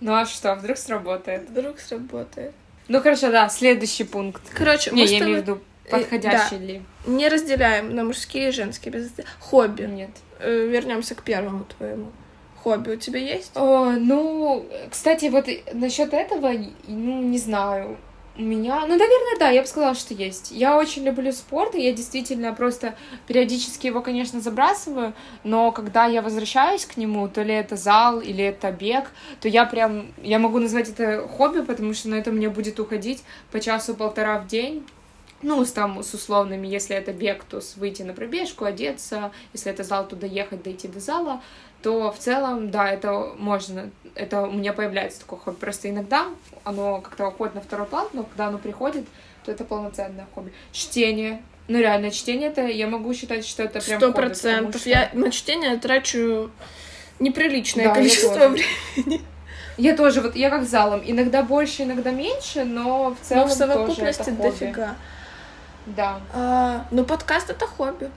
Ну 0.00 0.14
а 0.14 0.26
что, 0.26 0.54
вдруг 0.54 0.76
сработает? 0.76 1.48
Вдруг 1.48 1.78
сработает. 1.80 2.52
Ну 2.88 3.00
хорошо, 3.00 3.30
да, 3.30 3.48
следующий 3.48 4.04
пункт. 4.04 4.42
Короче, 4.54 4.90
Не, 4.90 5.06
я 5.06 5.18
имею 5.20 5.38
в 5.38 5.42
виду, 5.42 5.60
подходящий 5.90 6.58
ли. 6.58 6.82
не 7.06 7.28
разделяем 7.28 7.94
на 7.94 8.04
мужские 8.04 8.50
и 8.50 8.52
женские 8.52 8.90
обязанности. 8.90 9.24
Хобби. 9.40 9.84
Нет. 9.84 10.10
Э, 10.40 10.66
Вернемся 10.66 11.14
к 11.14 11.22
первому 11.22 11.64
твоему. 11.64 12.12
Хобби 12.64 12.92
у 12.92 12.96
тебя 12.96 13.18
есть? 13.18 13.52
О, 13.54 13.90
ну, 13.90 14.64
кстати, 14.90 15.26
вот 15.26 15.46
насчет 15.74 16.14
этого, 16.14 16.50
ну, 16.88 17.22
не 17.22 17.36
знаю. 17.36 17.98
У 18.38 18.42
меня, 18.42 18.80
ну, 18.80 18.96
наверное, 18.96 19.38
да, 19.38 19.50
я 19.50 19.60
бы 19.60 19.68
сказала, 19.68 19.94
что 19.94 20.14
есть. 20.14 20.50
Я 20.50 20.78
очень 20.78 21.04
люблю 21.04 21.30
спорт, 21.30 21.74
и 21.74 21.82
я 21.82 21.92
действительно 21.92 22.54
просто 22.54 22.96
периодически 23.26 23.86
его, 23.86 24.00
конечно, 24.00 24.40
забрасываю, 24.40 25.12
но 25.44 25.72
когда 25.72 26.06
я 26.06 26.22
возвращаюсь 26.22 26.86
к 26.86 26.96
нему, 26.96 27.28
то 27.28 27.42
ли 27.42 27.52
это 27.52 27.76
зал, 27.76 28.20
или 28.20 28.42
это 28.42 28.72
бег, 28.72 29.10
то 29.42 29.46
я 29.46 29.66
прям, 29.66 30.06
я 30.22 30.38
могу 30.38 30.58
назвать 30.58 30.88
это 30.88 31.28
хобби, 31.28 31.60
потому 31.60 31.92
что 31.92 32.08
на 32.08 32.14
это 32.14 32.32
мне 32.32 32.48
будет 32.48 32.80
уходить 32.80 33.22
по 33.52 33.60
часу-полтора 33.60 34.40
в 34.40 34.46
день, 34.46 34.84
ну, 35.42 35.62
с, 35.64 35.72
там, 35.72 36.02
с 36.02 36.14
условными, 36.14 36.66
если 36.66 36.96
это 36.96 37.12
бег, 37.12 37.44
то 37.44 37.60
с 37.60 37.76
выйти 37.76 38.02
на 38.02 38.14
пробежку, 38.14 38.64
одеться, 38.64 39.30
если 39.52 39.70
это 39.70 39.84
зал, 39.84 40.08
туда 40.08 40.26
ехать, 40.26 40.62
дойти 40.62 40.88
до 40.88 41.00
зала, 41.00 41.42
то 41.84 42.10
в 42.10 42.18
целом, 42.18 42.70
да, 42.70 42.88
это 42.90 43.34
можно, 43.36 43.90
это 44.14 44.40
у 44.42 44.52
меня 44.52 44.72
появляется 44.72 45.20
такое 45.20 45.38
хобби. 45.38 45.56
Просто 45.56 45.90
иногда 45.90 46.24
оно 46.64 47.02
как-то 47.02 47.28
уходит 47.28 47.54
на 47.54 47.60
второй 47.60 47.86
план, 47.86 48.08
но 48.14 48.22
когда 48.22 48.46
оно 48.46 48.56
приходит, 48.56 49.04
то 49.44 49.52
это 49.52 49.64
полноценное 49.64 50.26
хобби. 50.34 50.50
Чтение. 50.72 51.42
Ну, 51.68 51.78
реально, 51.78 52.10
чтение 52.10 52.48
это, 52.48 52.62
я 52.62 52.86
могу 52.86 53.12
считать, 53.12 53.46
что 53.46 53.62
это 53.64 53.80
прям 53.80 54.00
Сто 54.00 54.12
процентов. 54.12 54.86
Я 54.86 55.10
на 55.12 55.30
чтение 55.30 55.76
трачу 55.76 56.50
неприличное 57.20 57.84
Да, 57.84 57.90
я 57.90 57.94
количество 57.96 58.34
тоже. 58.34 58.48
времени. 58.48 59.20
Я 59.76 59.94
тоже, 59.94 60.22
вот, 60.22 60.36
я 60.36 60.48
как 60.48 60.64
залом. 60.64 61.02
Иногда 61.04 61.42
больше, 61.42 61.82
иногда 61.82 62.12
меньше, 62.12 62.64
но 62.64 63.10
в 63.10 63.10
Но 63.10 63.16
целом 63.20 63.44
в 63.44 63.48
тоже 63.48 63.56
совокупности 63.58 64.22
это 64.22 64.30
хобби. 64.30 64.42
дофига. 64.42 64.94
Да. 65.84 66.20
А, 66.32 66.86
ну, 66.90 67.04
подкаст 67.04 67.50
это 67.50 67.66
хобби. 67.66 68.10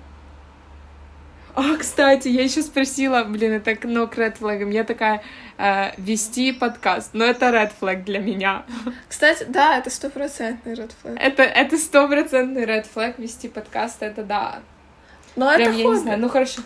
А, 1.58 1.76
кстати, 1.76 2.28
я 2.28 2.44
еще 2.44 2.62
спросила, 2.62 3.24
блин, 3.24 3.54
это 3.54 3.76
ну, 3.88 4.08
к 4.08 4.16
red 4.16 4.38
flag. 4.38 4.72
Я 4.72 4.84
такая, 4.84 5.24
э, 5.58 5.90
вести 5.98 6.52
подкаст. 6.52 7.10
Но 7.14 7.26
это 7.26 7.48
red 7.48 7.72
flag 7.82 8.04
для 8.04 8.20
меня. 8.20 8.64
Кстати, 9.10 9.44
да, 9.50 9.80
это 9.80 9.90
стопроцентный 9.90 10.74
red 10.74 10.92
flag. 11.04 11.18
Это 11.20 11.42
это 11.42 11.78
стопроцентный 11.80 12.64
red 12.64 12.86
flag 12.94 13.16
вести 13.18 13.48
подкаст, 13.48 14.04
это 14.04 14.24
да. 14.24 14.60
Но 15.36 15.52
Прям, 15.56 15.70
это 15.70 15.80
я 15.80 15.86
не 15.88 15.96
знаю, 15.96 16.20
ну 16.20 16.30
хорошо. 16.30 16.62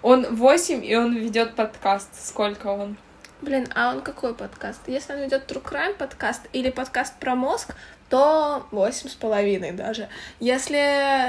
Он 0.00 0.24
8, 0.34 0.82
и 0.82 0.96
он 0.96 1.14
ведет 1.14 1.54
подкаст. 1.54 2.08
Сколько 2.14 2.68
он? 2.68 2.96
Блин, 3.42 3.68
а 3.74 3.92
он 3.92 4.00
какой 4.00 4.34
подкаст? 4.34 4.80
Если 4.86 5.12
он 5.12 5.20
ведет 5.20 5.50
True 5.50 5.62
Crime 5.62 5.94
подкаст 5.94 6.40
или 6.54 6.70
подкаст 6.70 7.18
про 7.18 7.34
мозг, 7.34 7.74
то 8.12 8.66
восемь 8.72 9.08
с 9.08 9.14
половиной 9.14 9.72
даже. 9.72 10.10
Если... 10.38 10.76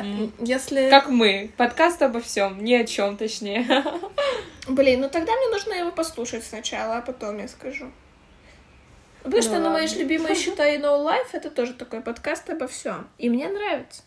М. 0.01 0.33
Если... 0.39 0.89
Как 0.89 1.07
мы. 1.07 1.49
Подкаст 1.55 2.01
обо 2.01 2.19
всем, 2.19 2.61
ни 2.61 2.73
о 2.73 2.85
чем, 2.85 3.15
точнее. 3.15 3.65
Блин, 4.67 4.99
ну 4.99 5.09
тогда 5.09 5.31
мне 5.33 5.47
нужно 5.47 5.71
его 5.75 5.91
послушать 5.93 6.43
сначала, 6.43 6.97
а 6.97 7.01
потом 7.01 7.37
я 7.37 7.47
скажу. 7.47 7.89
Потому 9.19 9.37
Ну 9.37 9.41
что 9.41 9.59
на 9.59 9.69
мои 9.69 9.87
ладно. 9.87 9.97
любимые 9.97 10.35
счета 10.43 10.67
и 10.67 10.77
No 10.77 11.01
Life 11.05 11.29
это 11.31 11.49
тоже 11.49 11.73
такой 11.73 12.01
подкаст 12.01 12.49
обо 12.49 12.67
всем. 12.67 13.07
И 13.17 13.29
мне 13.29 13.47
нравится. 13.47 14.03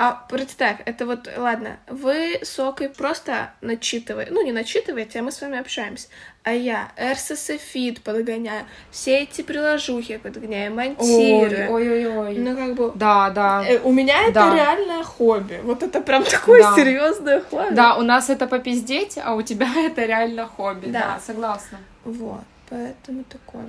А 0.00 0.12
представь, 0.30 0.76
это 0.84 1.06
вот, 1.06 1.28
ладно, 1.36 1.80
вы 1.88 2.38
с 2.42 2.56
Окой 2.60 2.88
просто 2.88 3.50
начитываете, 3.60 4.30
ну 4.32 4.44
не 4.44 4.52
начитываете, 4.52 5.18
а 5.18 5.22
мы 5.22 5.32
с 5.32 5.40
вами 5.40 5.58
общаемся, 5.58 6.06
а 6.44 6.52
я 6.52 6.92
RSS 6.96 7.58
фид 7.58 8.00
подгоняю, 8.04 8.64
все 8.92 9.18
эти 9.24 9.42
приложухи 9.42 10.18
подгоняю, 10.18 10.72
монтирую. 10.72 11.72
Ой-ой-ой. 11.72 12.36
Ну 12.38 12.56
как 12.56 12.74
бы, 12.76 12.92
Да, 12.94 13.30
да. 13.30 13.64
э, 13.66 13.80
у 13.80 13.92
меня 13.92 14.22
это 14.22 14.34
Да. 14.34 14.54
реальное 14.54 15.02
хобби, 15.02 15.58
вот 15.64 15.82
это 15.82 16.00
прям 16.00 16.22
такое 16.22 16.62
Да. 16.62 16.76
серьезное 16.76 17.40
хобби. 17.40 17.74
Да, 17.74 17.96
у 17.96 18.02
нас 18.02 18.30
это 18.30 18.46
попиздеть, 18.46 19.18
а 19.20 19.34
у 19.34 19.42
тебя 19.42 19.66
это 19.84 20.04
реально 20.06 20.46
хобби. 20.46 20.90
Да. 20.90 21.00
Да, 21.00 21.20
согласна. 21.26 21.78
Вот, 22.04 22.44
поэтому 22.70 23.24
такое. 23.24 23.64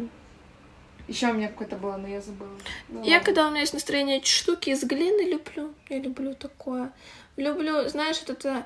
Еще 1.09 1.27
у 1.27 1.33
меня 1.33 1.47
какое-то 1.47 1.75
было, 1.75 1.97
но 1.97 2.07
я 2.07 2.21
забыла. 2.21 2.51
Ну, 2.87 3.03
Я 3.03 3.13
ладно. 3.17 3.25
когда 3.25 3.47
у 3.47 3.49
меня 3.51 3.61
есть 3.61 3.73
настроение 3.73 4.21
штуки 4.23 4.69
из 4.69 4.83
глины 4.83 5.29
люблю. 5.29 5.73
Я 5.89 5.97
люблю 5.99 6.35
такое. 6.35 6.91
Люблю, 7.35 7.89
знаешь, 7.89 8.19
вот 8.19 8.29
это 8.29 8.65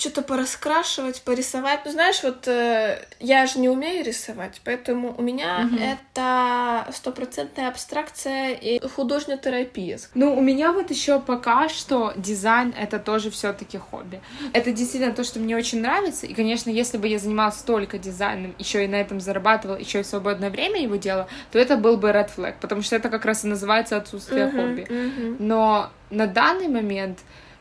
что-то 0.00 0.22
пораскрашивать, 0.22 1.22
порисовать. 1.22 1.80
Ну, 1.84 1.92
знаешь, 1.92 2.22
вот 2.22 2.48
э, 2.48 3.04
я 3.20 3.46
же 3.46 3.58
не 3.58 3.68
умею 3.68 4.04
рисовать, 4.04 4.60
поэтому 4.64 5.14
у 5.16 5.22
меня 5.22 5.66
Мгм. 5.66 5.78
это 5.78 6.86
стопроцентная 6.92 7.68
абстракция 7.68 8.52
и 8.54 8.80
художнетерапия. 8.80 9.98
Ну, 10.14 10.36
у 10.36 10.40
меня 10.40 10.72
вот 10.72 10.90
еще 10.90 11.20
пока 11.20 11.68
что 11.68 12.12
дизайн 12.16 12.74
это 12.78 12.98
тоже 12.98 13.30
все-таки 13.30 13.76
хобби. 13.76 14.20
Это 14.52 14.72
действительно 14.72 15.12
то, 15.12 15.22
что 15.22 15.38
мне 15.38 15.56
очень 15.56 15.82
нравится. 15.82 16.26
И, 16.26 16.32
конечно, 16.34 16.70
если 16.70 16.96
бы 16.96 17.06
я 17.06 17.18
занималась 17.18 17.58
только 17.58 17.98
дизайном, 17.98 18.54
еще 18.58 18.84
и 18.84 18.88
на 18.88 18.96
этом 18.96 19.20
зарабатывала, 19.20 19.76
еще 19.76 20.00
и 20.00 20.04
свободное 20.04 20.50
время 20.50 20.80
его 20.80 20.96
делала, 20.96 21.28
то 21.52 21.58
это 21.58 21.76
был 21.76 21.98
бы 21.98 22.08
red 22.08 22.30
flag, 22.34 22.54
потому 22.60 22.80
что 22.82 22.96
это 22.96 23.10
как 23.10 23.24
раз 23.26 23.44
и 23.44 23.48
называется 23.48 23.96
отсутствие 23.98 24.46
Мгм, 24.46 24.56
хобби. 24.56 24.86
мгм. 24.88 25.36
Но 25.40 25.90
на 26.08 26.26
данный 26.26 26.68
момент 26.68 27.18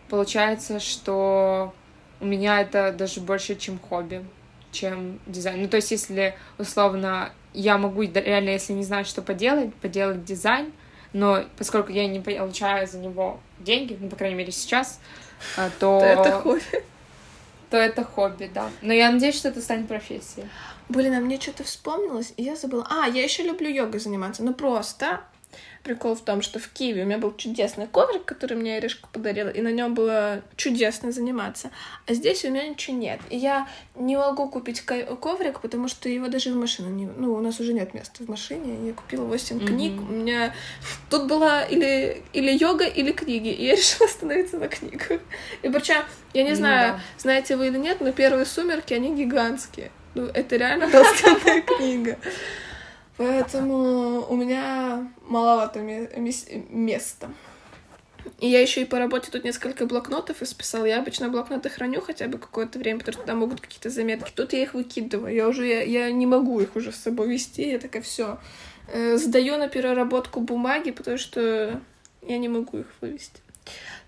получается, 0.09 0.79
что 0.79 1.73
у 2.19 2.25
меня 2.25 2.61
это 2.61 2.91
даже 2.91 3.21
больше, 3.21 3.55
чем 3.55 3.79
хобби, 3.79 4.25
чем 4.71 5.19
дизайн. 5.25 5.61
Ну, 5.61 5.67
то 5.67 5.77
есть, 5.77 5.91
если 5.91 6.35
условно 6.57 7.31
я 7.53 7.77
могу 7.77 8.01
реально, 8.03 8.49
если 8.49 8.73
не 8.73 8.83
знаю, 8.83 9.05
что 9.05 9.21
поделать, 9.21 9.73
поделать 9.75 10.23
дизайн, 10.23 10.71
но 11.13 11.43
поскольку 11.57 11.91
я 11.91 12.07
не 12.07 12.19
получаю 12.19 12.87
за 12.87 12.99
него 12.99 13.39
деньги, 13.59 13.97
ну, 13.99 14.09
по 14.09 14.15
крайней 14.15 14.35
мере, 14.35 14.51
сейчас, 14.51 14.99
а, 15.57 15.69
то, 15.79 15.99
То 15.99 16.05
это 16.05 16.31
хобби. 16.41 16.61
то 17.69 17.77
это 17.77 18.03
хобби, 18.03 18.51
да. 18.53 18.69
Но 18.81 18.93
я 18.93 19.11
надеюсь, 19.11 19.35
что 19.35 19.49
это 19.49 19.61
станет 19.61 19.87
профессией. 19.87 20.47
Блин, 20.89 21.13
а 21.13 21.19
мне 21.19 21.39
что-то 21.39 21.63
вспомнилось, 21.63 22.33
и 22.35 22.43
я 22.43 22.55
забыла. 22.55 22.85
А, 22.89 23.07
я 23.07 23.23
еще 23.23 23.43
люблю 23.43 23.69
йогой 23.69 23.99
заниматься. 23.99 24.43
Ну 24.43 24.53
просто 24.53 25.21
прикол 25.83 26.13
в 26.15 26.21
том, 26.21 26.41
что 26.41 26.59
в 26.59 26.67
Киеве 26.69 27.03
у 27.03 27.05
меня 27.05 27.17
был 27.17 27.33
чудесный 27.35 27.87
коврик, 27.87 28.25
который 28.25 28.57
мне 28.57 28.77
Иришка 28.79 29.07
подарила, 29.11 29.49
и 29.49 29.61
на 29.61 29.71
нем 29.71 29.93
было 29.93 30.41
чудесно 30.57 31.11
заниматься. 31.11 31.71
А 32.05 32.13
здесь 32.13 32.43
у 32.45 32.49
меня 32.51 32.67
ничего 32.67 32.97
нет. 32.97 33.19
И 33.29 33.37
я 33.37 33.67
не 33.95 34.17
могу 34.17 34.49
купить 34.49 34.81
ко- 34.81 35.15
коврик, 35.15 35.61
потому 35.61 35.87
что 35.87 36.09
его 36.09 36.27
даже 36.27 36.51
в 36.51 36.55
машину 36.57 36.89
не... 36.89 37.05
Ну, 37.05 37.33
у 37.33 37.39
нас 37.41 37.59
уже 37.59 37.73
нет 37.73 37.93
места 37.93 38.23
в 38.23 38.27
машине. 38.29 38.87
Я 38.87 38.93
купила 38.93 39.23
8 39.25 39.55
Мгм. 39.55 39.65
книг. 39.67 40.01
У 40.01 40.11
меня 40.13 40.53
тут 41.09 41.27
была 41.27 41.63
или, 41.63 42.21
или 42.33 42.51
йога, 42.51 42.85
или 42.85 43.11
книги. 43.11 43.47
И 43.49 43.65
я 43.65 43.75
решила 43.77 44.07
остановиться 44.09 44.57
на 44.57 44.67
книгах. 44.67 45.19
И 45.63 45.69
причем, 45.69 46.03
я 46.33 46.43
не 46.43 46.49
Ну 46.51 46.55
знаю, 46.57 46.93
да. 46.93 47.01
знаете 47.17 47.55
вы 47.55 47.67
или 47.67 47.77
нет, 47.77 48.01
но 48.01 48.11
первые 48.11 48.45
сумерки, 48.45 48.93
они 48.93 49.15
гигантские. 49.15 49.91
Ну, 50.13 50.25
это 50.25 50.57
реально 50.57 50.87
толстенная 50.91 51.61
книга. 51.61 52.17
Поэтому 53.19 54.25
у 54.29 54.35
меня 54.37 55.11
маловато 55.27 55.81
ме- 55.81 56.09
мес- 56.15 56.47
места. 56.69 57.29
И 58.39 58.47
я 58.47 58.61
еще 58.61 58.81
и 58.81 58.85
по 58.85 58.97
работе 58.97 59.29
тут 59.29 59.43
несколько 59.43 59.85
блокнотов 59.85 60.41
исписала. 60.41 60.85
Я 60.85 60.99
обычно 60.99 61.27
блокноты 61.27 61.69
храню 61.69 61.99
хотя 61.99 62.27
бы 62.29 62.37
какое-то 62.37 62.79
время, 62.79 62.99
потому 62.99 63.17
что 63.17 63.25
там 63.25 63.39
могут 63.39 63.59
какие-то 63.59 63.89
заметки. 63.89 64.31
Тут 64.33 64.53
я 64.53 64.61
их 64.63 64.73
выкидываю. 64.73 65.35
Я 65.35 65.49
уже 65.49 65.67
я, 65.67 65.81
я 65.83 66.11
не 66.11 66.25
могу 66.25 66.61
их 66.61 66.77
уже 66.77 66.93
с 66.93 66.95
собой 66.95 67.27
вести. 67.27 67.69
Я 67.71 67.79
такая 67.79 68.01
все. 68.01 68.39
Сдаю 69.15 69.57
на 69.57 69.67
переработку 69.67 70.39
бумаги, 70.39 70.91
потому 70.91 71.17
что 71.17 71.81
я 72.21 72.37
не 72.37 72.47
могу 72.47 72.77
их 72.77 72.87
вывести. 73.01 73.41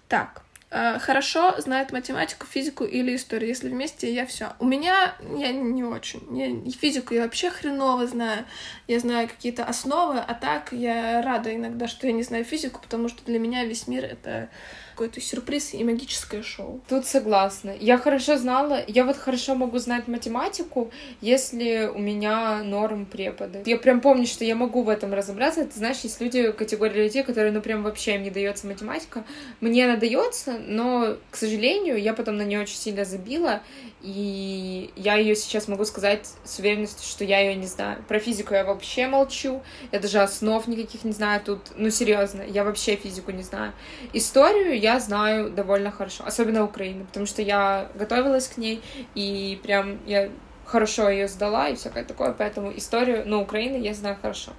Так, 0.08 0.42
э, 0.44 0.51
хорошо 0.72 1.60
знает 1.60 1.92
математику, 1.92 2.48
физику 2.48 2.86
или 2.86 3.16
историю. 3.16 3.50
Если 3.50 3.70
вместе, 3.70 4.14
я 4.14 4.26
все. 4.26 4.54
У 4.60 4.66
меня 4.66 5.16
я 5.38 5.52
не 5.52 5.84
очень. 5.84 6.22
Я 6.36 6.72
физику 6.72 7.14
я 7.14 7.24
вообще 7.24 7.50
хреново 7.50 8.08
знаю. 8.08 8.46
Я 8.88 9.00
знаю 9.00 9.28
какие-то 9.28 9.66
основы, 9.66 10.20
а 10.20 10.34
так 10.34 10.72
я 10.72 11.22
рада 11.22 11.54
иногда, 11.54 11.88
что 11.88 12.08
я 12.08 12.14
не 12.14 12.24
знаю 12.24 12.46
физику, 12.46 12.80
потому 12.82 13.10
что 13.10 13.24
для 13.26 13.38
меня 13.38 13.66
весь 13.66 13.88
мир 13.88 14.06
это 14.06 14.50
какой-то 14.92 15.20
сюрприз 15.22 15.74
и 15.74 15.84
магическое 15.84 16.44
шоу. 16.44 16.82
Тут 16.88 17.06
согласна. 17.06 17.74
Я 17.80 17.98
хорошо 17.98 18.38
знала, 18.38 18.84
я 18.88 19.06
вот 19.06 19.18
хорошо 19.18 19.56
могу 19.56 19.78
знать 19.80 20.08
математику, 20.08 20.92
если 21.22 21.90
у 21.94 22.00
меня 22.00 22.64
норм 22.64 23.06
преподы. 23.06 23.64
Я 23.66 23.78
прям 23.78 24.02
помню, 24.02 24.26
что 24.26 24.46
я 24.46 24.56
могу 24.56 24.84
в 24.84 24.90
этом 24.90 25.14
разобраться. 25.14 25.66
Ты 25.66 25.78
знаешь, 25.78 26.00
есть 26.04 26.22
люди, 26.22 26.52
категория 26.52 27.04
людей, 27.04 27.24
которые, 27.24 27.52
ну, 27.52 27.62
прям 27.62 27.84
вообще 27.84 28.16
им 28.16 28.24
не 28.24 28.30
дается 28.30 28.68
математика. 28.68 29.24
Мне 29.60 29.86
она 29.86 29.98
дается, 29.98 30.58
но, 30.68 31.18
к 31.30 31.36
сожалению, 31.36 32.00
я 32.02 32.14
потом 32.14 32.38
на 32.38 32.44
нее 32.44 32.62
очень 32.62 32.78
сильно 32.78 33.06
забила, 33.06 33.62
и 34.02 34.92
я 34.96 35.16
ее 35.16 35.36
сейчас 35.36 35.68
могу 35.68 35.86
сказать 35.86 36.28
с 36.44 36.60
уверенностью, 36.60 37.06
что 37.08 37.24
я 37.24 37.40
ее 37.40 37.56
не 37.56 37.68
знаю. 37.68 38.04
Про 38.08 38.20
физику 38.20 38.54
я 38.54 38.64
вообще 38.64 39.08
молчу, 39.08 39.62
я 39.92 40.00
даже 40.00 40.20
основ 40.20 40.66
никаких 40.68 41.04
не 41.04 41.12
знаю 41.12 41.42
тут. 41.44 41.60
Ну, 41.76 41.90
серьезно, 41.90 42.42
я 42.42 42.64
вообще 42.64 42.96
физику 42.96 43.32
не 43.32 43.44
знаю. 43.44 43.74
Историю 44.14 44.80
я 44.80 45.00
знаю 45.00 45.50
довольно 45.50 45.92
хорошо, 45.92 46.24
особенно 46.26 46.64
Украину, 46.64 47.06
потому 47.06 47.26
что 47.26 47.42
я 47.42 47.90
готовилась 47.96 48.48
к 48.48 48.58
ней, 48.58 48.82
и 49.16 49.60
прям 49.64 50.00
я 50.06 50.30
хорошо 50.66 51.10
ее 51.10 51.28
сдала 51.28 51.70
и 51.70 51.76
всякое 51.76 52.04
такое, 52.04 52.32
поэтому 52.32 52.76
историю, 52.76 53.24
ну, 53.26 53.42
Украины 53.42 53.78
я 53.78 53.94
знаю 53.94 54.18
хорошо. 54.22 54.52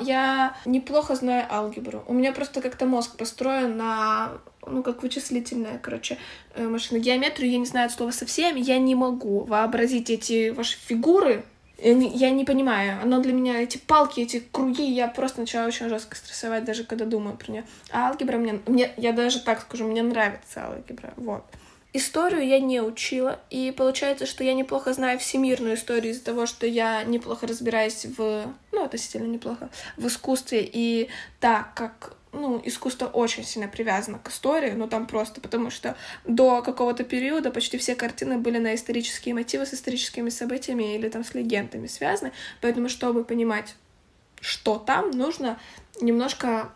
Я 0.00 0.56
неплохо 0.64 1.14
знаю 1.14 1.46
алгебру. 1.50 2.04
У 2.06 2.14
меня 2.14 2.32
просто 2.32 2.60
как-то 2.60 2.86
мозг 2.86 3.16
построен 3.16 3.76
на, 3.76 4.30
ну, 4.66 4.82
как 4.82 5.02
вычислительная, 5.02 5.78
короче, 5.78 6.18
э, 6.54 6.66
машина. 6.66 6.98
Геометрию 6.98 7.50
я 7.50 7.58
не 7.58 7.66
знаю 7.66 7.86
от 7.86 7.92
слова 7.92 8.10
совсем. 8.10 8.56
Я 8.56 8.78
не 8.78 8.94
могу 8.94 9.44
вообразить 9.44 10.10
эти 10.10 10.50
ваши 10.50 10.76
фигуры. 10.78 11.44
Я 11.78 12.30
не 12.30 12.44
понимаю. 12.44 13.00
Оно 13.00 13.20
для 13.20 13.32
меня, 13.32 13.62
эти 13.62 13.78
палки, 13.78 14.20
эти 14.20 14.40
круги, 14.40 14.82
я 14.90 15.06
просто 15.06 15.40
начала 15.40 15.66
очень 15.66 15.88
жестко 15.88 16.16
стрессовать, 16.16 16.64
даже 16.64 16.82
когда 16.82 17.04
думаю 17.04 17.36
про 17.36 17.52
нее. 17.52 17.64
А 17.92 18.08
алгебра 18.08 18.36
мне, 18.36 18.60
мне, 18.66 18.90
я 18.96 19.12
даже 19.12 19.40
так 19.40 19.60
скажу, 19.60 19.86
мне 19.86 20.02
нравится 20.02 20.66
алгебра. 20.66 21.14
Вот. 21.16 21.44
Историю 21.94 22.46
я 22.46 22.60
не 22.60 22.82
учила, 22.82 23.40
и 23.48 23.72
получается, 23.72 24.26
что 24.26 24.44
я 24.44 24.52
неплохо 24.52 24.92
знаю 24.92 25.18
всемирную 25.18 25.74
историю 25.74 26.12
из-за 26.12 26.24
того, 26.24 26.44
что 26.44 26.66
я 26.66 27.02
неплохо 27.04 27.46
разбираюсь 27.46 28.04
в, 28.04 28.54
ну, 28.72 28.84
относительно 28.84 29.26
неплохо, 29.26 29.70
в 29.96 30.06
искусстве, 30.06 30.68
и 30.70 31.08
так 31.40 31.72
как 31.74 32.14
ну, 32.32 32.60
искусство 32.62 33.06
очень 33.06 33.42
сильно 33.42 33.68
привязано 33.68 34.18
к 34.18 34.28
истории, 34.28 34.72
ну, 34.72 34.86
там 34.86 35.06
просто 35.06 35.40
потому 35.40 35.70
что 35.70 35.96
до 36.26 36.60
какого-то 36.60 37.04
периода 37.04 37.50
почти 37.50 37.78
все 37.78 37.94
картины 37.94 38.36
были 38.36 38.58
на 38.58 38.74
исторические 38.74 39.34
мотивы 39.34 39.64
с 39.64 39.72
историческими 39.72 40.28
событиями 40.28 40.94
или 40.94 41.08
там 41.08 41.24
с 41.24 41.32
легендами 41.32 41.86
связаны, 41.86 42.32
поэтому, 42.60 42.90
чтобы 42.90 43.24
понимать, 43.24 43.74
что 44.42 44.78
там, 44.78 45.10
нужно 45.10 45.58
немножко 46.02 46.70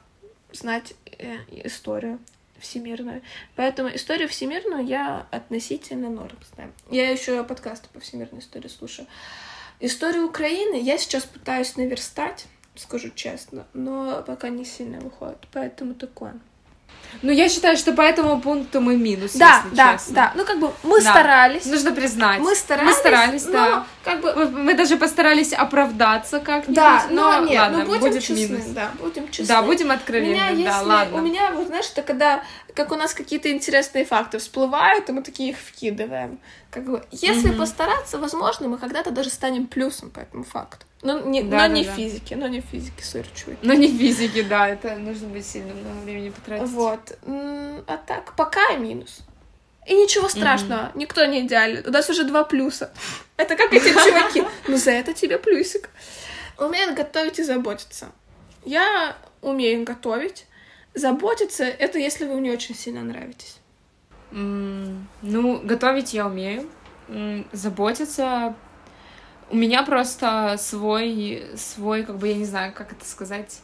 знать 0.52 0.94
э, 1.18 1.36
историю 1.64 2.18
всемирную. 2.62 3.22
Поэтому 3.56 3.94
историю 3.94 4.28
всемирную 4.28 4.86
я 4.86 5.26
относительно 5.30 6.08
норм 6.08 6.38
знаю. 6.54 6.72
Я 6.90 7.10
еще 7.10 7.44
подкасты 7.44 7.88
по 7.92 8.00
всемирной 8.00 8.40
истории 8.40 8.68
слушаю. 8.68 9.06
Историю 9.80 10.26
Украины 10.26 10.80
я 10.80 10.96
сейчас 10.96 11.24
пытаюсь 11.24 11.76
наверстать, 11.76 12.46
скажу 12.76 13.10
честно, 13.10 13.66
но 13.74 14.22
пока 14.26 14.48
не 14.48 14.64
сильно 14.64 15.00
выходит, 15.00 15.46
поэтому 15.52 15.94
такое. 15.94 16.40
Ну, 17.20 17.30
я 17.30 17.48
считаю, 17.48 17.76
что 17.76 17.92
по 17.92 18.00
этому 18.00 18.40
пункту 18.40 18.80
мы 18.80 18.96
минус, 18.96 19.32
да, 19.34 19.62
если 19.64 19.76
да, 19.76 19.92
честно. 19.92 20.14
Да, 20.14 20.32
ну 20.34 20.44
как 20.44 20.58
бы 20.58 20.72
мы 20.82 21.00
да. 21.00 21.10
старались. 21.10 21.66
Нужно 21.66 21.92
признать. 21.92 22.40
Мы 22.40 22.54
старались. 22.54 22.88
Мы 22.88 22.94
старались, 22.94 23.44
но, 23.46 23.52
да. 23.52 23.86
Как 24.04 24.20
бы... 24.20 24.34
мы, 24.34 24.48
мы 24.48 24.74
даже 24.74 24.96
постарались 24.96 25.52
оправдаться 25.52 26.40
как-нибудь. 26.40 26.74
Да, 26.74 27.06
но, 27.10 27.40
но 27.40 27.46
нет, 27.46 27.60
ладно, 27.60 27.78
ну 27.78 27.84
будем 27.86 28.00
будет 28.00 28.22
честны, 28.22 28.46
минус. 28.46 28.64
да, 28.68 28.90
будем 28.98 29.30
честны. 29.30 29.46
Да, 29.46 29.62
будем 29.62 29.90
откровенны, 29.90 30.32
меня, 30.32 30.46
да, 30.46 30.54
если, 30.54 30.88
ладно. 30.88 31.18
У 31.18 31.20
меня, 31.20 31.50
вот 31.52 31.66
знаешь, 31.66 31.90
это 31.92 32.02
когда, 32.02 32.42
как 32.74 32.92
у 32.92 32.96
нас 32.96 33.14
какие-то 33.14 33.50
интересные 33.50 34.04
факты 34.04 34.38
всплывают, 34.38 35.08
и 35.08 35.12
мы 35.12 35.22
такие 35.22 35.50
их 35.50 35.58
вкидываем. 35.58 36.38
Как 36.70 36.84
бы, 36.84 37.04
если 37.10 37.50
mm-hmm. 37.50 37.58
постараться, 37.58 38.18
возможно, 38.18 38.68
мы 38.68 38.78
когда-то 38.78 39.10
даже 39.10 39.30
станем 39.30 39.66
плюсом 39.66 40.10
по 40.10 40.20
этому 40.20 40.44
факту. 40.44 40.86
Но 41.02 41.18
не, 41.20 41.42
Да, 41.42 41.48
но 41.56 41.58
да, 41.58 41.68
не 41.68 41.84
да. 41.84 41.92
в 41.92 41.96
физике, 41.96 42.36
но 42.36 42.46
не 42.46 42.60
в 42.60 42.64
физике, 42.64 43.04
сори, 43.04 43.26
чуть. 43.34 43.62
Но 43.62 43.74
не 43.74 43.88
физики, 43.88 44.42
да, 44.42 44.68
это 44.68 44.96
нужно 44.96 45.28
быть 45.28 45.44
сильно 45.44 45.74
много 45.74 45.98
времени 46.04 46.30
потратить. 46.30 46.68
Вот. 46.70 47.18
А 47.26 47.96
так, 48.06 48.34
пока 48.36 48.76
минус. 48.76 49.18
И 49.86 49.94
ничего 49.94 50.28
страшного, 50.28 50.92
никто 50.94 51.24
не 51.24 51.40
идеален. 51.40 51.84
У 51.86 51.90
нас 51.90 52.08
уже 52.08 52.22
два 52.24 52.44
плюса. 52.44 52.92
Это 53.36 53.56
как 53.56 53.72
эти 53.72 53.88
чуваки. 53.88 54.44
Ну, 54.68 54.76
за 54.76 54.92
это 54.92 55.12
тебе 55.12 55.38
плюсик. 55.38 55.90
Умеет 56.56 56.94
готовить 56.94 57.40
и 57.40 57.42
заботиться. 57.42 58.12
Я 58.64 59.16
умею 59.40 59.84
готовить. 59.84 60.46
Заботиться— 60.94 61.64
это 61.78 61.98
если 61.98 62.26
вы 62.26 62.40
мне 62.40 62.52
очень 62.52 62.74
сильно 62.74 63.02
нравитесь. 63.02 63.58
М, 64.32 65.08
Ну, 65.22 65.60
готовить 65.62 66.12
я 66.14 66.26
умею. 66.26 66.68
М, 67.08 67.46
Заботиться. 67.52 68.54
У 69.50 69.56
меня 69.56 69.82
просто 69.82 70.56
свой, 70.58 71.44
свой, 71.56 72.04
как 72.04 72.16
бы, 72.18 72.28
я 72.28 72.34
не 72.34 72.44
знаю, 72.44 72.72
как 72.72 72.92
это 72.92 73.04
сказать. 73.04 73.60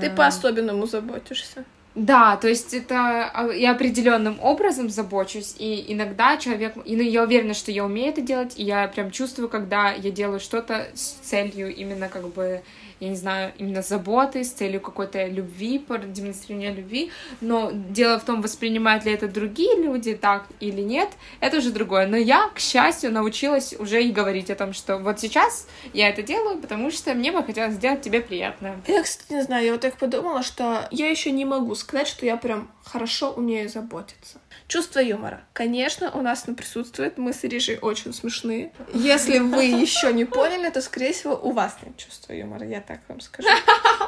Ты 0.00 0.06
э, 0.06 0.10
по-особенному 0.14 0.86
заботишься. 0.86 1.64
Да, 1.94 2.36
то 2.36 2.46
есть 2.48 2.74
это 2.74 3.30
а, 3.32 3.46
я 3.52 3.72
определенным 3.72 4.38
образом 4.40 4.88
забочусь, 4.90 5.54
и 5.58 5.92
иногда 5.92 6.36
человек, 6.36 6.74
и 6.84 6.94
ну, 6.94 7.02
я 7.02 7.22
уверена, 7.24 7.54
что 7.54 7.72
я 7.72 7.84
умею 7.84 8.10
это 8.12 8.20
делать, 8.20 8.54
и 8.56 8.62
я 8.62 8.86
прям 8.88 9.10
чувствую, 9.10 9.48
когда 9.48 9.92
я 9.92 10.10
делаю 10.10 10.38
что-то 10.40 10.88
с 10.94 11.16
целью 11.22 11.74
именно 11.74 12.08
как 12.08 12.28
бы, 12.28 12.62
я 13.00 13.08
не 13.08 13.16
знаю, 13.16 13.52
именно 13.58 13.82
заботы, 13.82 14.44
с 14.44 14.50
целью 14.50 14.80
какой-то 14.80 15.26
любви, 15.26 15.84
демонстрирования 16.08 16.72
любви, 16.72 17.10
но 17.40 17.70
дело 17.72 18.18
в 18.18 18.24
том, 18.24 18.42
воспринимают 18.42 19.04
ли 19.04 19.12
это 19.12 19.28
другие 19.28 19.76
люди 19.76 20.14
так 20.14 20.46
или 20.60 20.82
нет, 20.82 21.10
это 21.40 21.58
уже 21.58 21.70
другое. 21.70 22.06
Но 22.06 22.16
я, 22.16 22.48
к 22.54 22.58
счастью, 22.58 23.12
научилась 23.12 23.74
уже 23.78 24.02
и 24.02 24.12
говорить 24.12 24.50
о 24.50 24.54
том, 24.54 24.72
что 24.72 24.98
вот 24.98 25.20
сейчас 25.20 25.68
я 25.92 26.08
это 26.08 26.22
делаю, 26.22 26.58
потому 26.58 26.90
что 26.90 27.14
мне 27.14 27.32
бы 27.32 27.42
хотелось 27.42 27.74
сделать 27.74 28.02
тебе 28.02 28.20
приятное. 28.20 28.80
Я, 28.86 29.02
кстати, 29.02 29.32
не 29.32 29.42
знаю, 29.42 29.64
я 29.66 29.72
вот 29.72 29.80
так 29.80 29.96
подумала, 29.96 30.42
что 30.42 30.88
я 30.90 31.08
еще 31.08 31.30
не 31.30 31.44
могу 31.44 31.74
сказать, 31.74 32.08
что 32.08 32.26
я 32.26 32.36
прям 32.36 32.70
хорошо 32.84 33.32
умею 33.32 33.68
заботиться. 33.68 34.40
Чувство 34.66 35.00
юмора. 35.00 35.42
Конечно, 35.52 36.10
у 36.12 36.20
нас 36.20 36.44
присутствует. 36.56 37.16
Мы 37.16 37.32
с 37.32 37.44
Иришей 37.44 37.78
очень 37.78 38.12
смешные. 38.12 38.72
Если 38.92 39.38
вы 39.38 39.64
еще 39.64 40.12
не 40.12 40.24
поняли, 40.24 40.68
то, 40.70 40.82
скорее 40.82 41.12
всего, 41.12 41.34
у 41.34 41.52
вас 41.52 41.76
нет 41.82 41.96
чувства 41.96 42.32
юмора. 42.32 42.66
Я 42.66 42.80
так 42.88 43.00
вам 43.08 43.20
скажу. 43.20 43.48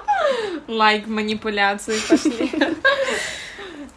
Лайк 0.69 1.07
манипуляции 1.07 1.99
пошли. 2.09 2.51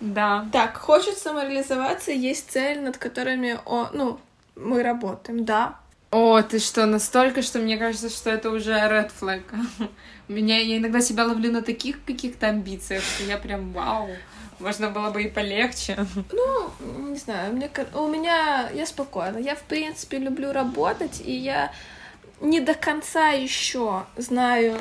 Да. 0.01 0.45
Так, 0.51 0.77
хочет 0.77 1.17
самореализоваться, 1.17 2.11
есть 2.11 2.51
цель, 2.51 2.81
над 2.81 2.97
которыми, 2.97 3.57
о, 3.65 3.89
ну, 3.93 4.19
мы 4.53 4.83
работаем, 4.83 5.45
да. 5.45 5.77
О, 6.11 6.41
ты 6.41 6.59
что, 6.59 6.85
настолько, 6.85 7.41
что 7.41 7.59
мне 7.59 7.77
кажется, 7.77 8.09
что 8.09 8.29
это 8.29 8.49
уже 8.49 8.73
red 8.73 9.09
flag. 9.17 9.43
Меня, 10.27 10.57
я 10.57 10.77
иногда 10.77 10.99
себя 10.99 11.25
ловлю 11.25 11.53
на 11.53 11.61
таких 11.61 12.03
каких-то 12.03 12.47
амбициях, 12.47 13.01
что 13.01 13.23
я 13.23 13.37
прям 13.37 13.71
вау. 13.71 14.09
Можно 14.59 14.89
было 14.89 15.09
бы 15.09 15.23
и 15.23 15.29
полегче. 15.29 15.95
Ну, 16.33 16.71
не 17.09 17.17
знаю, 17.17 17.53
мне, 17.53 17.69
у 17.93 18.07
меня, 18.07 18.69
я 18.73 18.85
спокойна. 18.85 19.37
Я, 19.37 19.55
в 19.55 19.63
принципе, 19.63 20.17
люблю 20.17 20.51
работать, 20.51 21.21
и 21.23 21.31
я 21.31 21.71
не 22.43 22.59
до 22.59 22.75
конца 22.75 23.29
еще 23.29 24.05
знаю, 24.17 24.77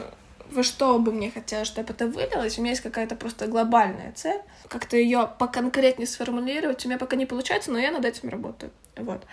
во 0.51 0.63
что 0.63 0.99
бы 0.99 1.13
мне 1.13 1.31
хотелось, 1.31 1.69
чтобы 1.69 1.93
это 1.93 2.07
вылилось. 2.07 2.59
У 2.59 2.61
меня 2.61 2.73
есть 2.73 2.83
какая-то 2.83 3.17
просто 3.17 3.47
глобальная 3.47 4.13
цель. 4.13 4.41
Как-то 4.69 4.97
ее 4.97 5.31
поконкретнее 5.39 6.07
сформулировать 6.07 6.85
у 6.85 6.89
меня 6.89 6.99
пока 6.99 7.17
не 7.17 7.25
получается, 7.25 7.71
но 7.71 7.79
я 7.79 7.91
над 7.91 8.05
этим 8.05 8.29
работаю. 8.29 8.73
Вот. 8.97 9.25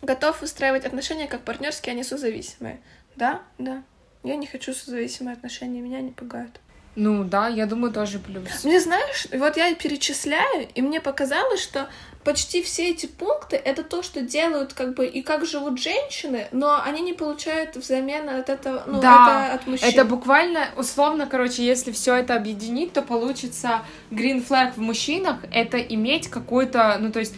Готов 0.00 0.40
выстраивать 0.40 0.84
отношения 0.84 1.26
как 1.26 1.42
партнерские, 1.42 1.92
а 1.92 1.96
не 1.96 2.04
созависимые. 2.04 2.80
Да, 3.16 3.42
да. 3.58 3.82
Я 4.22 4.36
не 4.36 4.46
хочу 4.46 4.72
созависимые 4.72 5.34
отношения, 5.34 5.80
меня 5.80 6.00
не 6.00 6.12
пугают. 6.12 6.60
Ну 6.94 7.24
да, 7.24 7.48
я 7.48 7.66
думаю, 7.66 7.92
тоже 7.92 8.18
плюс. 8.18 8.64
Мне 8.64 8.78
знаешь, 8.78 9.26
вот 9.32 9.56
я 9.56 9.74
перечисляю, 9.74 10.68
и 10.74 10.82
мне 10.82 11.00
показалось, 11.00 11.60
что 11.60 11.88
почти 12.24 12.62
все 12.62 12.90
эти 12.90 13.06
пункты 13.06 13.56
это 13.56 13.82
то, 13.82 14.02
что 14.02 14.20
делают 14.20 14.72
как 14.72 14.94
бы 14.94 15.06
и 15.06 15.22
как 15.22 15.46
живут 15.46 15.78
женщины, 15.78 16.48
но 16.52 16.80
они 16.82 17.00
не 17.00 17.12
получают 17.12 17.76
взамен 17.76 18.28
от 18.28 18.48
этого, 18.48 18.84
ну, 18.86 19.00
Да, 19.00 19.46
это 19.46 19.54
от 19.54 19.66
мужчин. 19.66 19.88
Это 19.88 20.04
буквально, 20.04 20.68
условно, 20.76 21.26
короче, 21.26 21.64
если 21.64 21.92
все 21.92 22.14
это 22.16 22.34
объединить, 22.34 22.92
то 22.92 23.02
получится 23.02 23.82
green 24.10 24.46
flag 24.46 24.72
в 24.74 24.78
мужчинах, 24.78 25.38
это 25.50 25.78
иметь 25.78 26.28
какую-то, 26.28 26.96
ну, 27.00 27.10
то 27.10 27.18
есть 27.18 27.34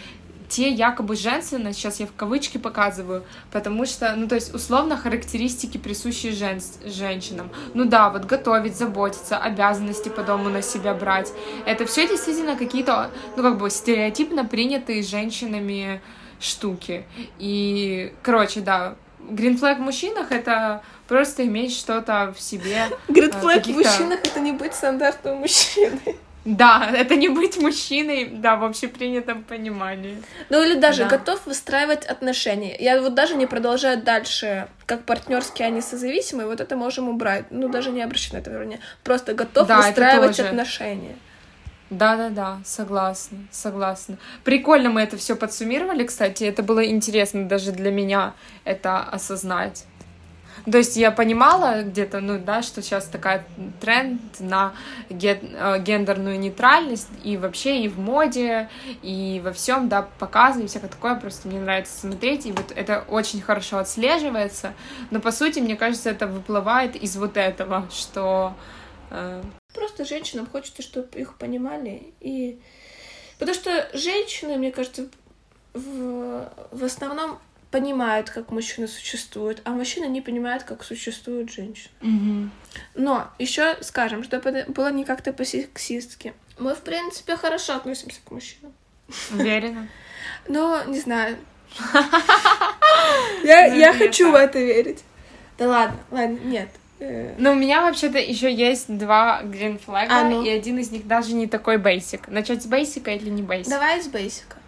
те 0.54 0.70
якобы 0.70 1.16
женственные, 1.16 1.74
сейчас 1.74 1.98
я 1.98 2.06
в 2.06 2.14
кавычки 2.14 2.58
показываю, 2.58 3.24
потому 3.50 3.86
что, 3.86 4.14
ну, 4.14 4.28
то 4.28 4.36
есть, 4.36 4.54
условно, 4.54 4.96
характеристики, 4.96 5.78
присущие 5.78 6.32
жен... 6.32 6.60
женщинам. 6.84 7.50
Ну 7.74 7.86
да, 7.86 8.08
вот 8.08 8.26
готовить, 8.26 8.76
заботиться, 8.76 9.36
обязанности 9.36 10.10
по 10.10 10.22
дому 10.22 10.50
на 10.50 10.62
себя 10.62 10.94
брать. 10.94 11.32
Это 11.66 11.86
все 11.86 12.06
действительно 12.06 12.54
какие-то, 12.54 13.10
ну, 13.36 13.42
как 13.42 13.58
бы 13.58 13.68
стереотипно 13.68 14.44
принятые 14.44 15.02
женщинами 15.02 16.00
штуки. 16.38 17.04
И, 17.40 18.12
короче, 18.22 18.60
да, 18.60 18.94
гринфлэг 19.28 19.78
в 19.78 19.82
мужчинах— 19.82 20.26
это 20.30 20.82
просто 21.08 21.44
иметь 21.46 21.76
что-то 21.76 22.32
в 22.36 22.40
себе. 22.40 22.90
Гринфлэг 23.08 23.66
в 23.66 23.70
мужчинах— 23.70 24.20
это 24.22 24.38
не 24.38 24.52
быть 24.52 24.74
стандартным 24.74 25.38
мужчиной. 25.38 26.16
Да, 26.44 26.90
это 26.94 27.16
не 27.16 27.28
быть 27.28 27.56
мужчиной, 27.58 28.26
да, 28.26 28.56
в 28.56 28.64
общепринятом 28.64 29.42
понимании. 29.42 30.22
Ну 30.50 30.62
или 30.62 30.78
даже 30.78 31.04
да. 31.04 31.10
готов 31.10 31.46
выстраивать 31.46 32.04
отношения. 32.04 32.76
Я 32.78 33.00
вот 33.00 33.14
даже 33.14 33.34
не 33.34 33.46
продолжаю 33.46 34.02
дальше, 34.02 34.68
как 34.86 35.04
партнерские, 35.04 35.68
они 35.68 35.80
созависимые, 35.80 36.46
вот 36.46 36.60
это 36.60 36.76
можем 36.76 37.08
убрать. 37.08 37.46
Ну 37.50 37.68
даже 37.68 37.90
не 37.90 38.02
обращай 38.02 38.34
на 38.34 38.42
это 38.42 38.50
внимание. 38.50 38.80
Просто 39.02 39.34
готов 39.34 39.66
да, 39.66 39.78
выстраивать 39.78 40.38
отношения. 40.40 41.16
Да-да-да, 41.90 42.60
согласна, 42.64 43.38
согласна. 43.50 44.16
Прикольно 44.42 44.90
мы 44.90 45.02
это 45.02 45.16
все 45.16 45.36
подсуммировали, 45.36 46.04
кстати, 46.04 46.44
это 46.44 46.62
было 46.62 46.84
интересно 46.84 47.46
даже 47.46 47.72
для 47.72 47.90
меня 47.90 48.34
это 48.64 49.00
осознать. 49.00 49.84
То 50.70 50.78
есть 50.78 50.96
я 50.96 51.10
понимала 51.10 51.82
где-то, 51.82 52.20
ну 52.20 52.38
да, 52.38 52.62
что 52.62 52.80
сейчас 52.80 53.06
такая 53.06 53.44
тренд 53.80 54.20
на 54.40 54.74
э, 55.10 55.78
гендерную 55.80 56.38
нейтральность 56.38 57.08
и 57.22 57.36
вообще 57.36 57.80
и 57.80 57.88
в 57.88 57.98
моде, 57.98 58.70
и 59.02 59.42
во 59.44 59.52
всем, 59.52 59.88
да, 59.88 60.08
показы 60.18 60.64
и 60.64 60.66
всякое 60.66 60.88
такое, 60.88 61.16
просто 61.16 61.48
мне 61.48 61.60
нравится 61.60 61.98
смотреть, 61.98 62.46
и 62.46 62.52
вот 62.52 62.72
это 62.74 63.04
очень 63.08 63.42
хорошо 63.42 63.78
отслеживается, 63.78 64.72
но 65.10 65.20
по 65.20 65.32
сути, 65.32 65.58
мне 65.58 65.76
кажется, 65.76 66.08
это 66.10 66.26
выплывает 66.26 66.96
из 66.96 67.16
вот 67.16 67.36
этого, 67.36 67.88
что... 67.92 68.54
Э... 69.10 69.42
Просто 69.74 70.04
женщинам 70.04 70.46
хочется, 70.46 70.82
чтобы 70.82 71.08
их 71.18 71.36
понимали, 71.36 72.14
и... 72.20 72.60
Потому 73.38 73.54
что 73.54 73.90
женщины, 73.92 74.56
мне 74.56 74.70
кажется, 74.70 75.08
в, 75.74 76.48
в 76.70 76.84
основном 76.84 77.38
понимают, 77.74 78.30
как 78.30 78.52
мужчина 78.52 78.86
существует, 78.86 79.60
а 79.64 79.70
мужчины 79.70 80.04
не 80.04 80.20
понимают, 80.20 80.62
как 80.62 80.84
существует 80.84 81.50
женщина. 81.50 81.90
Угу. 82.02 82.50
Но 82.94 83.28
еще 83.40 83.76
скажем, 83.80 84.22
чтобы 84.22 84.64
было 84.68 84.92
не 84.92 85.04
как-то 85.04 85.32
по-сексистски. 85.32 86.34
Мы, 86.56 86.76
в 86.76 86.82
принципе, 86.82 87.34
хорошо 87.34 87.74
относимся 87.74 88.20
к 88.24 88.30
мужчинам. 88.30 88.72
Уверена? 89.32 89.88
Но, 90.48 90.84
не 90.84 91.00
знаю. 91.00 91.36
Я 93.42 93.92
хочу 93.92 94.30
в 94.30 94.36
это 94.36 94.60
верить. 94.60 95.02
Да 95.58 95.66
ладно, 95.66 95.98
ладно, 96.12 96.38
нет. 96.44 96.68
Э. 97.00 97.34
Но 97.38 97.52
у 97.52 97.54
меня 97.56 97.80
вообще-то 97.80 98.18
еще 98.18 98.54
есть 98.54 98.86
два 98.86 99.42
гринфлага, 99.42 100.20
а, 100.20 100.22
ну. 100.22 100.44
и 100.44 100.48
один 100.48 100.78
из 100.78 100.92
них 100.92 101.08
даже 101.08 101.34
не 101.34 101.48
такой 101.48 101.78
бейсик. 101.78 102.28
Начать 102.28 102.62
с 102.62 102.66
бейсика 102.66 103.10
или 103.10 103.30
не 103.30 103.42
бейсик? 103.42 103.70
Давай 103.70 104.00
с 104.00 104.06
бейсика. 104.06 104.58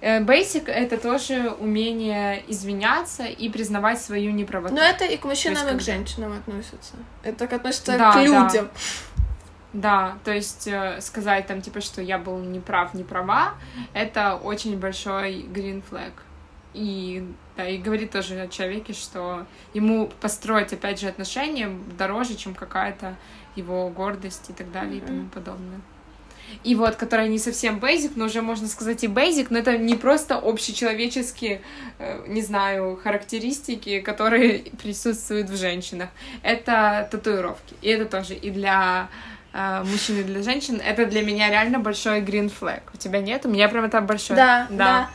Э, 0.00 0.20
basic— 0.20 0.64
это 0.66 0.98
тоже 0.98 1.50
умение 1.58 2.44
извиняться 2.48 3.24
и 3.24 3.48
признавать 3.48 4.00
свою 4.00 4.32
неправоту. 4.32 4.74
Но 4.74 4.82
это 4.82 5.04
и 5.04 5.16
к 5.16 5.24
мужчинам, 5.24 5.68
и 5.68 5.78
к 5.78 5.80
женщинам 5.80 6.32
относится. 6.32 6.94
Это 7.22 7.44
относится 7.44 7.96
да, 7.96 8.12
к 8.12 8.16
людям. 8.16 8.70
Да. 9.72 10.12
да, 10.12 10.18
то 10.24 10.32
есть 10.32 10.68
э, 10.68 11.00
сказать 11.00 11.46
там, 11.46 11.62
типа, 11.62 11.80
что 11.80 12.02
я 12.02 12.18
был 12.18 12.38
неправ, 12.40 12.92
не 12.94 13.04
права, 13.04 13.54
это 13.94 14.36
очень 14.36 14.78
большой 14.78 15.42
green 15.42 15.82
flag. 15.88 16.12
И, 16.74 17.26
да, 17.56 17.66
и 17.66 17.78
говорит 17.78 18.10
тоже 18.10 18.38
о 18.38 18.48
человеке, 18.48 18.92
что 18.92 19.46
ему 19.72 20.10
построить, 20.20 20.74
опять 20.74 21.00
же, 21.00 21.08
отношения 21.08 21.70
дороже, 21.96 22.34
чем 22.34 22.54
какая-то 22.54 23.16
его 23.54 23.88
гордость 23.88 24.50
и 24.50 24.52
так 24.52 24.70
далее 24.70 25.00
mm-hmm. 25.00 25.04
и 25.04 25.06
тому 25.06 25.28
подобное 25.30 25.80
и 26.64 26.74
вот, 26.74 26.96
которая 26.96 27.28
не 27.28 27.38
совсем 27.38 27.78
basic, 27.78 28.12
но 28.16 28.26
уже 28.26 28.42
можно 28.42 28.68
сказать 28.68 29.04
и 29.04 29.06
basic, 29.06 29.48
но 29.50 29.58
это 29.58 29.78
не 29.78 29.94
просто 29.94 30.36
общечеловеческие, 30.36 31.60
э, 31.98 32.24
не 32.26 32.42
знаю, 32.42 32.98
характеристики, 33.02 34.00
которые 34.00 34.58
присутствуют 34.82 35.48
в 35.50 35.56
женщинах. 35.56 36.08
Это 36.42 37.08
татуировки. 37.10 37.74
И 37.82 37.88
это 37.88 38.06
тоже 38.06 38.34
и 38.34 38.50
для 38.50 39.08
э, 39.52 39.82
мужчин, 39.84 40.20
и 40.20 40.22
для 40.22 40.42
женщин. 40.42 40.80
Это 40.84 41.06
для 41.06 41.22
меня 41.22 41.50
реально 41.50 41.78
большой 41.78 42.20
green 42.20 42.52
flag. 42.52 42.82
У 42.94 42.96
тебя 42.96 43.20
нет? 43.20 43.46
У 43.46 43.48
меня 43.48 43.68
прям 43.68 43.84
это 43.84 44.00
большой. 44.00 44.36
Да, 44.36 44.66
да. 44.70 45.10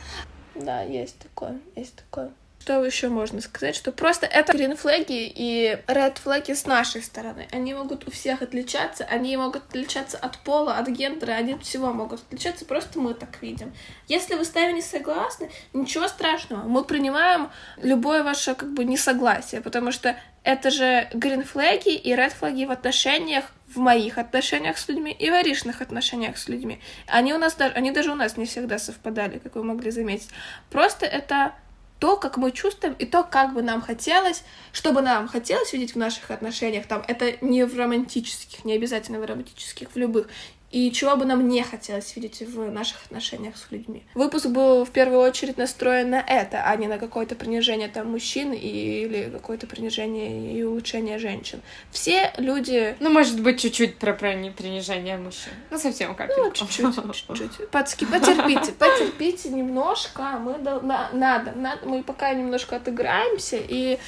Да, 0.54 0.60
да 0.64 0.82
есть 0.82 1.18
такое, 1.18 1.58
есть 1.76 1.96
такое. 1.96 2.30
Что 2.62 2.84
еще 2.84 3.08
можно 3.08 3.40
сказать? 3.40 3.74
Что 3.74 3.90
просто 3.90 4.24
это 4.24 4.52
гринфлаги 4.52 5.26
и 5.34 5.76
ред 5.88 6.18
флаги 6.18 6.52
с 6.52 6.64
нашей 6.64 7.02
стороны. 7.02 7.48
Они 7.50 7.74
могут 7.74 8.06
у 8.06 8.12
всех 8.12 8.40
отличаться, 8.40 9.04
они 9.04 9.36
могут 9.36 9.64
отличаться 9.64 10.16
от 10.16 10.38
пола, 10.38 10.76
от 10.76 10.86
гендера, 10.86 11.32
они 11.32 11.54
от 11.54 11.64
всего 11.64 11.92
могут 11.92 12.20
отличаться, 12.20 12.64
просто 12.64 13.00
мы 13.00 13.14
так 13.14 13.42
видим. 13.42 13.72
Если 14.06 14.36
вы 14.36 14.44
с 14.44 14.54
нами 14.54 14.74
не 14.74 14.80
согласны, 14.80 15.50
ничего 15.72 16.06
страшного, 16.06 16.62
мы 16.62 16.84
принимаем 16.84 17.50
любое 17.78 18.22
ваше 18.22 18.54
как 18.54 18.72
бы 18.72 18.84
несогласие, 18.84 19.60
потому 19.60 19.90
что 19.90 20.16
это 20.44 20.70
же 20.70 21.08
гринфлаги 21.12 21.96
и 21.96 22.14
ред 22.14 22.32
флаги 22.32 22.64
в 22.64 22.70
отношениях 22.70 23.46
в 23.66 23.78
моих 23.78 24.18
отношениях 24.18 24.78
с 24.78 24.86
людьми 24.86 25.10
и 25.10 25.30
в 25.30 25.34
Аришных 25.34 25.80
отношениях 25.80 26.38
с 26.38 26.46
людьми. 26.46 26.78
Они 27.08 27.34
у 27.34 27.38
нас 27.38 27.54
даже, 27.54 27.74
они 27.74 27.90
даже 27.90 28.12
у 28.12 28.14
нас 28.14 28.36
не 28.36 28.46
всегда 28.46 28.78
совпадали, 28.78 29.38
как 29.38 29.56
вы 29.56 29.64
могли 29.64 29.90
заметить. 29.90 30.28
Просто 30.70 31.06
это 31.06 31.54
то, 32.02 32.16
как 32.16 32.36
мы 32.36 32.50
чувствуем, 32.50 32.94
и 32.94 33.06
то, 33.06 33.22
как 33.22 33.54
бы 33.54 33.62
нам 33.62 33.80
хотелось, 33.80 34.42
чтобы 34.72 35.02
нам 35.02 35.28
хотелось 35.28 35.72
видеть 35.72 35.94
в 35.94 35.98
наших 35.98 36.32
отношениях, 36.32 36.88
там, 36.88 37.04
это 37.06 37.36
не 37.40 37.64
в 37.64 37.78
романтических, 37.78 38.64
не 38.64 38.72
обязательно 38.72 39.20
в 39.20 39.24
романтических, 39.24 39.88
в 39.88 39.96
любых, 39.96 40.26
и 40.72 40.90
чего 40.90 41.16
бы 41.16 41.26
нам 41.26 41.46
не 41.48 41.62
хотелось 41.62 42.16
видеть 42.16 42.40
в 42.40 42.70
наших 42.70 43.04
отношениях 43.04 43.56
с 43.56 43.70
людьми. 43.70 44.02
Выпуск 44.14 44.46
был 44.46 44.84
в 44.86 44.90
первую 44.90 45.20
очередь 45.20 45.58
настроен 45.58 46.10
на 46.10 46.20
это, 46.20 46.64
а 46.64 46.74
не 46.76 46.88
на 46.88 46.98
какое-то 46.98 47.34
принижение 47.34 47.88
там 47.88 48.10
мужчин 48.10 48.54
или 48.54 49.30
какое-то 49.30 49.66
принижение 49.66 50.58
и 50.58 50.62
улучшение 50.62 51.18
женщин. 51.18 51.60
Все 51.90 52.32
люди... 52.38 52.96
Ну, 53.00 53.10
может 53.10 53.40
быть, 53.40 53.60
чуть-чуть 53.60 53.98
про 53.98 54.14
принижение 54.14 55.18
мужчин. 55.18 55.52
Ну, 55.70 55.78
совсем 55.78 56.14
как 56.14 56.30
Ну, 56.36 56.50
чуть-чуть, 56.52 56.94
чуть-чуть. 56.94 57.68
Подски, 57.70 58.06
потерпите, 58.06 58.72
потерпите 58.72 59.50
немножко. 59.50 60.22
Мы 60.40 60.58
до... 60.58 60.80
на, 60.80 61.10
надо, 61.12 61.52
надо, 61.52 61.86
мы 61.86 62.02
пока 62.02 62.32
немножко 62.32 62.76
отыграемся 62.76 63.58
и 63.58 63.98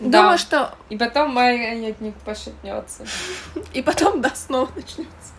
да. 0.00 0.20
Думаю, 0.20 0.38
что... 0.38 0.74
И 0.90 0.96
потом 0.96 1.32
маятник 1.32 2.14
пошатнется. 2.24 3.06
И 3.72 3.82
потом, 3.82 4.20
да, 4.20 4.30
снова 4.34 4.68
начнется. 4.74 5.31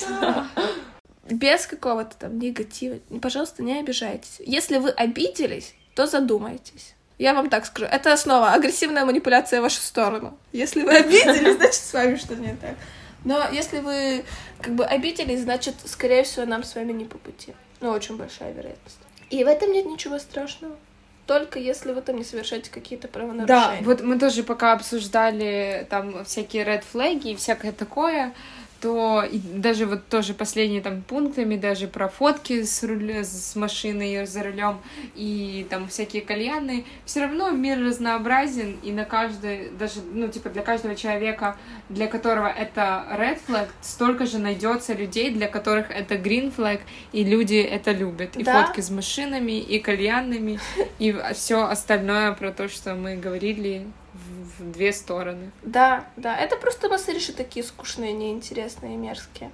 Без 1.30 1.66
какого-то 1.66 2.16
там 2.16 2.38
негатива. 2.38 2.98
Пожалуйста, 3.20 3.62
не 3.62 3.78
обижайтесь. 3.78 4.36
Если 4.44 4.78
вы 4.78 4.90
обиделись, 4.90 5.74
то 5.94 6.06
задумайтесь. 6.06 6.94
Я 7.18 7.34
вам 7.34 7.48
так 7.48 7.66
скажу. 7.66 7.86
Это 7.86 8.12
основа. 8.12 8.52
Агрессивная 8.52 9.04
манипуляция 9.04 9.60
в 9.60 9.62
вашу 9.62 9.80
сторону. 9.80 10.36
Если 10.52 10.82
вы 10.82 10.96
обиделись, 10.96 11.56
значит, 11.56 11.74
с 11.74 11.92
вами 11.92 12.16
что-то 12.16 12.36
не 12.36 12.56
так. 12.56 12.74
Но 13.24 13.48
если 13.52 13.78
вы 13.78 14.24
как 14.60 14.74
бы 14.74 14.84
обиделись, 14.84 15.42
значит, 15.42 15.74
скорее 15.84 16.24
всего, 16.24 16.44
нам 16.46 16.64
с 16.64 16.74
вами 16.74 16.92
не 16.92 17.04
по 17.04 17.18
пути. 17.18 17.54
Ну, 17.80 17.90
очень 17.90 18.16
большая 18.16 18.52
вероятность. 18.52 18.98
И 19.30 19.44
в 19.44 19.46
этом 19.46 19.72
нет 19.72 19.86
ничего 19.86 20.18
страшного. 20.18 20.76
Только 21.26 21.58
если 21.58 21.92
вы 21.92 22.02
там 22.02 22.16
не 22.16 22.24
совершаете 22.24 22.70
какие-то 22.70 23.06
правонарушения. 23.06 23.46
Да, 23.46 23.76
вот 23.82 24.02
мы 24.02 24.18
тоже 24.18 24.42
пока 24.42 24.72
обсуждали 24.72 25.86
там 25.88 26.24
всякие 26.24 26.64
red 26.64 26.82
флаги 26.82 27.28
и 27.28 27.36
всякое 27.36 27.72
такое 27.72 28.34
то 28.82 29.22
и 29.22 29.38
даже 29.38 29.86
вот 29.86 30.08
тоже 30.08 30.34
последние 30.34 30.82
там 30.82 31.02
пунктами, 31.02 31.56
даже 31.56 31.86
про 31.86 32.08
фотки 32.08 32.64
с, 32.64 32.82
руля, 32.82 33.22
с 33.22 33.54
машиной 33.54 34.26
за 34.26 34.42
рулем 34.42 34.80
и 35.14 35.64
там 35.70 35.86
всякие 35.86 36.20
кальяны, 36.20 36.84
все 37.04 37.20
равно 37.20 37.50
мир 37.50 37.78
разнообразен, 37.78 38.76
и 38.82 38.90
на 38.90 39.04
каждый, 39.04 39.70
даже, 39.70 40.00
ну, 40.12 40.26
типа, 40.26 40.50
для 40.50 40.62
каждого 40.62 40.96
человека, 40.96 41.56
для 41.88 42.08
которого 42.08 42.48
это 42.48 43.06
red 43.12 43.38
flag, 43.46 43.68
столько 43.80 44.26
же 44.26 44.38
найдется 44.38 44.94
людей, 44.94 45.30
для 45.30 45.46
которых 45.46 45.92
это 45.92 46.16
green 46.16 46.52
flag, 46.54 46.80
и 47.12 47.22
люди 47.22 47.62
это 47.62 47.92
любят. 47.92 48.36
И 48.36 48.42
да? 48.42 48.64
фотки 48.64 48.80
с 48.80 48.90
машинами, 48.90 49.60
и 49.60 49.78
кальянами, 49.78 50.58
и 50.98 51.16
все 51.34 51.66
остальное 51.66 52.32
про 52.32 52.50
то, 52.50 52.68
что 52.68 52.96
мы 52.96 53.14
говорили 53.14 53.86
в 54.58 54.72
две 54.72 54.92
стороны. 54.92 55.50
Да, 55.62 56.04
да. 56.16 56.36
Это 56.36 56.56
просто 56.56 56.88
массажи 56.88 57.32
такие 57.32 57.64
скучные, 57.64 58.12
неинтересные, 58.12 58.96
мерзкие. 58.96 59.50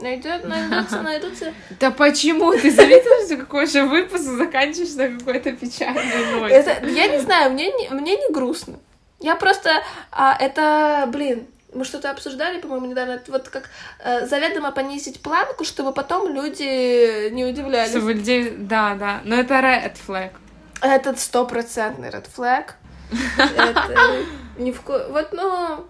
Найдет, 0.00 0.44
найдутся, 0.48 1.02
найдутся. 1.02 1.54
Да 1.80 1.90
почему? 1.90 2.52
Ты 2.52 2.70
заметила, 2.70 3.26
что 3.26 3.36
какой 3.36 3.66
же 3.66 3.84
выпуск 3.84 4.24
заканчиваешь 4.24 4.94
на 4.94 5.18
какой-то 5.18 5.52
печальной 5.52 6.40
ноте? 6.40 6.54
Это, 6.54 6.86
я 6.86 7.06
не 7.08 7.18
знаю, 7.18 7.52
мне 7.52 7.70
не, 7.72 7.88
мне 7.90 8.16
не 8.16 8.32
грустно. 8.32 8.78
Я 9.20 9.36
просто... 9.36 9.70
А, 10.10 10.36
это, 10.38 11.08
блин, 11.10 11.46
мы 11.74 11.84
что-то 11.84 12.10
обсуждали, 12.10 12.60
по-моему, 12.60 12.86
недавно, 12.86 13.12
это 13.12 13.32
вот 13.32 13.48
как 13.48 13.70
э, 14.00 14.26
заведомо 14.26 14.72
понизить 14.72 15.22
планку, 15.22 15.64
чтобы 15.64 15.92
потом 15.92 16.32
люди 16.32 17.30
не 17.30 17.44
удивлялись. 17.44 17.90
Чтобы 17.90 18.14
людей, 18.14 18.50
да, 18.56 18.94
да, 18.94 19.20
но 19.24 19.36
это 19.36 19.54
red 19.54 19.96
flag. 20.06 20.32
Это 20.80 21.16
стопроцентный 21.16 22.10
red 22.10 22.26
flag. 22.34 22.72
Это 23.38 24.24
ни 24.56 24.72
в 24.72 24.82
ко... 24.82 25.08
Вот, 25.08 25.32
ну, 25.32 25.86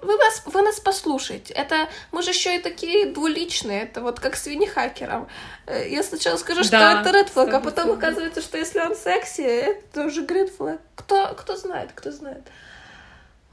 вы 0.00 0.16
нас, 0.16 0.42
вы 0.46 0.62
нас 0.62 0.78
послушайте. 0.80 1.52
Это 1.54 1.88
мы 2.12 2.22
же 2.22 2.30
еще 2.30 2.56
и 2.56 2.60
такие 2.60 3.06
двуличные. 3.06 3.82
Это 3.82 4.00
вот 4.00 4.20
как 4.20 4.36
свиньи 4.36 4.66
хакером. 4.66 5.28
Э, 5.66 5.88
я 5.88 6.02
сначала 6.02 6.36
скажу, 6.36 6.62
что 6.62 6.72
Да, 6.72 7.00
это 7.00 7.10
red 7.10 7.32
flag, 7.32 7.50
а 7.50 7.60
100%. 7.60 7.64
потом 7.64 7.90
оказывается, 7.90 8.40
что 8.40 8.58
если 8.58 8.80
он 8.80 8.94
секси, 8.94 9.42
это 9.42 10.04
уже 10.04 10.24
green 10.24 10.50
flag. 10.56 10.78
Кто, 10.94 11.34
кто 11.34 11.56
знает, 11.56 11.90
кто 11.94 12.12
знает. 12.12 12.42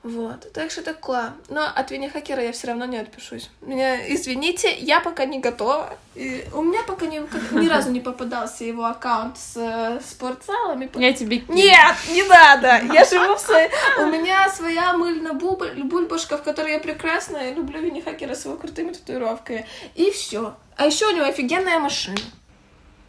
Вот, 0.05 0.53
так 0.53 0.69
что 0.69 0.83
такое. 0.83 1.33
Но 1.49 1.65
от 1.65 1.89
Винни 1.89 2.07
Хакера 2.07 2.43
я 2.43 2.51
все 2.51 2.67
равно 2.67 2.85
не 2.85 2.97
отпишусь. 2.97 3.49
Меня, 3.61 4.13
извините, 4.13 4.71
я 4.77 4.99
пока 4.99 5.25
не 5.25 5.39
готова. 5.39 5.97
И 6.13 6.45
у 6.53 6.61
меня 6.61 6.83
пока 6.83 7.07
ни, 7.07 7.19
ни 7.59 7.67
разу 7.67 7.89
не 7.89 8.01
попадался 8.01 8.65
его 8.65 8.85
аккаунт 8.85 9.35
с 9.39 9.57
э, 9.57 9.99
спортзалами. 10.07 10.91
Я 10.93 11.11
тебе 11.11 11.39
кину. 11.39 11.57
Нет, 11.57 11.95
не 12.07 12.21
надо. 12.21 12.83
Я 12.93 13.03
живу 13.03 13.33
в 13.33 13.39
своей... 13.39 13.71
У 13.97 14.05
меня 14.11 14.47
своя 14.49 14.93
мыльно-бульбашка, 14.93 16.37
в 16.37 16.43
которой 16.43 16.73
я 16.73 16.79
прекрасна. 16.79 17.37
Я 17.37 17.55
люблю 17.55 17.81
Винни 17.81 18.01
Хакера 18.01 18.35
с 18.35 18.45
его 18.45 18.57
крутыми 18.57 18.93
татуировками. 18.93 19.65
И 19.95 20.11
все. 20.11 20.55
А 20.77 20.85
еще 20.85 21.07
у 21.07 21.15
него 21.15 21.25
офигенная 21.25 21.79
машина. 21.79 22.17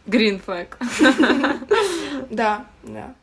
Green 0.07 0.41
flag. 0.43 0.69
Да, 2.31 2.65
да. 2.81 3.13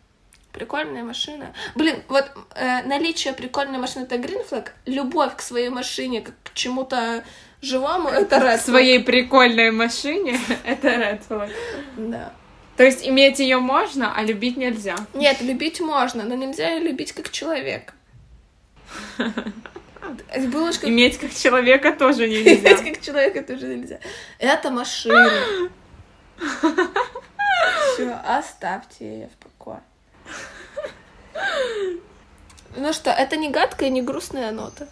Прикольная 0.54 1.02
машина. 1.02 1.52
Блин, 1.74 2.04
вот 2.06 2.30
э, 2.54 2.82
наличие 2.84 3.34
прикольной 3.34 3.78
машины 3.78 4.04
это 4.04 4.14
flag. 4.14 4.68
Любовь 4.86 5.34
к 5.36 5.40
своей 5.40 5.68
машине, 5.68 6.20
как 6.20 6.34
к 6.44 6.54
чему-то 6.54 7.24
живому, 7.60 8.08
это 8.08 8.36
red 8.36 8.54
flag. 8.54 8.58
своей 8.58 9.00
прикольной 9.00 9.72
машине 9.72 10.38
это 10.64 10.88
red 10.88 11.20
flag. 11.28 11.50
Да. 11.96 12.32
То 12.76 12.84
есть 12.84 13.06
иметь 13.06 13.40
ее 13.40 13.58
можно, 13.58 14.14
а 14.16 14.22
любить 14.22 14.56
нельзя. 14.56 14.94
Нет, 15.12 15.40
любить 15.42 15.80
можно, 15.80 16.22
но 16.22 16.36
нельзя 16.36 16.70
ее 16.70 16.80
любить 16.84 17.12
как 17.12 17.30
человека. 17.32 17.92
Булочка 20.48 20.88
Иметь 20.88 21.18
как 21.18 21.34
человека 21.34 21.92
тоже 21.92 22.26
Иметь 22.26 22.62
нельзя. 22.62 22.76
как 22.76 23.00
человека 23.00 23.42
тоже 23.42 23.66
нельзя. 23.66 23.98
Это 24.38 24.70
машина. 24.70 25.32
Все, 27.94 28.12
оставьте 28.24 29.04
ее 29.04 29.28
в. 29.40 29.43
Ну 32.76 32.92
что, 32.92 33.10
это 33.10 33.36
не 33.36 33.50
гадкая, 33.50 33.88
не 33.88 34.02
грустная 34.02 34.50
нота. 34.50 34.88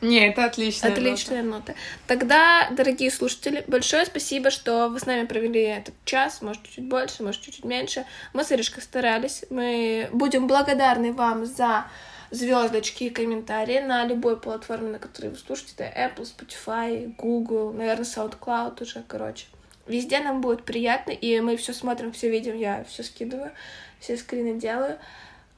Не, 0.00 0.28
это 0.28 0.44
отлично. 0.44 0.92
Отличная 0.92 1.42
нота. 1.42 1.74
Тогда, 2.06 2.68
дорогие 2.70 3.10
слушатели, 3.10 3.64
большое 3.66 4.06
спасибо, 4.06 4.50
что 4.50 4.88
вы 4.88 5.00
с 5.00 5.06
нами 5.06 5.26
провели 5.26 5.60
этот 5.62 5.94
час, 6.04 6.40
может, 6.40 6.62
чуть 6.68 6.84
больше, 6.84 7.22
может, 7.22 7.42
чуть-чуть 7.42 7.64
меньше. 7.64 8.04
Мы 8.32 8.44
с 8.44 8.52
Иришкой 8.52 8.82
старались. 8.82 9.44
Мы 9.50 10.08
будем 10.12 10.46
благодарны 10.46 11.12
вам 11.12 11.46
за 11.46 11.86
звездочки 12.30 13.04
и 13.04 13.10
комментарии 13.10 13.80
на 13.80 14.04
любой 14.04 14.38
платформе, 14.38 14.90
на 14.90 14.98
которой 14.98 15.28
вы 15.28 15.36
слушаете. 15.36 15.72
Это 15.78 16.00
Apple, 16.00 16.28
Spotify, 16.28 17.12
Google, 17.16 17.72
наверное, 17.72 18.04
SoundCloud 18.04 18.82
уже, 18.82 19.02
короче. 19.08 19.46
Везде 19.86 20.20
нам 20.20 20.42
будет 20.42 20.64
приятно, 20.64 21.12
и 21.12 21.40
мы 21.40 21.56
все 21.56 21.72
смотрим, 21.72 22.12
все 22.12 22.30
видим, 22.30 22.56
я 22.56 22.84
все 22.84 23.02
скидываю, 23.02 23.52
все 24.00 24.16
скрины 24.16 24.58
делаю. 24.58 24.98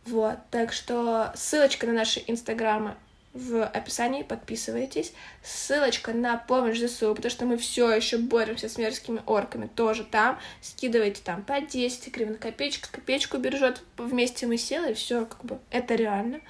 Вот, 0.07 0.39
так 0.51 0.73
что 0.73 1.33
ссылочка 1.35 1.87
на 1.87 1.93
наши 1.93 2.23
инстаграмы 2.27 2.95
в 3.33 3.65
описании, 3.65 4.23
подписывайтесь. 4.23 5.13
Ссылочка 5.43 6.13
на 6.13 6.37
помощь 6.37 6.79
ЗСУ, 6.81 7.15
потому 7.15 7.31
что 7.31 7.47
мы 7.47 7.59
все 7.59 7.91
еще 7.93 8.19
боремся 8.19 8.69
с 8.69 8.77
мерзкими 8.77 9.23
орками, 9.27 9.69
тоже 9.69 10.05
там. 10.05 10.39
Скидывайте 10.61 11.23
там 11.25 11.43
по 11.43 11.61
10 11.61 12.13
гривен, 12.13 12.37
копеечка, 12.37 12.89
копеечку 12.91 13.39
бережет. 13.39 13.83
Вместе 13.97 14.47
мы 14.47 14.57
силы, 14.57 14.91
и 14.91 14.95
все, 14.95 15.27
как 15.27 15.45
бы, 15.45 15.59
это 15.71 15.95
реально. 15.95 16.41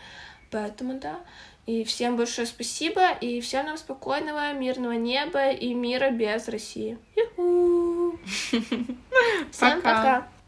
Поэтому 0.50 0.98
да. 0.98 1.20
И 1.66 1.84
всем 1.84 2.16
большое 2.16 2.46
спасибо, 2.46 3.12
и 3.12 3.40
всем 3.40 3.66
нам 3.66 3.76
спокойного, 3.76 4.52
мирного 4.54 4.92
неба 4.92 5.50
и 5.50 5.74
мира 5.74 6.10
без 6.10 6.48
России. 6.48 6.98
Ю-ху. 7.14 8.18
Всем 9.52 9.82
Пока. 9.82 9.94
пока. 9.94 10.39